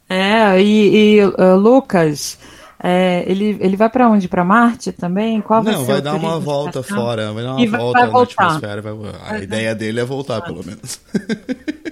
É, 0.09 0.61
e, 0.63 1.17
e, 1.19 1.25
uh, 1.25 1.57
Lucas, 1.57 2.39
é, 2.83 3.23
ele, 3.27 3.57
ele 3.61 3.77
vai 3.77 3.89
pra 3.91 4.09
onde? 4.09 4.29
Pra 4.29 4.45
Marte 4.45 4.93
também? 4.93 5.41
Qual 5.43 5.63
vai 5.63 5.75
Não, 5.75 5.85
vai 5.85 6.01
dar 6.03 6.15
uma 6.15 6.39
volta 6.41 6.83
fora, 6.83 7.33
vai 7.33 7.45
dar 7.45 7.53
uma 7.55 7.63
E 7.63 7.67
vai- 7.67 7.81
volta 7.81 7.99
vai 7.99 8.07
na 8.09 8.13
voltar. 8.13 8.45
atmosfera. 8.47 8.81
vai- 8.83 8.95
A 9.27 9.39
ideia 9.43 9.75
dele 9.75 10.01
é 10.01 10.05
voltar, 10.05 10.41
pelo 10.43 10.65
menos. 10.65 11.01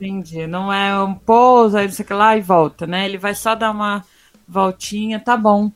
Entendi. 0.00 0.46
Não 0.46 0.72
é 0.72 1.02
um 1.02 1.14
pouso, 1.14 1.76
aí 1.76 1.86
não 1.86 1.92
sei 1.92 2.04
o 2.04 2.06
que 2.06 2.14
lá 2.14 2.36
e 2.36 2.40
volta, 2.40 2.86
né? 2.86 3.04
Ele 3.04 3.18
vai 3.18 3.34
só 3.34 3.54
dar 3.54 3.70
uma 3.70 4.04
voltinha, 4.46 5.18
tá 5.18 5.36
bom. 5.36 5.70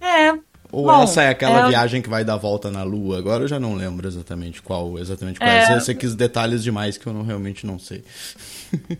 É. 0.00 0.32
Ou 0.72 0.84
bom, 0.84 1.02
essa 1.02 1.22
é 1.22 1.28
aquela 1.28 1.66
é- 1.66 1.68
viagem 1.68 2.02
que 2.02 2.08
vai 2.08 2.24
dar 2.24 2.36
volta 2.36 2.70
na 2.70 2.82
Lua. 2.82 3.18
Agora 3.18 3.44
eu 3.44 3.48
já 3.48 3.60
não 3.60 3.74
lembro 3.74 4.06
exatamente 4.06 4.60
qual, 4.60 4.98
exatamente 4.98 5.38
qual. 5.38 5.48
É. 5.48 5.78
Você 5.78 5.94
quis 5.94 6.14
detalhes 6.14 6.62
demais 6.62 6.96
que 6.98 7.06
eu 7.06 7.12
não 7.12 7.22
realmente 7.22 7.66
não 7.66 7.78
sei. 7.78 8.04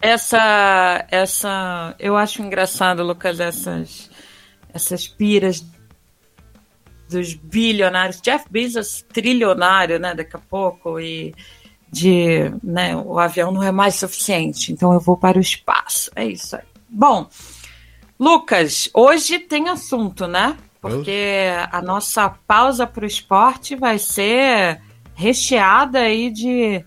Essa, 0.00 1.04
essa, 1.10 1.92
eu 1.98 2.16
acho 2.16 2.40
engraçado, 2.40 3.02
Lucas, 3.02 3.40
essas, 3.40 4.08
essas 4.72 5.08
piras 5.08 5.64
dos 7.08 7.34
bilionários. 7.34 8.20
Jeff 8.20 8.44
Bezos, 8.48 9.04
trilionário, 9.12 9.98
né, 9.98 10.14
daqui 10.14 10.36
a 10.36 10.38
pouco, 10.38 11.00
e 11.00 11.34
de, 11.90 12.52
né, 12.62 12.96
o 12.96 13.18
avião 13.18 13.50
não 13.50 13.62
é 13.62 13.72
mais 13.72 13.94
suficiente, 13.94 14.72
então 14.72 14.92
eu 14.92 15.00
vou 15.00 15.16
para 15.16 15.38
o 15.38 15.40
espaço. 15.40 16.10
É 16.14 16.26
isso 16.26 16.56
aí. 16.56 16.62
Bom, 16.88 17.28
Lucas, 18.18 18.90
hoje 18.94 19.38
tem 19.38 19.68
assunto, 19.68 20.26
né? 20.26 20.56
Porque 20.80 21.46
a 21.70 21.82
nossa 21.82 22.28
pausa 22.28 22.86
para 22.86 23.04
o 23.04 23.06
esporte 23.06 23.74
vai 23.74 23.98
ser 23.98 24.80
recheada 25.14 26.00
aí 26.00 26.30
de, 26.30 26.84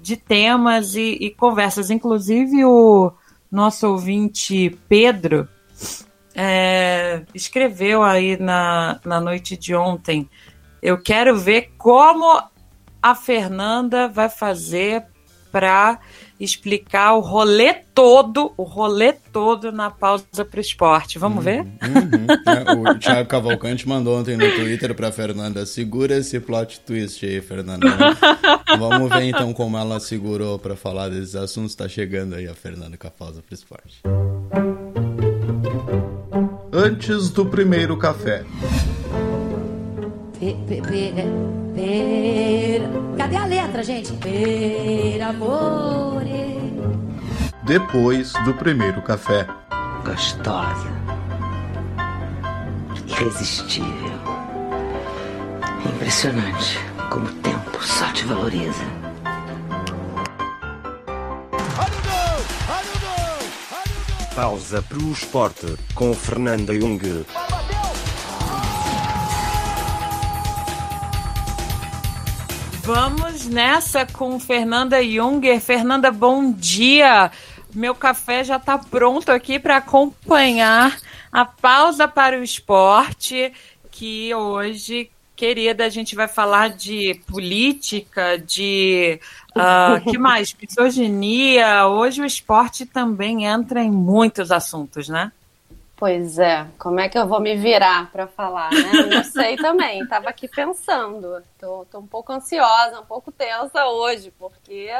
de 0.00 0.16
temas 0.16 0.94
e, 0.94 1.18
e 1.20 1.30
conversas. 1.30 1.90
Inclusive, 1.90 2.64
o 2.64 3.12
nosso 3.50 3.86
ouvinte 3.88 4.76
Pedro 4.88 5.46
é, 6.34 7.22
escreveu 7.34 8.02
aí 8.02 8.36
na, 8.38 8.98
na 9.04 9.20
noite 9.20 9.56
de 9.56 9.74
ontem. 9.74 10.28
Eu 10.82 11.00
quero 11.00 11.38
ver 11.38 11.72
como 11.78 12.42
a 13.04 13.14
Fernanda 13.14 14.08
vai 14.08 14.30
fazer 14.30 15.04
para 15.52 15.98
explicar 16.40 17.12
o 17.12 17.20
rolê 17.20 17.74
todo, 17.94 18.54
o 18.56 18.62
rolê 18.62 19.12
todo 19.12 19.70
na 19.70 19.90
pausa 19.90 20.42
para 20.42 20.56
o 20.56 20.60
esporte. 20.60 21.18
Vamos 21.18 21.44
ver? 21.44 21.60
Uhum. 21.60 22.26
É, 22.46 22.72
o 22.72 22.96
Thiago 22.98 23.28
Cavalcante 23.28 23.86
mandou 23.86 24.18
ontem 24.18 24.38
no 24.38 24.50
Twitter 24.52 24.94
pra 24.94 25.12
Fernanda: 25.12 25.66
segura 25.66 26.16
esse 26.16 26.40
plot 26.40 26.80
twist 26.80 27.26
aí, 27.26 27.42
Fernanda. 27.42 27.86
Vamos, 28.78 29.10
ver 29.10 29.24
então 29.24 29.52
como 29.52 29.76
ela 29.76 30.00
segurou 30.00 30.58
pra 30.58 30.74
falar 30.74 31.10
desses 31.10 31.36
assuntos. 31.36 31.74
Tá 31.74 31.86
chegando 31.86 32.34
aí 32.36 32.48
a 32.48 32.54
Fernanda 32.54 32.96
com 32.96 33.06
a 33.06 33.10
pausa 33.10 33.42
pro 33.42 33.54
esporte. 33.54 34.00
Antes 36.72 37.28
do 37.28 37.44
primeiro 37.44 37.98
café. 37.98 38.44
Pe- 40.40 41.63
pe- 41.74 41.80
pera, 41.80 42.88
pera. 42.88 43.16
Cadê 43.18 43.36
a 43.36 43.44
letra, 43.46 43.82
gente? 43.82 44.12
Per 44.14 45.22
amore. 45.22 46.74
Depois 47.64 48.32
do 48.44 48.54
primeiro 48.54 49.00
café. 49.02 49.46
Gostosa. 50.04 50.92
Irresistível. 53.06 54.12
Impressionante 55.86 56.78
como 57.10 57.26
o 57.26 57.32
tempo 57.34 57.82
só 57.82 58.06
te 58.12 58.24
valoriza. 58.26 58.84
Pausa 64.34 64.82
para 64.82 64.98
o 64.98 65.12
esporte 65.12 65.76
com 65.94 66.12
Fernanda 66.12 66.74
Jung. 66.74 66.98
Vamos 72.84 73.46
nessa 73.46 74.04
com 74.04 74.38
Fernanda 74.38 75.02
Junger. 75.02 75.58
Fernanda, 75.58 76.10
bom 76.10 76.52
dia. 76.52 77.32
Meu 77.74 77.94
café 77.94 78.44
já 78.44 78.56
está 78.56 78.76
pronto 78.76 79.32
aqui 79.32 79.58
para 79.58 79.78
acompanhar 79.78 80.94
a 81.32 81.46
pausa 81.46 82.06
para 82.06 82.38
o 82.38 82.42
esporte, 82.42 83.50
que 83.90 84.34
hoje, 84.34 85.10
querida, 85.34 85.86
a 85.86 85.88
gente 85.88 86.14
vai 86.14 86.28
falar 86.28 86.68
de 86.68 87.22
política, 87.26 88.36
de 88.38 89.18
ah, 89.56 89.98
que 90.04 90.18
mais? 90.18 90.54
Misoginia. 90.60 91.86
Hoje 91.86 92.20
o 92.20 92.26
esporte 92.26 92.84
também 92.84 93.46
entra 93.46 93.82
em 93.82 93.90
muitos 93.90 94.52
assuntos, 94.52 95.08
né? 95.08 95.32
Pois 96.04 96.38
é, 96.38 96.66
como 96.78 97.00
é 97.00 97.08
que 97.08 97.16
eu 97.16 97.26
vou 97.26 97.40
me 97.40 97.56
virar 97.56 98.12
para 98.12 98.26
falar, 98.26 98.70
né? 98.70 99.06
Não 99.08 99.24
sei 99.24 99.56
também, 99.56 100.06
tava 100.06 100.28
aqui 100.28 100.46
pensando. 100.46 101.42
Tô, 101.58 101.86
tô 101.90 101.98
um 101.98 102.06
pouco 102.06 102.30
ansiosa, 102.30 103.00
um 103.00 103.06
pouco 103.06 103.32
tensa 103.32 103.86
hoje, 103.86 104.30
porque 104.38 104.90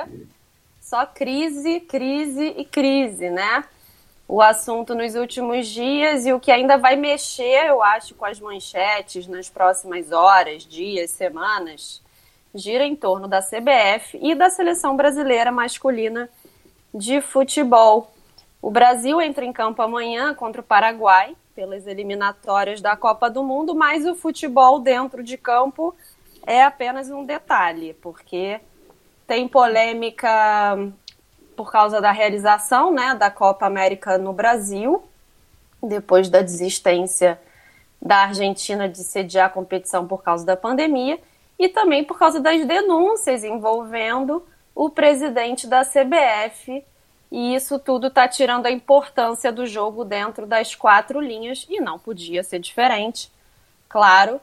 só 0.80 1.04
crise, 1.04 1.80
crise 1.80 2.54
e 2.56 2.64
crise, 2.64 3.28
né? 3.28 3.64
O 4.26 4.40
assunto 4.40 4.94
nos 4.94 5.14
últimos 5.14 5.66
dias 5.66 6.24
e 6.24 6.32
o 6.32 6.40
que 6.40 6.50
ainda 6.50 6.78
vai 6.78 6.96
mexer, 6.96 7.66
eu 7.66 7.82
acho, 7.82 8.14
com 8.14 8.24
as 8.24 8.40
manchetes 8.40 9.26
nas 9.26 9.50
próximas 9.50 10.10
horas, 10.10 10.64
dias, 10.64 11.10
semanas, 11.10 12.00
gira 12.54 12.86
em 12.86 12.96
torno 12.96 13.28
da 13.28 13.42
CBF 13.42 14.18
e 14.22 14.34
da 14.34 14.48
seleção 14.48 14.96
brasileira 14.96 15.52
masculina 15.52 16.30
de 16.94 17.20
futebol. 17.20 18.13
O 18.64 18.70
Brasil 18.70 19.20
entra 19.20 19.44
em 19.44 19.52
campo 19.52 19.82
amanhã 19.82 20.32
contra 20.32 20.62
o 20.62 20.64
Paraguai 20.64 21.36
pelas 21.54 21.86
eliminatórias 21.86 22.80
da 22.80 22.96
Copa 22.96 23.28
do 23.28 23.42
Mundo, 23.42 23.74
mas 23.74 24.06
o 24.06 24.14
futebol 24.14 24.80
dentro 24.80 25.22
de 25.22 25.36
campo 25.36 25.94
é 26.46 26.64
apenas 26.64 27.10
um 27.10 27.26
detalhe, 27.26 27.92
porque 28.00 28.58
tem 29.26 29.46
polêmica 29.46 30.30
por 31.54 31.70
causa 31.70 32.00
da 32.00 32.10
realização 32.10 32.90
né, 32.90 33.14
da 33.14 33.30
Copa 33.30 33.66
América 33.66 34.16
no 34.16 34.32
Brasil, 34.32 35.04
depois 35.82 36.30
da 36.30 36.40
desistência 36.40 37.38
da 38.00 38.22
Argentina 38.22 38.88
de 38.88 39.04
sediar 39.04 39.48
a 39.48 39.50
competição 39.50 40.08
por 40.08 40.22
causa 40.22 40.46
da 40.46 40.56
pandemia, 40.56 41.20
e 41.58 41.68
também 41.68 42.02
por 42.02 42.18
causa 42.18 42.40
das 42.40 42.64
denúncias 42.64 43.44
envolvendo 43.44 44.42
o 44.74 44.88
presidente 44.88 45.66
da 45.66 45.84
CBF 45.84 46.82
e 47.30 47.54
isso 47.54 47.78
tudo 47.78 48.08
está 48.08 48.28
tirando 48.28 48.66
a 48.66 48.70
importância 48.70 49.52
do 49.52 49.66
jogo 49.66 50.04
dentro 50.04 50.46
das 50.46 50.74
quatro 50.74 51.20
linhas 51.20 51.66
e 51.68 51.80
não 51.80 51.98
podia 51.98 52.42
ser 52.42 52.58
diferente, 52.58 53.30
claro. 53.88 54.40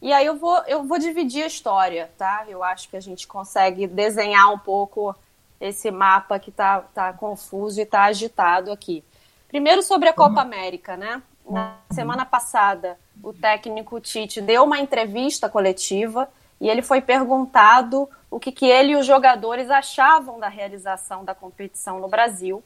E 0.00 0.12
aí 0.12 0.24
eu 0.24 0.36
vou, 0.36 0.58
eu 0.66 0.84
vou 0.84 0.98
dividir 0.98 1.42
a 1.42 1.46
história, 1.46 2.10
tá? 2.16 2.46
Eu 2.48 2.64
acho 2.64 2.88
que 2.88 2.96
a 2.96 3.00
gente 3.00 3.26
consegue 3.26 3.86
desenhar 3.86 4.50
um 4.52 4.58
pouco 4.58 5.14
esse 5.60 5.90
mapa 5.90 6.38
que 6.38 6.50
tá, 6.50 6.80
tá 6.94 7.12
confuso 7.12 7.80
e 7.80 7.84
tá 7.84 8.04
agitado 8.04 8.72
aqui. 8.72 9.04
Primeiro 9.46 9.82
sobre 9.82 10.08
a 10.08 10.12
Copa 10.12 10.40
América, 10.40 10.96
né? 10.96 11.22
Na 11.48 11.76
semana 11.90 12.24
passada, 12.24 12.98
o 13.22 13.32
técnico 13.32 14.00
Tite 14.00 14.40
deu 14.40 14.64
uma 14.64 14.78
entrevista 14.78 15.48
coletiva 15.48 16.28
e 16.60 16.68
ele 16.68 16.82
foi 16.82 17.00
perguntado 17.00 18.08
o 18.30 18.38
que, 18.38 18.52
que 18.52 18.66
ele 18.66 18.92
e 18.92 18.96
os 18.96 19.06
jogadores 19.06 19.70
achavam 19.70 20.38
da 20.38 20.48
realização 20.48 21.24
da 21.24 21.34
competição 21.34 21.98
no 21.98 22.08
Brasil. 22.08 22.62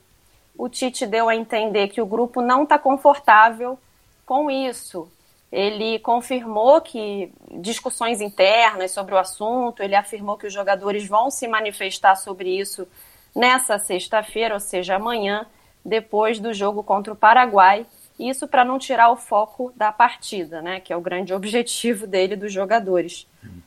O 0.56 0.68
Tite 0.68 1.06
deu 1.06 1.28
a 1.28 1.34
entender 1.34 1.88
que 1.88 2.02
o 2.02 2.06
grupo 2.06 2.40
não 2.40 2.64
está 2.64 2.78
confortável 2.78 3.78
com 4.26 4.50
isso. 4.50 5.10
Ele 5.50 5.98
confirmou 6.00 6.80
que 6.80 7.32
discussões 7.52 8.20
internas 8.20 8.90
sobre 8.90 9.14
o 9.14 9.18
assunto, 9.18 9.82
ele 9.82 9.94
afirmou 9.94 10.36
que 10.36 10.46
os 10.46 10.52
jogadores 10.52 11.06
vão 11.06 11.30
se 11.30 11.46
manifestar 11.46 12.16
sobre 12.16 12.58
isso 12.58 12.86
nessa 13.34 13.78
sexta-feira, 13.78 14.54
ou 14.54 14.60
seja, 14.60 14.96
amanhã, 14.96 15.46
depois 15.84 16.40
do 16.40 16.52
jogo 16.52 16.82
contra 16.82 17.12
o 17.12 17.16
Paraguai. 17.16 17.86
Isso 18.18 18.46
para 18.46 18.64
não 18.64 18.78
tirar 18.78 19.10
o 19.10 19.16
foco 19.16 19.72
da 19.74 19.90
partida, 19.90 20.62
né? 20.62 20.80
Que 20.80 20.92
é 20.92 20.96
o 20.96 21.00
grande 21.00 21.32
objetivo 21.34 22.06
dele 22.06 22.36
dos 22.36 22.52
jogadores. 22.52 23.26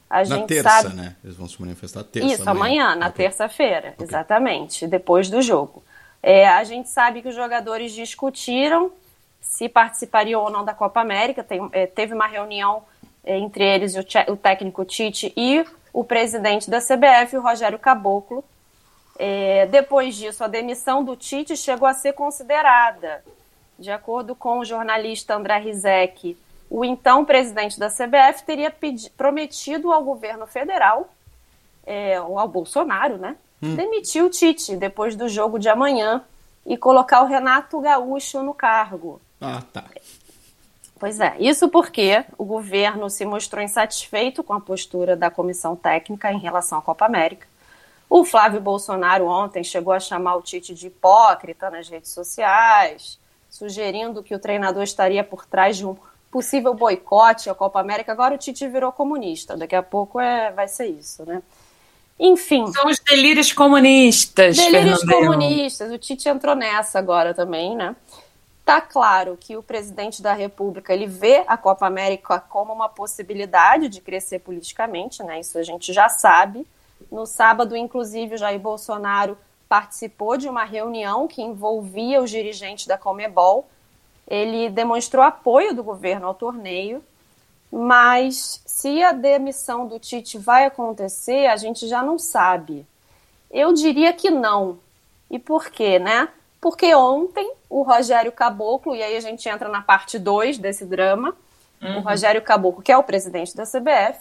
A 0.10 0.20
na 0.20 0.24
gente 0.24 0.48
terça, 0.48 0.70
sabe... 0.70 0.95
né? 0.95 1.16
Eles 1.24 1.36
vão 1.36 1.48
se 1.48 1.60
manifestar 1.60 2.04
terça. 2.04 2.34
Isso, 2.34 2.50
amanhã, 2.50 2.95
na 2.95 3.12
terça-feira, 3.12 3.93
exatamente, 4.00 4.88
depois 4.88 5.30
do 5.30 5.41
jogo. 5.41 5.84
É, 6.24 6.48
a 6.48 6.64
gente 6.64 6.89
sabe 6.89 7.22
que 7.22 7.28
os 7.28 7.36
jogadores 7.36 7.91
discutiram 7.91 8.91
se 9.41 9.70
participariam 9.70 10.41
ou 10.41 10.50
não 10.50 10.64
da 10.64 10.74
Copa 10.74 11.00
América. 11.00 11.43
Tem, 11.43 11.68
é, 11.72 11.86
teve 11.86 12.14
uma 12.14 12.28
reunião 12.28 12.84
é, 13.24 13.38
entre 13.38 13.64
eles, 13.64 13.95
o, 13.95 14.32
o, 14.32 14.38
técnico 14.38 14.86
Tite 14.86 15.34
e 15.36 15.66
o 15.93 16.04
presidente 16.04 16.70
da 16.70 16.80
CBF, 16.80 17.38
o 17.38 17.41
Rogério 17.41 17.80
Caboclo. 17.80 18.43
É, 19.20 19.66
depois 19.68 20.16
disso, 20.16 20.43
a 20.43 20.48
demissão 20.48 21.04
do 21.04 21.16
Tite 21.16 21.58
chegou 21.58 21.88
a 21.88 21.93
ser 21.93 22.14
considerada. 22.14 23.24
De 23.78 23.91
acordo 23.91 24.36
com 24.36 24.59
o 24.59 24.65
jornalista 24.65 25.36
André 25.36 25.57
Rizek, 25.59 26.38
o 26.69 26.84
então 26.84 27.23
presidente 27.23 27.80
da 27.80 27.89
CBF 27.89 28.43
teria 28.45 28.73
prometido 29.15 29.91
ao 29.91 30.03
governo 30.03 30.45
federal, 30.47 31.09
é, 31.86 32.19
ou 32.19 32.38
ao 32.38 32.47
Bolsonaro, 32.47 33.17
né, 33.17 33.36
Hum. 33.61 33.75
demitir 33.75 34.23
o 34.23 34.30
Tite 34.30 34.75
depois 34.75 35.15
do 35.15 35.28
jogo 35.28 35.57
de 35.57 35.67
amanhã 35.67 36.23
e 36.65 36.78
colocar 36.78 37.23
o 37.23 37.25
Renato 37.25 37.80
Gaúcho 37.80 38.43
no 38.43 38.53
cargo. 38.53 39.19
Ah, 39.41 39.63
tá. 39.73 39.84
Pois 40.99 41.19
é, 41.19 41.36
isso 41.39 41.69
porque 41.69 42.23
o 42.38 42.45
governo 42.45 43.09
se 43.09 43.25
mostrou 43.25 43.63
insatisfeito 43.63 44.43
com 44.43 44.53
a 44.53 44.59
postura 44.59 45.15
da 45.15 45.30
comissão 45.30 45.75
técnica 45.75 46.32
em 46.32 46.39
relação 46.39 46.78
à 46.78 46.82
Copa 46.82 47.05
América. 47.05 47.47
O 48.09 48.23
Flávio 48.23 48.61
Bolsonaro 48.61 49.25
ontem 49.28 49.63
chegou 49.63 49.93
a 49.93 49.99
chamar 49.99 50.36
o 50.36 50.41
Tite 50.41 50.73
de 50.73 50.88
hipócrita 50.88 51.69
nas 51.69 51.88
redes 51.89 52.11
sociais, 52.11 53.19
sugerindo 53.58 54.22
que 54.22 54.36
o 54.36 54.39
treinador 54.39 54.84
estaria 54.84 55.24
por 55.24 55.45
trás 55.45 55.78
de 55.78 55.86
um 55.86 55.95
possível 56.30 56.74
boicote 56.74 57.49
à 57.49 57.55
Copa 57.55 57.80
América. 57.80 58.12
Agora 58.12 58.36
o 58.36 58.38
Tite 58.38 58.68
virou 58.68 58.91
comunista, 58.91 59.58
daqui 59.58 59.76
a 59.76 59.82
pouco 59.82 60.20
é, 60.20 60.51
vai 60.51 60.68
ser 60.68 60.88
isso, 60.88 61.26
né? 61.26 61.41
Enfim. 62.20 62.66
São 62.72 62.88
os 62.88 62.99
delírios 62.99 63.51
comunistas. 63.51 64.58
Delírios 64.58 65.03
comunistas. 65.03 65.91
O 65.91 65.97
Tite 65.97 66.30
entrou 66.30 66.55
nessa 66.55 66.99
agora 66.99 67.34
também, 67.34 67.76
né? 67.76 67.95
Tá 68.66 68.82
claro 68.82 69.38
que 69.39 69.55
o 69.55 69.64
presidente 69.64 70.22
da 70.22 70.34
República 70.34 70.93
ele 70.93 71.08
vê 71.08 71.43
a 71.47 71.55
Copa 71.55 71.88
América 71.88 72.39
como 72.39 72.74
uma 72.74 72.89
possibilidade 72.89 73.88
de 73.88 74.01
crescer 74.01 74.39
politicamente, 74.39 75.24
né? 75.24 75.39
Isso 75.39 75.58
a 75.58 75.64
gente 75.64 75.93
já 75.93 76.10
sabe. 76.10 76.68
No 77.12 77.26
sábado, 77.26 77.78
inclusive, 77.78 78.36
o 78.36 78.38
Jair 78.38 78.60
Bolsonaro 78.60 79.38
participou 79.68 80.38
de 80.38 80.47
uma 80.47 80.63
reunião 80.63 81.28
que 81.28 81.41
envolvia 81.41 82.22
os 82.22 82.30
dirigentes 82.30 82.88
da 82.88 82.97
Comebol. 82.97 83.68
Ele 84.28 84.70
demonstrou 84.70 85.24
apoio 85.24 85.74
do 85.74 85.84
governo 85.84 86.28
ao 86.28 86.34
torneio, 86.34 87.03
mas 87.72 88.61
se 88.65 89.01
a 89.03 89.11
demissão 89.11 89.88
do 89.88 89.99
Tite 89.99 90.38
vai 90.38 90.65
acontecer, 90.65 91.47
a 91.47 91.55
gente 91.55 91.88
já 91.88 92.01
não 92.01 92.18
sabe. 92.18 92.86
Eu 93.49 93.74
diria 93.74 94.13
que 94.13 94.30
não. 94.30 94.80
E 95.30 95.39
por 95.39 95.70
quê, 95.70 95.99
né? 95.99 96.30
Porque 96.59 96.93
ontem 96.95 97.53
o 97.70 97.82
Rogério 97.82 98.32
Caboclo, 98.32 98.95
e 98.95 99.03
aí 99.03 99.15
a 99.15 99.22
gente 99.22 99.47
entra 99.47 99.70
na 99.70 99.82
parte 99.82 100.18
2 100.18 100.57
desse 100.57 100.86
drama, 100.86 101.36
o 101.82 101.99
Rogério 101.99 102.41
Caboclo, 102.41 102.82
que 102.82 102.91
é 102.91 102.97
o 102.97 103.03
presidente 103.03 103.55
da 103.55 103.63
CBF, 103.63 104.20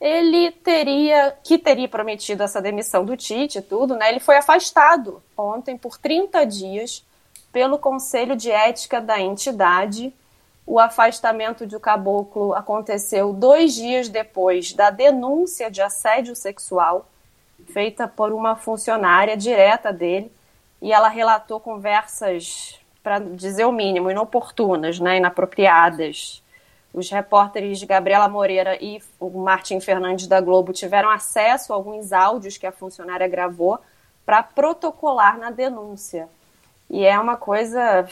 ele 0.00 0.50
teria, 0.50 1.36
que 1.44 1.58
teria 1.58 1.88
prometido 1.88 2.42
essa 2.42 2.62
demissão 2.62 3.04
do 3.04 3.16
Tite 3.16 3.58
e 3.58 3.62
tudo, 3.62 3.94
né? 3.94 4.08
Ele 4.08 4.20
foi 4.20 4.36
afastado 4.36 5.22
ontem 5.36 5.76
por 5.76 5.98
30 5.98 6.44
dias 6.46 7.04
pelo 7.52 7.78
Conselho 7.78 8.34
de 8.34 8.50
Ética 8.50 9.00
da 9.00 9.20
entidade. 9.20 10.12
O 10.66 10.78
afastamento 10.78 11.66
do 11.66 11.78
caboclo 11.78 12.54
aconteceu 12.54 13.32
dois 13.32 13.74
dias 13.74 14.08
depois 14.08 14.72
da 14.72 14.90
denúncia 14.90 15.70
de 15.70 15.82
assédio 15.82 16.34
sexual 16.34 17.06
feita 17.70 18.08
por 18.08 18.32
uma 18.32 18.56
funcionária 18.56 19.36
direta 19.36 19.92
dele 19.92 20.32
e 20.80 20.92
ela 20.92 21.08
relatou 21.08 21.60
conversas, 21.60 22.78
para 23.02 23.18
dizer 23.18 23.66
o 23.66 23.72
mínimo, 23.72 24.10
inoportunas, 24.10 24.98
né, 24.98 25.18
inapropriadas. 25.18 26.42
Os 26.92 27.08
repórteres 27.08 27.82
Gabriela 27.84 28.28
Moreira 28.28 28.76
e 28.82 29.00
o 29.18 29.30
Martim 29.38 29.80
Fernandes 29.80 30.26
da 30.26 30.40
Globo 30.40 30.72
tiveram 30.72 31.10
acesso 31.10 31.72
a 31.72 31.76
alguns 31.76 32.12
áudios 32.12 32.58
que 32.58 32.66
a 32.66 32.72
funcionária 32.72 33.28
gravou 33.28 33.78
para 34.26 34.42
protocolar 34.42 35.38
na 35.38 35.50
denúncia. 35.50 36.28
E 36.88 37.04
é 37.04 37.18
uma 37.18 37.36
coisa 37.36 38.08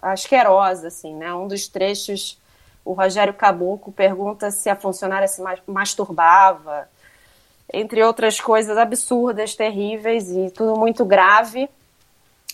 asquerosa, 0.00 0.88
assim, 0.88 1.14
né? 1.14 1.32
Um 1.34 1.46
dos 1.46 1.68
trechos, 1.68 2.40
o 2.84 2.92
Rogério 2.94 3.34
Caboclo 3.34 3.92
pergunta 3.92 4.50
se 4.50 4.70
a 4.70 4.76
funcionária 4.76 5.28
se 5.28 5.42
ma- 5.42 5.58
masturbava, 5.66 6.88
entre 7.70 8.02
outras 8.02 8.40
coisas 8.40 8.78
absurdas, 8.78 9.54
terríveis 9.54 10.30
e 10.30 10.50
tudo 10.50 10.78
muito 10.78 11.04
grave. 11.04 11.68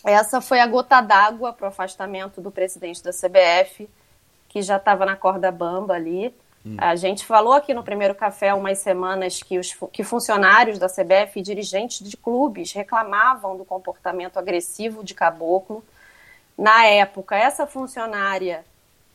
Essa 0.05 0.41
foi 0.41 0.59
a 0.59 0.67
gota 0.67 1.01
d'água 1.01 1.53
para 1.53 1.67
o 1.67 1.69
afastamento 1.69 2.41
do 2.41 2.51
presidente 2.51 3.03
da 3.03 3.11
CBF, 3.13 3.89
que 4.55 4.63
já 4.63 4.77
estava 4.77 5.05
na 5.05 5.17
corda 5.17 5.51
bamba 5.51 5.95
ali. 5.95 6.33
A 6.79 6.95
gente 6.95 7.27
falou 7.27 7.55
aqui 7.55 7.75
no 7.75 7.83
primeiro 7.83 8.15
café 8.15 8.51
há 8.51 8.55
umas 8.55 8.79
semanas 8.79 9.43
que, 9.43 9.59
os, 9.59 9.77
que 9.93 10.05
funcionários 10.05 10.79
da 10.79 10.87
CBF 10.87 11.41
e 11.41 11.43
dirigentes 11.43 12.09
de 12.09 12.17
clubes 12.17 12.73
reclamavam 12.73 13.57
do 13.57 13.65
comportamento 13.65 14.39
agressivo 14.39 15.03
de 15.03 15.13
Caboclo. 15.13 15.85
Na 16.57 16.87
época, 16.87 17.37
essa 17.37 17.67
funcionária 17.67 18.65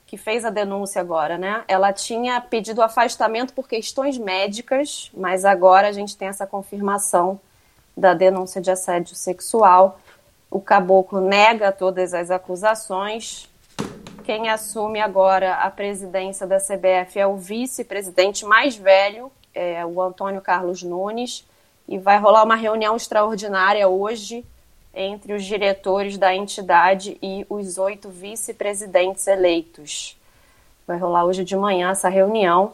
que 0.05 0.17
fez 0.17 0.43
a 0.43 0.49
denúncia 0.49 0.99
agora, 0.99 1.37
né? 1.37 1.63
Ela 1.69 1.93
tinha 1.93 2.41
pedido 2.41 2.81
afastamento 2.81 3.53
por 3.53 3.65
questões 3.65 4.17
médicas, 4.17 5.09
mas 5.13 5.45
agora 5.45 5.87
a 5.87 5.91
gente 5.93 6.17
tem 6.17 6.27
essa 6.27 6.45
confirmação 6.45 7.39
da 7.95 8.13
denúncia 8.13 8.59
de 8.59 8.69
assédio 8.69 9.15
sexual. 9.15 10.01
O 10.51 10.59
caboclo 10.59 11.21
nega 11.21 11.71
todas 11.71 12.13
as 12.13 12.29
acusações. 12.29 13.49
Quem 14.29 14.47
assume 14.47 15.01
agora 15.01 15.55
a 15.55 15.71
presidência 15.71 16.45
da 16.45 16.59
CBF 16.59 17.17
é 17.17 17.25
o 17.25 17.35
vice-presidente 17.35 18.45
mais 18.45 18.75
velho, 18.75 19.31
é 19.55 19.83
o 19.83 19.99
Antônio 19.99 20.39
Carlos 20.39 20.83
Nunes, 20.83 21.43
e 21.87 21.97
vai 21.97 22.19
rolar 22.19 22.43
uma 22.43 22.55
reunião 22.55 22.95
extraordinária 22.95 23.87
hoje 23.87 24.45
entre 24.93 25.33
os 25.33 25.43
diretores 25.43 26.15
da 26.15 26.35
entidade 26.35 27.17
e 27.23 27.43
os 27.49 27.79
oito 27.79 28.07
vice-presidentes 28.11 29.25
eleitos. 29.25 30.15
Vai 30.85 30.99
rolar 30.99 31.25
hoje 31.25 31.43
de 31.43 31.55
manhã 31.55 31.89
essa 31.89 32.07
reunião. 32.07 32.73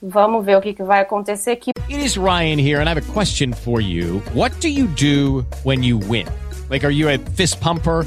Vamos 0.00 0.46
ver 0.46 0.56
o 0.56 0.60
que, 0.60 0.72
que 0.72 0.84
vai 0.84 1.00
acontecer 1.00 1.50
aqui. 1.50 1.72
It 1.88 1.98
is 2.00 2.16
Ryan 2.16 2.60
here, 2.60 2.80
and 2.80 2.84
I 2.84 2.92
have 2.92 3.04
a 3.04 3.12
question 3.12 3.52
for 3.52 3.80
you. 3.80 4.22
What 4.36 4.60
do 4.60 4.68
you 4.68 4.86
do 4.86 5.44
when 5.64 5.82
you 5.82 5.98
win? 5.98 6.28
Like, 6.70 6.86
are 6.86 6.94
you 6.94 7.08
a 7.08 7.18
fist 7.34 7.58
pumper? 7.60 8.06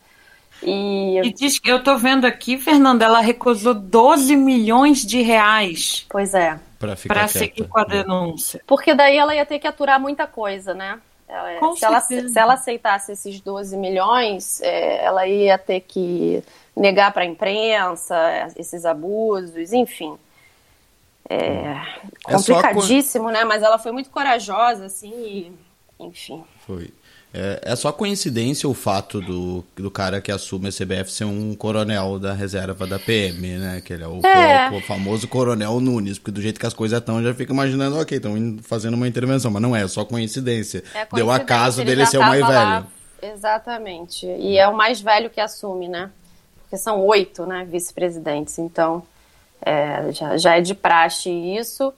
E... 0.63 1.19
E 1.23 1.33
diz 1.33 1.57
que 1.59 1.71
eu 1.71 1.83
tô 1.83 1.97
vendo 1.97 2.25
aqui, 2.25 2.57
Fernanda, 2.57 3.05
ela 3.05 3.19
recusou 3.21 3.73
12 3.73 4.35
milhões 4.35 5.05
de 5.05 5.21
reais. 5.21 6.05
Pois 6.09 6.33
é. 6.33 6.59
Pra 6.77 6.95
ficar 6.95 7.13
Pra 7.13 7.23
quieta. 7.27 7.39
seguir 7.39 7.67
com 7.67 7.79
a 7.79 7.83
denúncia. 7.83 8.61
Porque 8.67 8.93
daí 8.93 9.17
ela 9.17 9.35
ia 9.35 9.45
ter 9.45 9.59
que 9.59 9.67
aturar 9.67 9.99
muita 9.99 10.25
coisa, 10.27 10.73
né? 10.73 10.99
Ela- 11.27 11.59
Com 11.59 11.75
se, 11.75 11.85
ela, 11.85 11.99
certeza. 12.01 12.33
se 12.33 12.39
ela 12.39 12.53
aceitasse 12.55 13.11
esses 13.13 13.39
12 13.39 13.77
milhões, 13.77 14.61
é, 14.61 15.03
ela 15.03 15.25
ia 15.27 15.57
ter 15.57 15.79
que 15.81 16.43
negar 16.75 17.11
para 17.13 17.23
a 17.23 17.25
imprensa 17.25 18.15
esses 18.57 18.85
abusos, 18.85 19.71
enfim. 19.73 20.17
É 21.29 21.77
É 22.27 22.33
complicadíssimo, 22.33 23.29
né? 23.31 23.43
Mas 23.45 23.63
ela 23.63 23.77
foi 23.77 23.91
muito 23.91 24.09
corajosa, 24.09 24.85
assim, 24.85 25.11
e, 25.13 26.03
enfim. 26.03 26.43
Foi. 26.67 26.91
É, 27.33 27.61
é 27.63 27.75
só 27.77 27.93
coincidência 27.93 28.67
o 28.67 28.73
fato 28.73 29.21
do, 29.21 29.63
do 29.75 29.89
cara 29.89 30.19
que 30.19 30.29
assume 30.31 30.67
a 30.67 30.71
CBF 30.71 31.09
ser 31.09 31.23
um 31.23 31.55
coronel 31.55 32.19
da 32.19 32.33
reserva 32.33 32.85
da 32.85 32.99
PM, 32.99 33.57
né? 33.57 33.81
Que 33.83 33.93
ele 33.93 34.03
é 34.03 34.07
o, 34.07 34.19
É. 34.25 34.69
o 34.71 34.81
famoso 34.81 35.27
coronel 35.29 35.79
Nunes, 35.79 36.19
porque 36.19 36.31
do 36.31 36.41
jeito 36.41 36.59
que 36.59 36.65
as 36.65 36.73
coisas 36.73 36.99
estão, 36.99 37.23
já 37.23 37.33
fica 37.33 37.53
imaginando, 37.53 37.97
ok, 37.97 38.17
estão 38.17 38.57
fazendo 38.63 38.95
uma 38.95 39.07
intervenção, 39.07 39.49
mas 39.49 39.61
não 39.61 39.73
é, 39.73 39.83
é 39.83 39.87
só 39.87 40.03
coincidência. 40.03 40.83
É 40.93 40.99
Deu 41.05 41.07
coincidência, 41.27 41.45
caso 41.45 41.81
ele 41.81 41.89
dele 41.91 42.05
ser 42.05 42.17
o 42.17 42.21
mais 42.21 42.41
tava 42.41 42.53
lá. 42.53 42.79
velho. 43.21 43.33
Exatamente. 43.33 44.25
E 44.25 44.57
é 44.57 44.67
o 44.67 44.75
mais 44.75 44.99
velho 44.99 45.29
que 45.29 45.39
assume, 45.39 45.87
né? 45.87 46.09
Porque 46.63 46.75
são 46.77 46.99
oito, 47.05 47.45
né, 47.45 47.65
vice-presidentes. 47.69 48.59
Então, 48.59 49.03
é, 49.61 50.11
já, 50.11 50.35
já 50.37 50.57
é 50.57 50.61
de 50.61 50.73
praxe 50.73 51.29
isso. 51.29 51.93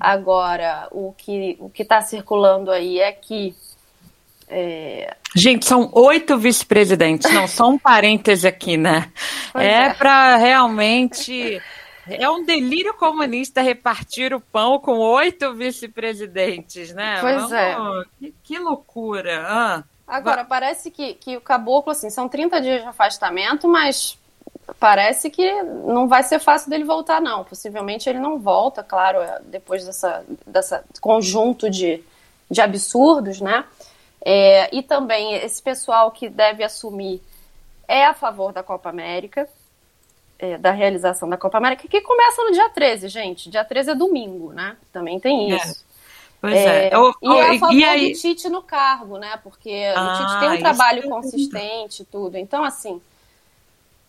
Agora, 0.00 0.88
o 0.90 1.12
que 1.16 1.56
o 1.60 1.68
que 1.68 1.82
está 1.82 2.00
circulando 2.00 2.70
aí 2.70 2.98
é 3.00 3.12
que 3.12 3.54
é, 4.48 5.16
Gente, 5.34 5.64
são 5.64 5.90
oito 5.94 6.36
vice-presidentes. 6.36 7.32
Não, 7.32 7.48
só 7.48 7.68
um 7.68 7.78
parêntese 7.78 8.46
aqui, 8.46 8.76
né? 8.76 9.10
Pois 9.52 9.64
é 9.64 9.86
é. 9.86 9.94
para 9.94 10.36
realmente. 10.36 11.60
É 12.06 12.28
um 12.28 12.44
delírio 12.44 12.94
comunista 12.94 13.62
repartir 13.62 14.34
o 14.34 14.40
pão 14.40 14.78
com 14.78 14.98
oito 14.98 15.54
vice-presidentes, 15.54 16.92
né? 16.92 17.18
Pois 17.20 17.52
é. 17.52 17.76
Que, 18.18 18.34
que 18.42 18.58
loucura. 18.58 19.44
Ah, 19.46 19.84
Agora, 20.06 20.44
parece 20.44 20.90
que, 20.90 21.14
que 21.14 21.36
o 21.36 21.40
caboclo, 21.40 21.92
assim, 21.92 22.10
são 22.10 22.28
30 22.28 22.60
dias 22.60 22.82
de 22.82 22.88
afastamento, 22.88 23.66
mas 23.66 24.18
parece 24.78 25.30
que 25.30 25.62
não 25.62 26.08
vai 26.08 26.22
ser 26.22 26.38
fácil 26.38 26.68
dele 26.68 26.84
voltar, 26.84 27.20
não. 27.20 27.44
Possivelmente 27.44 28.10
ele 28.10 28.18
não 28.18 28.38
volta, 28.38 28.82
claro, 28.82 29.22
é, 29.22 29.40
depois 29.46 29.86
dessa, 29.86 30.24
dessa 30.46 30.84
conjunto 31.00 31.70
de, 31.70 32.02
de 32.50 32.60
absurdos, 32.60 33.40
né? 33.40 33.64
É, 34.24 34.74
e 34.74 34.82
também 34.82 35.34
esse 35.34 35.60
pessoal 35.60 36.10
que 36.10 36.28
deve 36.28 36.62
assumir 36.62 37.20
é 37.88 38.04
a 38.06 38.14
favor 38.14 38.52
da 38.52 38.62
Copa 38.62 38.88
América, 38.88 39.48
é, 40.38 40.56
da 40.56 40.70
realização 40.70 41.28
da 41.28 41.36
Copa 41.36 41.58
América, 41.58 41.88
que 41.88 42.00
começa 42.00 42.42
no 42.44 42.52
dia 42.52 42.68
13, 42.70 43.08
gente. 43.08 43.50
Dia 43.50 43.64
13 43.64 43.90
é 43.90 43.94
domingo, 43.94 44.52
né? 44.52 44.76
Também 44.92 45.18
tem 45.18 45.52
É. 45.52 45.56
isso. 45.56 45.84
Pois 46.40 46.54
é. 46.54 46.88
É, 46.88 46.94
Eu- 46.94 47.14
e 47.22 47.26
é 47.28 47.42
a 47.42 47.54
eu- 47.54 47.58
favor 47.60 47.74
e 47.74 47.84
aí- 47.84 48.12
do 48.12 48.18
Tite 48.18 48.48
no 48.48 48.62
cargo, 48.62 49.18
né? 49.18 49.38
Porque 49.42 49.92
Ah, 49.94 50.14
o 50.14 50.16
Tite 50.26 50.40
tem 50.40 50.50
um 50.50 50.58
trabalho 50.60 50.98
eu 51.00 51.04
ia 51.04 51.10
consistente 51.10 52.02
e 52.02 52.04
tudo. 52.04 52.36
Então, 52.36 52.64
assim, 52.64 53.00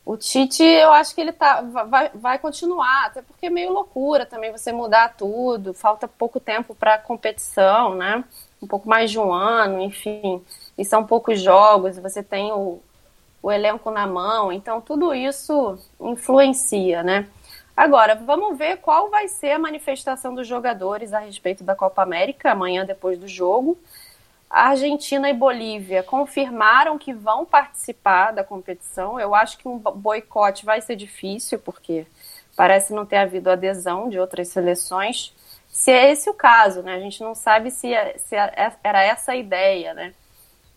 o 0.05 0.17
Tite, 0.17 0.63
eu 0.63 0.91
acho 0.91 1.13
que 1.13 1.21
ele 1.21 1.31
tá, 1.31 1.61
vai, 1.61 2.09
vai 2.13 2.39
continuar, 2.39 3.05
até 3.05 3.21
porque 3.21 3.45
é 3.45 3.49
meio 3.51 3.71
loucura 3.71 4.25
também 4.25 4.51
você 4.51 4.71
mudar 4.71 5.13
tudo. 5.15 5.73
Falta 5.73 6.07
pouco 6.07 6.39
tempo 6.39 6.73
para 6.75 6.97
competição, 6.97 7.93
né? 7.95 8.23
Um 8.63 8.67
pouco 8.67 8.87
mais 8.87 9.11
de 9.11 9.19
um 9.19 9.33
ano, 9.33 9.81
enfim. 9.81 10.41
E 10.77 10.85
são 10.85 11.05
poucos 11.05 11.41
jogos, 11.41 11.97
você 11.97 12.23
tem 12.23 12.51
o, 12.51 12.79
o 13.41 13.51
elenco 13.51 13.91
na 13.91 14.07
mão, 14.07 14.51
então 14.51 14.79
tudo 14.79 15.13
isso 15.13 15.77
influencia, 15.99 17.03
né? 17.03 17.27
Agora, 17.75 18.15
vamos 18.15 18.57
ver 18.57 18.77
qual 18.77 19.09
vai 19.09 19.27
ser 19.27 19.51
a 19.51 19.59
manifestação 19.59 20.33
dos 20.33 20.47
jogadores 20.47 21.11
a 21.11 21.19
respeito 21.19 21.63
da 21.63 21.75
Copa 21.75 22.03
América 22.03 22.51
amanhã 22.51 22.85
depois 22.85 23.17
do 23.19 23.27
jogo. 23.27 23.77
A 24.49 24.69
Argentina 24.69 25.27
e 25.29 25.33
Bolívia 25.33 26.03
confirmaram 26.03 26.97
que 26.99 27.11
vão 27.11 27.43
participar 27.43 28.31
da 28.31 28.43
competição. 28.43 29.19
Eu 29.19 29.33
acho 29.33 29.57
que 29.57 29.67
um 29.67 29.79
bo- 29.79 29.91
boicote 29.91 30.63
vai 30.63 30.79
ser 30.79 30.95
difícil, 30.95 31.57
porque 31.57 32.05
parece 32.55 32.93
não 32.93 33.05
ter 33.05 33.17
havido 33.17 33.49
adesão 33.49 34.07
de 34.07 34.19
outras 34.19 34.49
seleções. 34.49 35.33
Se 35.73 35.89
é 35.91 36.11
esse 36.11 36.29
o 36.29 36.33
caso, 36.35 36.83
né? 36.83 36.93
A 36.93 36.99
gente 36.99 37.19
não 37.21 37.33
sabe 37.33 37.71
se, 37.71 37.91
é- 37.91 38.15
se 38.19 38.35
é- 38.35 38.71
era 38.83 39.03
essa 39.03 39.31
a 39.31 39.35
ideia, 39.35 39.93
né? 39.95 40.13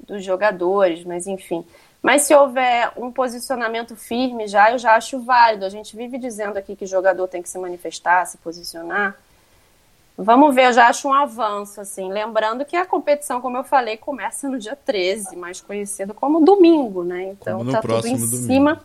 Dos 0.00 0.24
jogadores, 0.24 1.04
mas 1.04 1.26
enfim. 1.26 1.64
Mas 2.02 2.22
se 2.22 2.34
houver 2.34 2.92
um 2.96 3.12
posicionamento 3.12 3.94
firme 3.94 4.48
já, 4.48 4.72
eu 4.72 4.78
já 4.78 4.94
acho 4.94 5.20
válido. 5.20 5.66
A 5.66 5.68
gente 5.68 5.94
vive 5.94 6.16
dizendo 6.18 6.56
aqui 6.56 6.74
que 6.74 6.86
jogador 6.86 7.28
tem 7.28 7.42
que 7.42 7.48
se 7.48 7.58
manifestar, 7.58 8.24
se 8.24 8.38
posicionar. 8.38 9.16
Vamos 10.16 10.54
ver, 10.54 10.68
eu 10.68 10.72
já 10.72 10.88
acho 10.88 11.08
um 11.08 11.12
avanço, 11.12 11.78
assim. 11.78 12.10
Lembrando 12.10 12.64
que 12.64 12.74
a 12.74 12.86
competição, 12.86 13.38
como 13.40 13.58
eu 13.58 13.64
falei, 13.64 13.98
começa 13.98 14.48
no 14.48 14.58
dia 14.58 14.74
13, 14.74 15.36
mais 15.36 15.60
conhecido 15.60 16.14
como 16.14 16.40
domingo, 16.42 17.04
né? 17.04 17.24
Então 17.24 17.66
tá 17.66 17.82
tudo 17.82 18.06
em 18.06 18.16
domingo. 18.16 18.26
cima. 18.26 18.82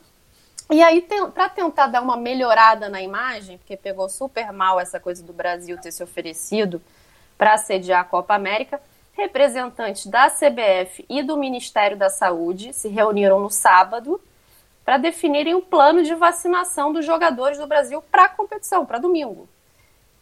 E 0.72 0.82
aí, 0.82 1.05
para 1.34 1.49
tentar 1.49 1.88
dar 1.88 2.01
uma 2.01 2.15
melhorada 2.15 2.88
na 2.88 3.01
imagem, 3.01 3.57
porque 3.57 3.76
pegou 3.76 4.07
super 4.07 4.53
mal 4.53 4.80
essa 4.80 5.01
coisa 5.01 5.22
do 5.22 5.34
Brasil 5.34 5.78
ter 5.78 5.91
se 5.91 6.01
oferecido 6.01 6.82
para 7.38 7.57
sediar 7.57 7.99
a 7.99 8.05
Copa 8.05 8.34
América, 8.34 8.80
representantes 9.11 10.07
da 10.07 10.30
CBF 10.30 11.05
e 11.09 11.22
do 11.22 11.36
Ministério 11.36 11.97
da 11.97 12.09
Saúde 12.09 12.72
se 12.72 12.88
reuniram 12.88 13.41
no 13.41 13.49
sábado 13.49 14.22
para 14.86 14.97
definirem 14.97 15.55
o 15.55 15.61
plano 15.61 16.03
de 16.03 16.15
vacinação 16.15 16.93
dos 16.93 17.05
jogadores 17.05 17.57
do 17.57 17.67
Brasil 17.67 18.01
para 18.09 18.24
a 18.24 18.30
competição, 18.30 18.86
para 18.86 18.97
domingo. 18.97 19.49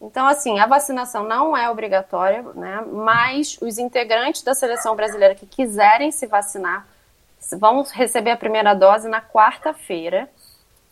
Então, 0.02 0.26
assim, 0.28 0.60
a 0.60 0.66
vacinação 0.66 1.26
não 1.26 1.56
é 1.56 1.70
obrigatória, 1.70 2.42
né? 2.56 2.84
Mas 2.92 3.60
os 3.62 3.78
integrantes 3.78 4.42
da 4.42 4.56
seleção 4.56 4.96
brasileira 4.96 5.36
que 5.36 5.46
quiserem 5.46 6.12
se 6.12 6.26
vacinar 6.26 6.88
vão 7.58 7.84
receber 7.84 8.32
a 8.32 8.38
primeira 8.38 8.74
dose 8.74 9.08
na 9.08 9.22
quarta-feira, 9.22 10.30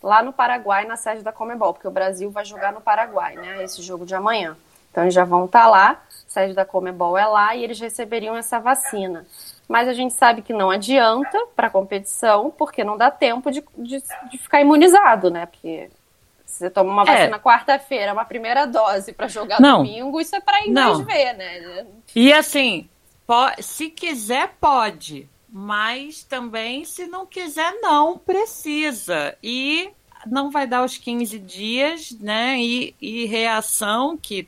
lá 0.02 0.22
no 0.24 0.32
Paraguai, 0.34 0.86
na 0.86 0.96
sede 0.96 1.22
da 1.24 1.32
Comebol, 1.32 1.74
porque 1.74 1.88
o 1.88 1.92
Brasil 1.92 2.30
vai 2.30 2.46
jogar 2.46 2.72
no 2.72 2.82
Paraguai, 2.82 3.36
né? 3.36 3.64
Esse 3.64 3.82
jogo 3.82 4.06
de 4.06 4.14
amanhã. 4.16 4.56
Então, 4.92 5.04
eles 5.04 5.14
já 5.14 5.26
vão 5.26 5.46
estar 5.46 5.68
lá, 5.68 5.92
a 5.92 6.30
sede 6.30 6.54
da 6.54 6.66
Comebol 6.66 7.18
é 7.18 7.26
lá 7.26 7.56
e 7.56 7.64
eles 7.64 7.80
receberiam 7.80 8.36
essa 8.36 8.60
vacina. 8.60 9.26
Mas 9.68 9.88
a 9.88 9.94
gente 9.94 10.14
sabe 10.14 10.42
que 10.42 10.54
não 10.54 10.72
adianta 10.72 11.38
para 11.56 11.68
a 11.68 11.70
competição, 11.70 12.50
porque 12.50 12.84
não 12.84 12.98
dá 12.98 13.12
tempo 13.12 13.52
de, 13.52 13.64
de, 13.78 14.02
de 14.32 14.38
ficar 14.38 14.62
imunizado, 14.62 15.30
né? 15.30 15.46
Porque 15.46 15.90
se 16.46 16.60
você 16.60 16.70
toma 16.70 16.92
uma 16.92 17.04
É. 17.04 17.06
vacina 17.18 17.40
quarta-feira, 17.40 18.14
uma 18.14 18.24
primeira 18.26 18.66
dose 18.66 19.12
para 19.12 19.28
jogar 19.28 19.60
Não. 19.60 19.78
domingo, 19.80 20.22
isso 20.22 20.36
é 20.36 20.40
para 20.40 20.62
inglês 20.66 20.98
Não. 21.00 21.04
ver, 21.06 21.34
né? 21.34 21.86
E 22.16 22.32
assim, 22.32 22.90
se 23.60 23.90
quiser, 23.90 24.54
pode. 24.60 25.28
Mas 25.50 26.24
também, 26.24 26.84
se 26.84 27.08
não 27.08 27.26
quiser, 27.26 27.80
não 27.82 28.18
precisa. 28.18 29.38
E 29.42 29.90
não 30.26 30.52
vai 30.52 30.68
dar 30.68 30.84
os 30.84 30.98
15 30.98 31.40
dias, 31.40 32.12
né? 32.20 32.60
E, 32.60 32.96
e 33.02 33.26
reação 33.26 34.18
que 34.18 34.48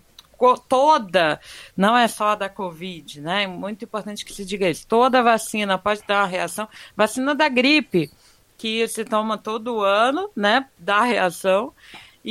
toda, 0.67 1.39
não 1.75 1.97
é 1.97 2.07
só 2.07 2.35
da 2.35 2.47
Covid, 2.47 3.19
né? 3.21 3.43
É 3.43 3.47
muito 3.47 3.83
importante 3.83 4.23
que 4.23 4.33
se 4.33 4.45
diga 4.45 4.69
isso. 4.69 4.87
Toda 4.87 5.21
vacina 5.21 5.77
pode 5.77 6.01
dar 6.07 6.21
uma 6.21 6.27
reação. 6.27 6.67
Vacina 6.95 7.35
da 7.35 7.49
gripe, 7.49 8.09
que 8.57 8.87
se 8.87 9.03
toma 9.03 9.37
todo 9.37 9.81
ano, 9.81 10.29
né? 10.35 10.65
Dá 10.77 11.01
reação. 11.01 11.73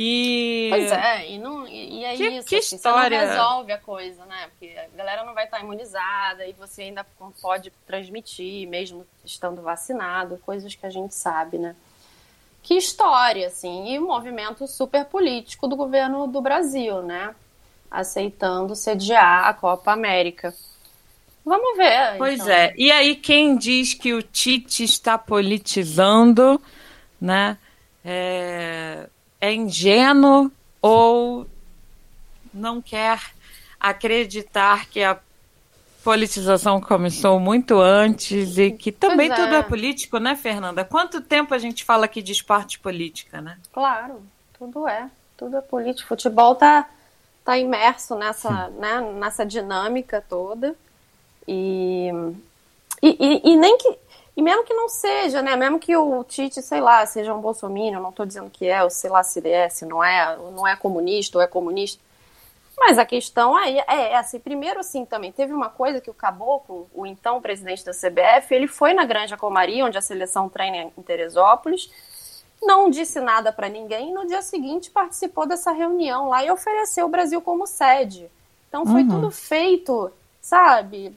E. 0.01 0.67
Pois 0.69 0.91
é, 0.93 1.29
e, 1.31 1.37
não, 1.37 1.67
e, 1.67 1.99
e 1.99 2.05
é 2.05 2.15
Que- 2.15 2.27
isso, 2.29 2.47
que 2.47 2.55
assim, 2.55 2.75
história. 2.77 3.19
você 3.19 3.25
não 3.25 3.31
resolve 3.33 3.71
a 3.73 3.77
coisa, 3.77 4.25
né? 4.27 4.47
Porque 4.49 4.73
a 4.77 4.95
galera 4.97 5.25
não 5.25 5.33
vai 5.33 5.43
estar 5.43 5.59
imunizada 5.59 6.45
e 6.47 6.53
você 6.53 6.83
ainda 6.83 7.05
pode 7.41 7.69
transmitir, 7.85 8.65
mesmo 8.69 9.05
estando 9.25 9.61
vacinado, 9.61 10.37
coisas 10.45 10.73
que 10.73 10.85
a 10.85 10.89
gente 10.89 11.13
sabe, 11.13 11.57
né? 11.57 11.75
Que 12.63 12.75
história, 12.75 13.47
assim, 13.47 13.89
e 13.91 13.99
um 13.99 14.07
movimento 14.07 14.65
super 14.67 15.03
político 15.03 15.67
do 15.67 15.75
governo 15.75 16.27
do 16.27 16.39
Brasil, 16.39 17.01
né? 17.01 17.35
Aceitando 17.91 18.77
sediar 18.77 19.47
a 19.47 19.53
Copa 19.53 19.91
América. 19.91 20.53
Vamos 21.43 21.75
ver. 21.75 22.17
Pois 22.17 22.39
então. 22.39 22.49
é. 22.53 22.73
E 22.77 22.89
aí, 22.89 23.17
quem 23.17 23.57
diz 23.57 23.93
que 23.93 24.13
o 24.13 24.21
Tite 24.21 24.85
está 24.85 25.17
politizando, 25.17 26.61
né? 27.19 27.57
É, 28.05 29.09
é 29.39 29.53
ingênuo 29.53 30.51
ou 30.81 31.47
não 32.53 32.81
quer 32.81 33.19
acreditar 33.79 34.87
que 34.87 35.01
a 35.01 35.17
politização 36.03 36.79
começou 36.81 37.39
muito 37.39 37.79
antes 37.79 38.57
e 38.57 38.71
que 38.71 38.91
também 38.91 39.31
é. 39.31 39.35
tudo 39.35 39.55
é 39.55 39.61
político, 39.61 40.17
né, 40.17 40.35
Fernanda? 40.35 40.83
Quanto 40.83 41.21
tempo 41.21 41.53
a 41.53 41.57
gente 41.57 41.83
fala 41.83 42.05
aqui 42.05 42.21
de 42.21 42.31
esporte 42.31 42.79
política, 42.79 43.41
né? 43.41 43.57
Claro, 43.71 44.21
tudo 44.57 44.87
é. 44.87 45.09
Tudo 45.37 45.57
é 45.57 45.61
político. 45.61 46.07
Futebol 46.07 46.55
tá, 46.55 46.89
tá 47.45 47.57
imerso 47.57 48.15
nessa, 48.15 48.69
né, 48.69 49.01
nessa 49.19 49.45
dinâmica 49.45 50.23
toda. 50.27 50.75
E, 51.47 52.09
e, 53.01 53.09
e, 53.19 53.51
e 53.51 53.55
nem 53.55 53.77
que. 53.77 53.97
E 54.39 54.41
mesmo 54.41 54.63
que 54.63 54.73
não 54.73 54.87
seja, 54.87 55.41
né? 55.41 55.53
Mesmo 55.57 55.77
que 55.77 55.97
o 55.97 56.23
Tite, 56.23 56.61
sei 56.61 56.79
lá, 56.79 57.05
seja 57.05 57.33
um 57.33 57.41
bolsominion, 57.41 57.99
não 58.01 58.09
estou 58.09 58.25
dizendo 58.25 58.49
que 58.49 58.65
é, 58.65 58.81
ou 58.81 58.89
sei 58.89 59.09
lá 59.09 59.21
se 59.21 59.37
ele 59.39 59.49
é, 59.49 59.67
se 59.67 59.85
não 59.85 60.01
é, 60.01 60.37
ou 60.37 60.49
não 60.53 60.65
é 60.65 60.77
comunista 60.77 61.37
ou 61.37 61.41
é 61.41 61.47
comunista. 61.47 62.01
Mas 62.77 62.97
a 62.97 63.03
questão 63.05 63.53
aí 63.53 63.79
é 63.79 64.13
essa. 64.13 64.37
E 64.37 64.39
primeiro, 64.39 64.79
assim, 64.79 65.03
também 65.03 65.29
teve 65.29 65.51
uma 65.51 65.67
coisa 65.69 65.99
que 65.99 66.09
o 66.09 66.13
Caboclo, 66.13 66.89
o 66.93 67.05
então 67.05 67.41
presidente 67.41 67.83
da 67.83 67.91
CBF, 67.91 68.55
ele 68.55 68.67
foi 68.69 68.93
na 68.93 69.03
Granja 69.03 69.35
Comari, 69.35 69.83
onde 69.83 69.97
a 69.97 70.01
seleção 70.01 70.47
treina 70.47 70.89
em 70.97 71.01
Teresópolis, 71.01 71.91
não 72.61 72.89
disse 72.89 73.19
nada 73.19 73.51
para 73.51 73.67
ninguém 73.67 74.11
e 74.11 74.13
no 74.13 74.25
dia 74.25 74.41
seguinte 74.41 74.89
participou 74.89 75.45
dessa 75.45 75.73
reunião 75.73 76.29
lá 76.29 76.45
e 76.45 76.49
ofereceu 76.49 77.07
o 77.07 77.09
Brasil 77.09 77.41
como 77.41 77.67
sede. 77.67 78.31
Então 78.69 78.85
foi 78.85 79.01
Uhum. 79.01 79.09
tudo 79.09 79.31
feito, 79.31 80.09
sabe? 80.41 81.13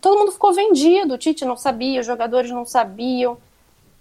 Todo 0.00 0.18
mundo 0.18 0.32
ficou 0.32 0.52
vendido, 0.52 1.14
o 1.14 1.18
Tite 1.18 1.44
não 1.44 1.56
sabia, 1.56 2.00
os 2.00 2.06
jogadores 2.06 2.50
não 2.50 2.64
sabiam. 2.64 3.36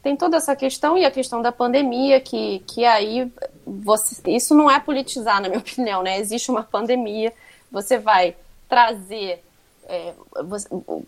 Tem 0.03 0.15
toda 0.15 0.37
essa 0.37 0.55
questão 0.55 0.97
e 0.97 1.03
a 1.05 1.09
questão 1.11 1.41
da 1.41 1.51
pandemia, 1.51 2.19
que, 2.21 2.59
que 2.67 2.85
aí 2.85 3.31
você, 3.65 4.21
isso 4.31 4.53
não 4.53 4.69
é 4.69 4.79
politizar, 4.79 5.41
na 5.41 5.47
minha 5.49 5.59
opinião, 5.65 6.03
né? 6.03 6.19
Existe 6.19 6.51
uma 6.51 6.63
pandemia, 6.63 7.33
você 7.71 7.97
vai 7.97 8.35
trazer 8.69 9.41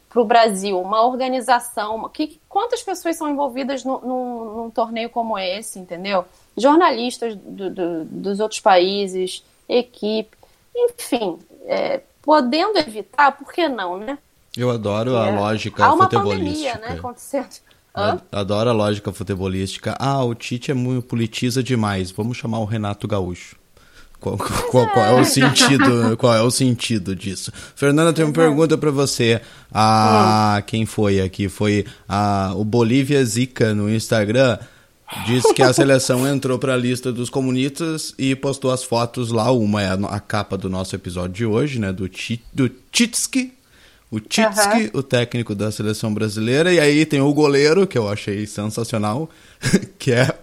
para 0.09 0.21
o 0.21 0.25
Brasil 0.25 0.79
uma 0.79 1.01
organização. 1.05 2.07
que, 2.09 2.39
quantas 2.47 2.81
pessoas 2.83 3.15
são 3.15 3.29
envolvidas 3.29 3.83
no- 3.83 3.99
num, 4.01 4.55
num 4.55 4.69
torneio 4.69 5.09
como 5.09 5.37
esse, 5.37 5.79
entendeu? 5.79 6.25
Jornalistas 6.55 7.35
do- 7.35 7.69
do- 7.69 8.05
dos 8.05 8.39
outros 8.39 8.59
países, 8.59 9.43
equipe, 9.67 10.35
enfim, 10.75 11.39
é, 11.65 12.01
podendo 12.21 12.77
evitar, 12.77 13.31
por 13.31 13.51
que 13.51 13.67
não, 13.67 13.97
né? 13.97 14.17
Eu 14.57 14.69
adoro 14.71 15.15
a 15.17 15.27
É. 15.27 15.35
lógica 15.35 15.85
Há 15.85 15.93
uma 15.93 16.05
futebolística. 16.05 16.71
pandemia, 16.73 16.75
né, 16.89 16.97
acontecendo. 16.99 17.47
Hã? 17.95 18.19
Adoro 18.31 18.69
a 18.69 18.73
lógica 18.73 19.11
futebolística. 19.11 19.95
Ah, 19.99 20.23
o 20.23 20.35
Tite 20.35 20.71
é 20.71 20.73
muito 20.73 21.05
politiza 21.05 21.63
demais. 21.63 22.11
Vamos 22.11 22.37
chamar 22.37 22.59
o 22.59 22.65
Renato 22.65 23.07
Gaúcho. 23.07 23.55
Qual, 24.19 24.35
qual- 24.37 24.87
qual 24.89 25.05
é 25.05 25.21
o 25.21 25.23
sentido? 25.23 26.17
Qual 26.17 26.33
é 26.33 26.41
o 26.41 26.49
sentido 26.49 27.15
disso? 27.15 27.51
Fernanda, 27.75 28.11
tem 28.11 28.25
uma 28.25 28.33
pergunta 28.33 28.75
para 28.75 28.89
você. 28.89 29.39
Ah, 29.71 30.61
quem 30.65 30.87
foi 30.87 31.21
aqui? 31.21 31.47
Foi 31.47 31.85
o 32.55 32.63
Bolívia 32.63 33.23
Zica 33.23 33.75
no 33.75 33.87
Instagram. 33.93 34.57
Disse 35.27 35.53
que 35.53 35.61
a 35.61 35.71
seleção 35.71 36.25
entrou 36.27 36.57
para 36.59 36.73
a 36.73 36.77
lista 36.77 37.13
dos 37.13 37.29
comunistas 37.29 38.13
e 38.17 38.35
postou 38.35 38.71
as 38.71 38.83
fotos 38.83 39.31
lá. 39.31 39.51
Uma 39.51 39.81
é 39.83 39.87
a, 39.89 39.93
a 39.93 40.19
capa 40.19 40.57
do 40.57 40.67
nosso 40.67 40.95
episódio 40.95 41.33
de 41.33 41.45
hoje, 41.45 41.79
né? 41.79 41.93
Do, 41.93 42.09
Ti- 42.09 42.43
do 42.51 42.67
Titski. 42.91 43.53
O 44.09 44.19
Titski, 44.19 44.89
o 44.93 45.03
técnico 45.03 45.53
da 45.53 45.71
seleção 45.71 46.13
brasileira. 46.13 46.73
E 46.73 46.79
aí 46.79 47.05
tem 47.05 47.19
o 47.19 47.33
goleiro, 47.33 47.85
que 47.85 47.97
eu 47.97 48.09
achei 48.09 48.45
sensacional, 48.47 49.29
que 49.99 50.13
é 50.13 50.33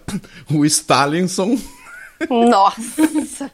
o 0.51 0.63
Stalinson. 0.65 1.57
Nossa! 2.29 3.51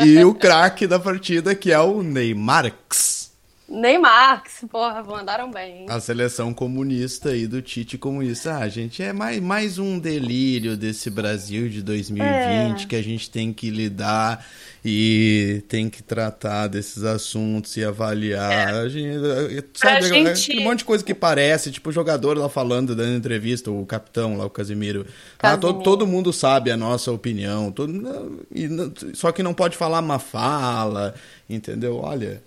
e 0.04 0.24
o 0.24 0.34
craque 0.34 0.86
da 0.86 0.98
partida, 0.98 1.54
que 1.54 1.70
é 1.70 1.78
o 1.78 2.02
Neymarx. 2.02 3.23
Neymar, 3.74 4.44
porra, 4.70 5.02
mandaram 5.02 5.50
bem. 5.50 5.86
A 5.88 5.98
seleção 6.00 6.54
comunista 6.54 7.30
aí 7.30 7.46
do 7.46 7.60
Tite 7.60 7.98
comunista. 7.98 8.56
Ah, 8.58 8.68
gente, 8.68 9.02
é 9.02 9.12
mais, 9.12 9.40
mais 9.40 9.78
um 9.78 9.98
delírio 9.98 10.76
desse 10.76 11.10
Brasil 11.10 11.68
de 11.68 11.82
2020 11.82 12.84
É. 12.84 12.86
que 12.86 12.94
a 12.96 13.02
gente 13.02 13.28
tem 13.30 13.52
que 13.52 13.70
lidar 13.70 14.46
e 14.84 15.62
tem 15.68 15.88
que 15.90 16.02
tratar 16.02 16.68
desses 16.68 17.02
assuntos 17.04 17.76
e 17.76 17.84
avaliar. 17.84 18.74
A 18.74 18.88
gente, 18.88 19.18
sabe, 19.74 20.08
gente- 20.08 20.46
Tem 20.48 20.60
um 20.60 20.64
monte 20.64 20.78
de 20.78 20.84
coisa 20.84 21.02
que 21.02 21.14
parece, 21.14 21.70
tipo 21.72 21.88
o 21.88 21.92
jogador 21.92 22.36
lá 22.38 22.48
falando, 22.48 22.94
dando 22.94 23.16
entrevista, 23.16 23.70
o 23.70 23.84
capitão 23.86 24.36
lá, 24.36 24.44
o 24.46 24.50
Casimiro. 24.50 25.06
Ah, 25.38 25.56
todo, 25.56 25.60
Casimiro. 25.78 25.82
todo 25.84 26.06
mundo 26.06 26.32
sabe 26.32 26.70
a 26.70 26.76
nossa 26.76 27.10
opinião, 27.10 27.72
todo, 27.72 28.46
e 28.54 28.68
só 29.14 29.32
que 29.32 29.42
não 29.42 29.54
pode 29.54 29.76
falar 29.76 30.00
uma 30.00 30.18
fala, 30.18 31.14
entendeu? 31.48 31.96
Olha. 31.96 32.42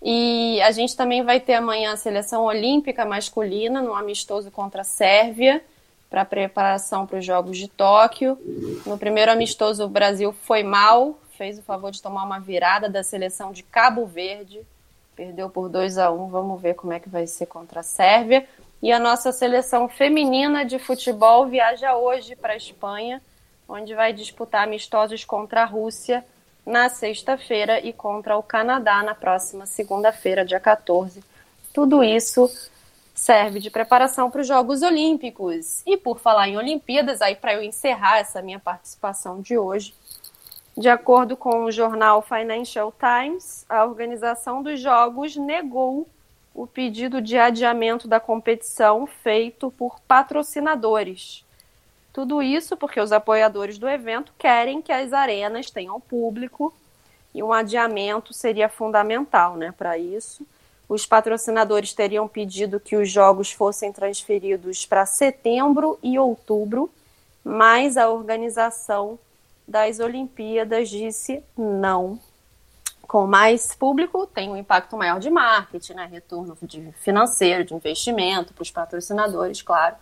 E 0.01 0.61
a 0.61 0.71
gente 0.71 0.95
também 0.95 1.23
vai 1.23 1.39
ter 1.39 1.55
amanhã 1.55 1.93
a 1.93 1.97
seleção 1.97 2.45
olímpica 2.45 3.05
masculina 3.05 3.81
no 3.81 3.93
amistoso 3.93 4.51
contra 4.51 4.81
a 4.81 4.83
Sérvia, 4.83 5.63
para 6.09 6.23
preparação 6.23 7.05
para 7.05 7.19
os 7.19 7.25
Jogos 7.25 7.57
de 7.57 7.67
Tóquio. 7.67 8.37
No 8.85 8.97
primeiro 8.97 9.31
amistoso, 9.31 9.83
o 9.83 9.89
Brasil 9.89 10.31
foi 10.31 10.63
mal, 10.63 11.19
fez 11.37 11.57
o 11.59 11.61
favor 11.61 11.91
de 11.91 12.01
tomar 12.01 12.23
uma 12.23 12.39
virada 12.39 12.89
da 12.89 13.03
seleção 13.03 13.51
de 13.51 13.63
Cabo 13.63 14.05
Verde, 14.05 14.61
perdeu 15.15 15.49
por 15.49 15.67
2 15.67 15.97
a 15.97 16.11
1 16.11 16.27
Vamos 16.29 16.61
ver 16.61 16.75
como 16.75 16.93
é 16.93 16.99
que 16.99 17.09
vai 17.09 17.27
ser 17.27 17.47
contra 17.47 17.81
a 17.81 17.83
Sérvia. 17.83 18.47
E 18.81 18.91
a 18.91 18.99
nossa 18.99 19.31
seleção 19.31 19.89
feminina 19.89 20.63
de 20.63 20.77
futebol 20.77 21.47
viaja 21.47 21.95
hoje 21.95 22.35
para 22.35 22.53
a 22.53 22.57
Espanha, 22.57 23.21
onde 23.67 23.95
vai 23.95 24.13
disputar 24.13 24.63
amistosos 24.63 25.25
contra 25.25 25.63
a 25.63 25.65
Rússia 25.65 26.23
na 26.65 26.87
sexta-feira 26.89 27.79
e 27.79 27.91
contra 27.91 28.37
o 28.37 28.43
Canadá 28.43 29.01
na 29.01 29.15
próxima 29.15 29.65
segunda-feira, 29.65 30.45
dia 30.45 30.59
14. 30.59 31.23
Tudo 31.73 32.03
isso 32.03 32.51
serve 33.15 33.59
de 33.59 33.71
preparação 33.71 34.29
para 34.29 34.41
os 34.41 34.47
Jogos 34.47 34.83
Olímpicos. 34.83 35.81
E 35.85 35.97
por 35.97 36.19
falar 36.19 36.47
em 36.47 36.57
Olimpíadas, 36.57 37.21
aí 37.21 37.35
para 37.35 37.55
eu 37.55 37.63
encerrar 37.63 38.19
essa 38.19 38.43
minha 38.43 38.59
participação 38.59 39.41
de 39.41 39.57
hoje, 39.57 39.95
de 40.77 40.87
acordo 40.87 41.35
com 41.35 41.63
o 41.63 41.71
jornal 41.71 42.21
Financial 42.21 42.93
Times, 42.93 43.65
a 43.67 43.83
organização 43.83 44.61
dos 44.61 44.79
Jogos 44.79 45.35
negou 45.35 46.07
o 46.57 46.65
pedido 46.65 47.21
de 47.21 47.37
adiamento 47.37 48.07
da 48.07 48.19
competição 48.19 49.05
feito 49.05 49.69
por 49.69 49.99
patrocinadores. 50.07 51.45
Tudo 52.11 52.41
isso 52.41 52.75
porque 52.75 52.99
os 52.99 53.11
apoiadores 53.11 53.77
do 53.77 53.87
evento 53.87 54.33
querem 54.39 54.81
que 54.81 54.91
as 54.91 55.13
arenas 55.13 55.69
tenham 55.69 56.01
público 56.01 56.73
e 57.31 57.43
um 57.43 57.53
adiamento 57.53 58.33
seria 58.33 58.67
fundamental 58.67 59.55
né, 59.55 59.71
para 59.77 59.99
isso. 59.99 60.47
Os 60.89 61.05
patrocinadores 61.05 61.93
teriam 61.93 62.27
pedido 62.27 62.79
que 62.79 62.95
os 62.95 63.07
jogos 63.07 63.51
fossem 63.51 63.93
transferidos 63.93 64.83
para 64.83 65.05
setembro 65.05 65.99
e 66.01 66.17
outubro, 66.17 66.89
mas 67.43 67.97
a 67.97 68.09
organização 68.09 69.19
das 69.67 69.99
Olimpíadas 69.99 70.89
disse 70.89 71.43
não. 71.55 72.19
Com 73.07 73.25
mais 73.25 73.73
público, 73.73 74.27
tem 74.27 74.49
um 74.49 74.57
impacto 74.57 74.97
maior 74.97 75.19
de 75.19 75.29
marketing, 75.29 75.93
né? 75.93 76.09
retorno 76.11 76.57
de 76.61 76.91
financeiro, 76.99 77.63
de 77.63 77.73
investimento 77.73 78.53
para 78.53 78.61
os 78.61 78.71
patrocinadores, 78.71 79.61
claro, 79.61 79.95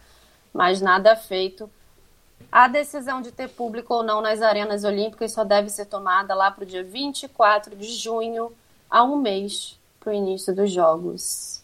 mas 0.52 0.82
nada 0.82 1.16
feito. 1.16 1.70
A 2.52 2.68
decisão 2.68 3.22
de 3.22 3.32
ter 3.32 3.50
público 3.50 3.94
ou 3.94 4.04
não 4.04 4.22
nas 4.22 4.42
arenas 4.42 4.84
olímpicas 4.84 5.32
só 5.32 5.44
deve 5.44 5.70
ser 5.70 5.86
tomada 5.86 6.34
lá 6.34 6.50
para 6.50 6.64
o 6.64 6.68
dia 6.68 6.84
24 6.84 7.76
de 7.76 7.94
junho, 7.94 8.52
a 8.90 9.04
um 9.04 9.18
mês 9.18 9.78
para 10.00 10.12
o 10.12 10.14
início 10.14 10.56
dos 10.56 10.72
Jogos. 10.72 11.62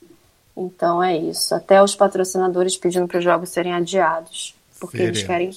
Então 0.55 1.01
é 1.01 1.17
isso. 1.17 1.55
Até 1.55 1.81
os 1.81 1.95
patrocinadores 1.95 2.77
pedindo 2.77 3.07
para 3.07 3.17
os 3.17 3.23
Jogos 3.23 3.49
serem 3.49 3.73
adiados, 3.73 4.55
porque 4.79 5.01
eles 5.01 5.23
querem, 5.23 5.49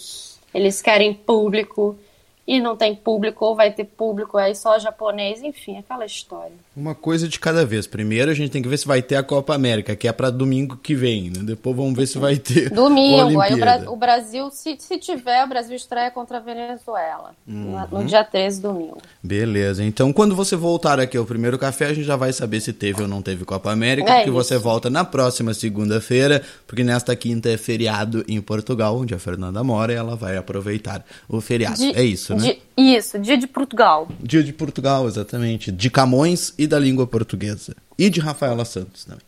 eles 0.55 0.80
querem 0.80 1.12
público 1.12 1.99
e 2.47 2.61
não 2.61 2.76
tem 2.76 2.95
público, 2.95 3.45
ou 3.45 3.57
vai 3.57 3.72
ter 3.72 3.84
público 3.84 4.36
aí 4.36 4.55
só 4.55 4.78
japonês, 4.78 5.42
enfim, 5.42 5.78
aquela 5.78 6.05
história. 6.05 6.53
Uma 6.76 6.95
coisa 6.95 7.28
de 7.28 7.38
cada 7.38 7.64
vez. 7.64 7.86
Primeiro 7.86 8.30
a 8.30 8.34
gente 8.34 8.51
tem 8.51 8.61
que 8.62 8.68
ver 8.68 8.76
se 8.76 8.86
vai 8.86 9.01
ter 9.01 9.16
a 9.16 9.22
Copa 9.22 9.55
América, 9.55 9.95
que 9.97 10.07
é 10.09 10.12
para 10.12 10.28
domingo 10.30 10.76
que 10.76 10.95
vem, 10.95 11.30
né? 11.30 11.40
Depois 11.42 11.74
vamos 11.76 11.95
ver 11.95 12.07
se 12.07 12.18
vai 12.18 12.36
ter 12.36 12.68
Domingo, 12.74 13.40
aí 13.40 13.55
o. 13.55 13.59
Bra- 13.59 13.84
o 13.90 13.97
Brasil, 13.97 14.51
se, 14.51 14.76
se 14.78 14.99
tiver, 14.99 15.45
o 15.45 15.49
Brasil 15.49 15.74
estreia 15.76 16.11
contra 16.11 16.38
a 16.38 16.40
Venezuela. 16.40 17.34
no- 17.47 17.74
No 17.88 17.99
Uhum. 18.01 18.07
dia 18.07 18.24
13, 18.24 18.61
domingo. 18.61 18.99
Beleza. 19.22 19.82
Então, 19.84 20.12
quando 20.12 20.34
você 20.34 20.57
voltar 20.57 20.99
aqui 21.01 21.16
ao 21.16 21.24
primeiro 21.24 21.59
café, 21.59 21.86
a 21.86 21.95
gente 21.95 22.05
já 22.07 22.16
vai 22.16 22.32
saber 22.32 22.61
se 22.61 22.72
teve 22.72 23.03
ou 23.03 23.09
não 23.09 23.22
teve 23.22 23.45
Copa 23.45 23.70
América, 23.70 24.11
É 24.11 24.14
porque 24.16 24.30
isso. 24.30 24.32
você 24.34 24.59
volta 24.59 24.90
na 24.90 25.05
próxima 25.05 25.55
segunda-feira, 25.55 26.42
porque 26.66 26.82
nesta 26.84 27.14
quinta 27.16 27.49
é 27.51 27.57
feriado 27.57 28.24
em 28.28 28.40
Portugal, 28.40 28.97
onde 28.99 29.14
a 29.14 29.18
Fernanda 29.18 29.62
mora, 29.62 29.92
e 29.92 29.97
ela 29.97 30.16
vai 30.16 30.36
aproveitar 30.36 31.05
o 31.28 31.40
feriado. 31.40 31.76
De- 31.78 31.95
é 31.97 32.03
isso, 32.03 32.34
né? 32.37 32.43
de- 32.55 32.62
isso, 32.76 33.18
dia 33.18 33.37
de 33.37 33.47
Portugal. 33.47 34.09
Dia 34.20 34.43
de 34.43 34.53
Portugal, 34.53 35.07
exatamente. 35.07 35.70
De 35.72 35.89
Camões 35.91 36.53
e 36.59 36.66
da 36.66 36.78
língua 36.78 37.07
portuguesa. 37.07 37.74
E 37.99 38.11
de 38.11 38.20
Rafaela 38.20 38.64
Santos 38.64 39.05
também. 39.05 39.22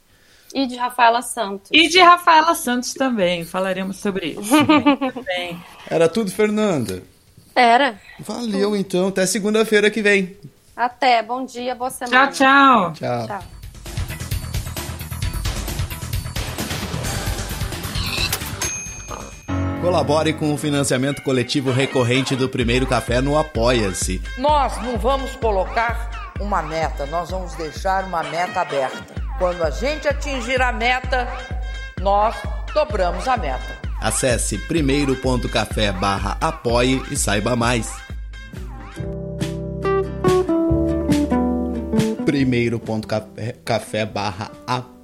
E 0.54 0.66
de 0.66 0.76
Rafaela 0.76 1.20
Santos. 1.22 1.70
E 1.72 1.88
de 1.88 1.98
Rafaela 2.00 2.54
Santos 2.54 2.94
também, 2.94 3.44
falaremos 3.44 3.96
sobre 3.98 4.28
isso. 4.28 4.54
Muito 4.56 5.22
bem. 5.24 5.60
Era 5.90 6.08
tudo, 6.08 6.30
Fernanda. 6.30 7.02
Era. 7.54 7.98
Valeu, 8.20 8.74
então. 8.76 9.08
Até 9.08 9.26
segunda-feira 9.26 9.90
que 9.90 10.02
vem. 10.02 10.36
Até, 10.76 11.22
bom 11.22 11.44
dia, 11.44 11.74
boa 11.74 11.90
semana. 11.90 12.28
Tchau, 12.28 12.32
tchau. 12.32 12.92
Tchau. 12.92 13.26
Tchau. 13.26 13.55
Colabore 19.86 20.32
com 20.32 20.52
o 20.52 20.58
financiamento 20.58 21.22
coletivo 21.22 21.70
recorrente 21.70 22.34
do 22.34 22.48
Primeiro 22.48 22.88
Café 22.88 23.20
no 23.20 23.38
Apoia-se. 23.38 24.20
Nós 24.36 24.76
não 24.82 24.98
vamos 24.98 25.36
colocar 25.36 26.32
uma 26.40 26.60
meta, 26.60 27.06
nós 27.06 27.30
vamos 27.30 27.54
deixar 27.54 28.02
uma 28.02 28.24
meta 28.24 28.62
aberta. 28.62 29.06
Quando 29.38 29.62
a 29.62 29.70
gente 29.70 30.08
atingir 30.08 30.60
a 30.60 30.72
meta, 30.72 31.28
nós 32.00 32.34
dobramos 32.74 33.28
a 33.28 33.36
meta. 33.36 33.80
Acesse 34.00 34.58
primeiro.café 34.58 35.92
barra 35.92 36.36
apoie 36.40 37.00
e 37.08 37.16
saiba 37.16 37.54
mais. 37.54 37.94
Primeiro.café 42.24 44.04
barra 44.04 44.50
apoie 44.66 44.95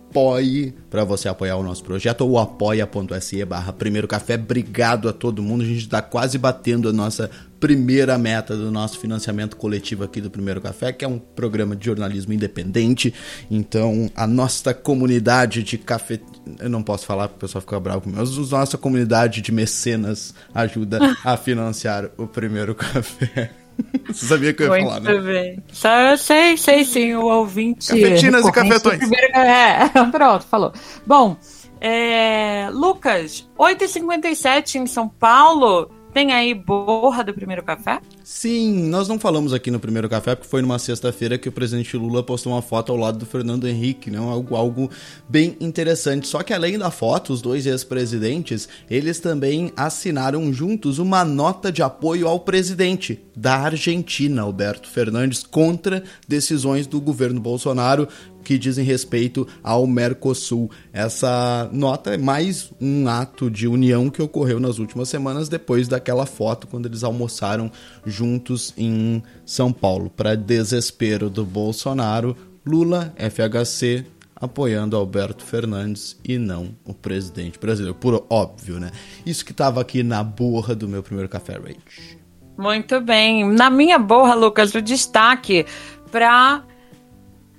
para 0.90 1.04
você 1.04 1.28
apoiar 1.28 1.56
o 1.56 1.62
nosso 1.62 1.82
projeto 1.82 2.22
ou 2.22 2.38
apoia.se 2.38 3.44
barra 3.44 3.72
primeiro 3.72 4.06
café. 4.06 4.34
Obrigado 4.34 5.08
a 5.08 5.12
todo 5.12 5.42
mundo. 5.42 5.62
A 5.62 5.66
gente 5.66 5.80
está 5.80 6.02
quase 6.02 6.38
batendo 6.38 6.88
a 6.88 6.92
nossa 6.92 7.30
primeira 7.58 8.18
meta 8.18 8.56
do 8.56 8.72
nosso 8.72 8.98
financiamento 8.98 9.56
coletivo 9.56 10.02
aqui 10.02 10.20
do 10.20 10.28
Primeiro 10.28 10.60
Café, 10.60 10.92
que 10.92 11.04
é 11.04 11.08
um 11.08 11.16
programa 11.16 11.76
de 11.76 11.86
jornalismo 11.86 12.32
independente. 12.32 13.14
Então, 13.48 14.10
a 14.16 14.26
nossa 14.26 14.74
comunidade 14.74 15.62
de 15.62 15.78
café. 15.78 16.18
Eu 16.58 16.68
não 16.68 16.82
posso 16.82 17.06
falar 17.06 17.28
porque 17.28 17.44
o 17.44 17.46
pessoal 17.46 17.62
fica 17.62 17.78
bravo 17.78 18.00
comigo, 18.00 18.20
mas 18.20 18.52
a 18.52 18.58
nossa 18.58 18.76
comunidade 18.76 19.40
de 19.40 19.52
mecenas 19.52 20.34
ajuda 20.52 20.98
a 21.22 21.36
financiar 21.36 22.10
o 22.18 22.26
Primeiro 22.26 22.74
Café. 22.74 23.61
Você 24.08 24.26
sabia 24.26 24.52
que 24.52 24.62
eu 24.62 24.66
ia 24.66 24.70
Muito 24.84 24.88
falar, 24.88 25.00
né? 25.00 25.18
bem. 25.20 25.62
Só 25.72 25.88
eu 25.88 26.16
sei, 26.18 26.56
sei 26.56 26.84
sim, 26.84 27.14
o 27.14 27.24
ouvinte. 27.24 27.88
Cafetinas 27.88 28.46
e 28.46 28.52
cafetões. 28.52 28.98
primeiro- 28.98 29.32
É, 29.36 29.88
pronto, 30.10 30.44
falou. 30.46 30.72
Bom, 31.06 31.36
é, 31.80 32.68
Lucas, 32.72 33.48
8h57 33.58 34.76
em 34.76 34.86
São 34.86 35.08
Paulo. 35.08 35.90
Tem 36.12 36.30
aí 36.30 36.52
borra 36.52 37.24
do 37.24 37.32
primeiro 37.32 37.62
café? 37.62 37.98
Sim, 38.22 38.88
nós 38.88 39.08
não 39.08 39.18
falamos 39.18 39.54
aqui 39.54 39.70
no 39.70 39.80
primeiro 39.80 40.10
café 40.10 40.34
porque 40.34 40.48
foi 40.48 40.60
numa 40.60 40.78
sexta-feira 40.78 41.38
que 41.38 41.48
o 41.48 41.52
presidente 41.52 41.96
Lula 41.96 42.22
postou 42.22 42.52
uma 42.52 42.60
foto 42.60 42.92
ao 42.92 42.98
lado 42.98 43.18
do 43.18 43.24
Fernando 43.24 43.66
Henrique, 43.66 44.10
né? 44.10 44.18
Algo, 44.18 44.54
algo 44.54 44.90
bem 45.26 45.56
interessante. 45.58 46.28
Só 46.28 46.42
que 46.42 46.52
além 46.52 46.78
da 46.78 46.90
foto, 46.90 47.32
os 47.32 47.40
dois 47.40 47.64
ex-presidentes, 47.66 48.68
eles 48.90 49.20
também 49.20 49.72
assinaram 49.74 50.52
juntos 50.52 50.98
uma 50.98 51.24
nota 51.24 51.72
de 51.72 51.82
apoio 51.82 52.28
ao 52.28 52.40
presidente 52.40 53.18
da 53.34 53.56
Argentina, 53.56 54.42
Alberto 54.42 54.90
Fernandes, 54.90 55.42
contra 55.42 56.04
decisões 56.28 56.86
do 56.86 57.00
governo 57.00 57.40
Bolsonaro 57.40 58.06
que 58.42 58.58
dizem 58.58 58.84
respeito 58.84 59.46
ao 59.62 59.86
Mercosul. 59.86 60.70
Essa 60.92 61.68
nota 61.72 62.14
é 62.14 62.18
mais 62.18 62.72
um 62.80 63.08
ato 63.08 63.50
de 63.50 63.66
união 63.66 64.10
que 64.10 64.22
ocorreu 64.22 64.60
nas 64.60 64.78
últimas 64.78 65.08
semanas 65.08 65.48
depois 65.48 65.88
daquela 65.88 66.26
foto 66.26 66.66
quando 66.66 66.86
eles 66.86 67.04
almoçaram 67.04 67.70
juntos 68.04 68.74
em 68.76 69.22
São 69.44 69.72
Paulo. 69.72 70.10
Para 70.10 70.34
desespero 70.34 71.30
do 71.30 71.44
Bolsonaro, 71.44 72.36
Lula, 72.64 73.14
FHC, 73.16 74.04
apoiando 74.34 74.96
Alberto 74.96 75.44
Fernandes 75.44 76.18
e 76.24 76.36
não 76.36 76.74
o 76.84 76.92
presidente 76.92 77.58
brasileiro. 77.58 77.94
Por 77.94 78.26
óbvio, 78.28 78.80
né? 78.80 78.90
Isso 79.24 79.44
que 79.44 79.52
estava 79.52 79.80
aqui 79.80 80.02
na 80.02 80.22
borra 80.24 80.74
do 80.74 80.88
meu 80.88 81.02
primeiro 81.02 81.28
café 81.28 81.52
rage. 81.52 82.18
Muito 82.58 83.00
bem. 83.00 83.48
Na 83.48 83.70
minha 83.70 83.98
borra, 83.98 84.34
Lucas, 84.34 84.74
o 84.74 84.82
destaque 84.82 85.64
para 86.10 86.62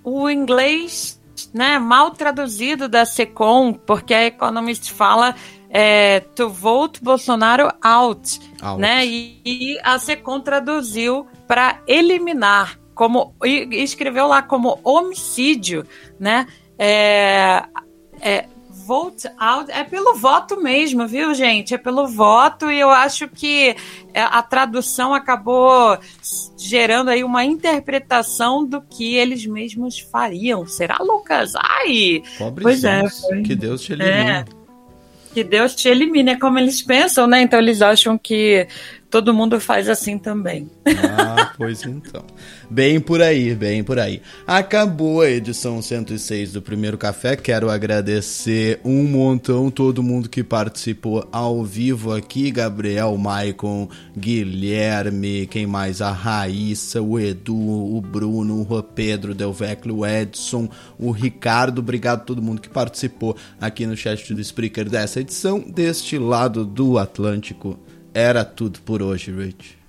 o 0.04 0.30
inglês 0.30 1.20
né, 1.54 1.80
mal 1.80 2.12
traduzido 2.12 2.88
da 2.88 3.06
SECOM, 3.06 3.74
porque 3.74 4.14
a 4.14 4.26
Economist 4.26 4.92
fala 4.92 5.36
é, 5.70 6.20
to 6.20 6.50
vote 6.50 7.04
Bolsonaro 7.04 7.70
out, 7.84 8.40
Out. 8.62 8.80
né? 8.80 9.06
E, 9.06 9.42
e 9.44 9.80
a 9.84 9.98
SECOM 9.98 10.40
traduziu 10.40 11.28
para 11.48 11.82
eliminar, 11.88 12.80
como 12.94 13.34
e 13.44 13.82
escreveu 13.84 14.28
lá 14.28 14.42
como 14.44 14.80
homicídio, 14.84 15.86
né? 16.20 16.48
É, 16.78 17.64
é, 18.22 18.46
vote 18.86 19.28
out 19.38 19.72
é 19.72 19.84
pelo 19.84 20.16
voto 20.16 20.62
mesmo, 20.62 21.08
viu, 21.08 21.34
gente? 21.34 21.74
É 21.74 21.78
pelo 21.78 22.08
voto 22.08 22.70
e 22.70 22.80
eu 22.80 22.90
acho 22.90 23.28
que 23.28 23.76
é, 24.14 24.22
a 24.22 24.42
tradução 24.42 25.14
acabou 25.14 25.98
gerando 26.58 27.10
aí 27.10 27.24
uma 27.24 27.44
interpretação 27.44 28.66
do 28.66 28.82
que 28.82 29.16
eles 29.16 29.46
mesmos 29.46 30.00
fariam. 30.00 30.66
Será, 30.66 30.98
Lucas? 31.00 31.54
Ai! 31.56 32.22
Pois 32.62 32.84
é, 32.84 33.08
foi. 33.10 33.42
que 33.42 33.56
Deus 33.56 33.82
te 33.82 33.94
elimine. 33.94 34.30
É. 34.32 34.46
Que 35.34 35.44
Deus 35.44 35.74
te 35.74 35.88
elimine, 35.88 36.32
é 36.32 36.40
como 36.40 36.60
eles 36.60 36.82
pensam, 36.82 37.26
né? 37.26 37.42
Então 37.42 37.58
eles 37.58 37.82
acham 37.82 38.18
que 38.18 38.68
todo 39.14 39.32
mundo 39.32 39.60
faz 39.60 39.88
assim 39.88 40.18
também. 40.18 40.68
Ah, 40.88 41.54
pois 41.56 41.84
então. 41.84 42.26
Bem 42.68 43.00
por 43.00 43.22
aí, 43.22 43.54
bem 43.54 43.84
por 43.84 44.00
aí. 44.00 44.24
Acabou 44.48 45.22
a 45.22 45.30
edição 45.30 45.84
106 45.84 46.54
do 46.54 46.64
Primeiro 46.64 46.98
Café. 46.98 47.36
Quero 47.36 47.70
agradecer 47.70 48.80
um 48.84 49.04
montão 49.04 49.70
todo 49.70 50.02
mundo 50.02 50.28
que 50.28 50.44
participou 50.44 51.28
ao 51.32 51.64
vivo 51.64 52.12
aqui: 52.12 52.50
Gabriel, 52.50 53.16
Maicon, 53.16 53.88
Guilherme, 54.18 55.46
quem 55.46 55.68
mais? 55.68 56.02
A 56.02 56.12
Raíssa, 56.12 57.00
o 57.00 57.20
Edu, 57.20 57.56
o 57.56 58.02
Bruno, 58.02 58.66
o 58.68 58.82
Pedro 58.82 59.36
Delvecchio, 59.36 59.98
o 59.98 60.08
Edson, 60.08 60.68
o 60.98 61.12
Ricardo. 61.12 61.78
Obrigado 61.78 62.22
a 62.22 62.26
todo 62.26 62.42
mundo 62.42 62.62
que 62.62 62.70
participou 62.70 63.38
aqui 63.62 63.86
no 63.86 63.96
chat 63.96 64.34
do 64.34 64.42
Spreaker 64.42 64.90
dessa 64.90 65.20
edição. 65.20 65.60
Deste 65.60 66.18
lado 66.18 66.66
do 66.66 66.98
Atlântico, 66.98 67.78
era 68.14 68.46
tudo 68.46 68.80
por 68.82 69.02
hoje, 69.02 69.32
Rich. 69.32 69.84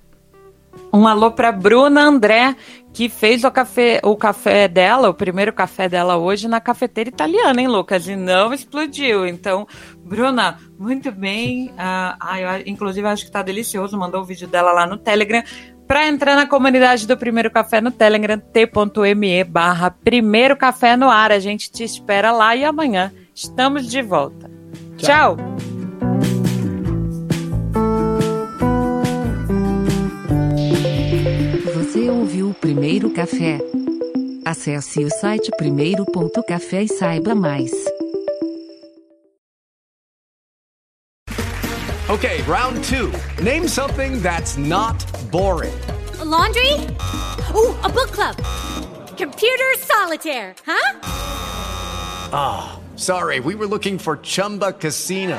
Um 0.93 1.07
alô 1.07 1.33
para 1.33 1.51
Bruna 1.51 2.03
André, 2.03 2.55
que 2.93 3.09
fez 3.09 3.43
o 3.43 3.51
café, 3.51 4.01
o 4.05 4.17
café 4.17 4.69
dela, 4.69 5.09
o 5.09 5.15
primeiro 5.15 5.53
café 5.53 5.89
dela 5.89 6.17
hoje 6.17 6.47
na 6.47 6.61
cafeteira 6.61 7.11
italiana, 7.11 7.61
hein, 7.61 7.67
Lucas? 7.67 8.07
E 8.07 8.15
não 8.15 8.53
explodiu. 8.55 9.27
Então, 9.27 9.67
Bruna, 10.05 10.59
muito 10.79 11.11
bem. 11.11 11.73
Ah, 11.77 12.17
ah, 12.21 12.41
eu, 12.41 12.63
inclusive, 12.67 13.07
acho 13.07 13.25
que 13.25 13.33
tá 13.33 13.43
delicioso. 13.43 13.99
Mandou 13.99 14.21
o 14.21 14.25
vídeo 14.25 14.47
dela 14.47 14.73
lá 14.73 14.87
no 14.87 14.97
Telegram. 14.97 15.43
Para 15.87 16.07
entrar 16.07 16.35
na 16.37 16.47
comunidade 16.47 17.07
do 17.07 17.17
Primeiro 17.17 17.51
Café 17.51 17.81
no 17.81 17.91
Telegram, 17.91 18.39
t.me 18.39 19.45
barra 19.45 19.91
Primeiro 19.91 20.57
Café 20.57 20.97
no 20.97 21.11
ar. 21.11 21.31
A 21.31 21.39
gente 21.39 21.71
te 21.71 21.85
espera 21.85 22.31
lá 22.31 22.57
e 22.57 22.65
amanhã 22.65 23.13
estamos 23.35 23.87
de 23.87 24.01
volta. 24.01 24.51
Tchau. 24.97 25.37
Você 32.05 32.11
ouviu 32.11 32.51
o 32.51 32.55
primeiro 32.55 33.09
café? 33.09 33.59
Acesse 34.45 35.03
o 35.03 35.09
site 35.09 35.51
primeiro.café 35.57 36.83
e 36.83 36.89
saiba 36.89 37.35
mais. 37.35 37.71
Okay, 42.11 42.43
round 42.43 42.79
two. 42.85 43.11
Name 43.43 43.67
something 43.67 44.21
that's 44.21 44.59
not 44.59 45.03
boring. 45.31 45.73
A 46.21 46.27
laundry? 46.27 46.75
Ooh, 47.55 47.75
a 47.83 47.89
book 47.89 48.13
club. 48.13 48.37
Computer 49.17 49.75
solitaire, 49.79 50.55
huh? 50.67 51.01
Ah, 52.35 52.81
sorry, 52.97 53.41
we 53.41 53.55
were 53.55 53.67
looking 53.67 53.97
for 53.97 54.19
Chumba 54.19 54.75
Casino. 54.75 55.39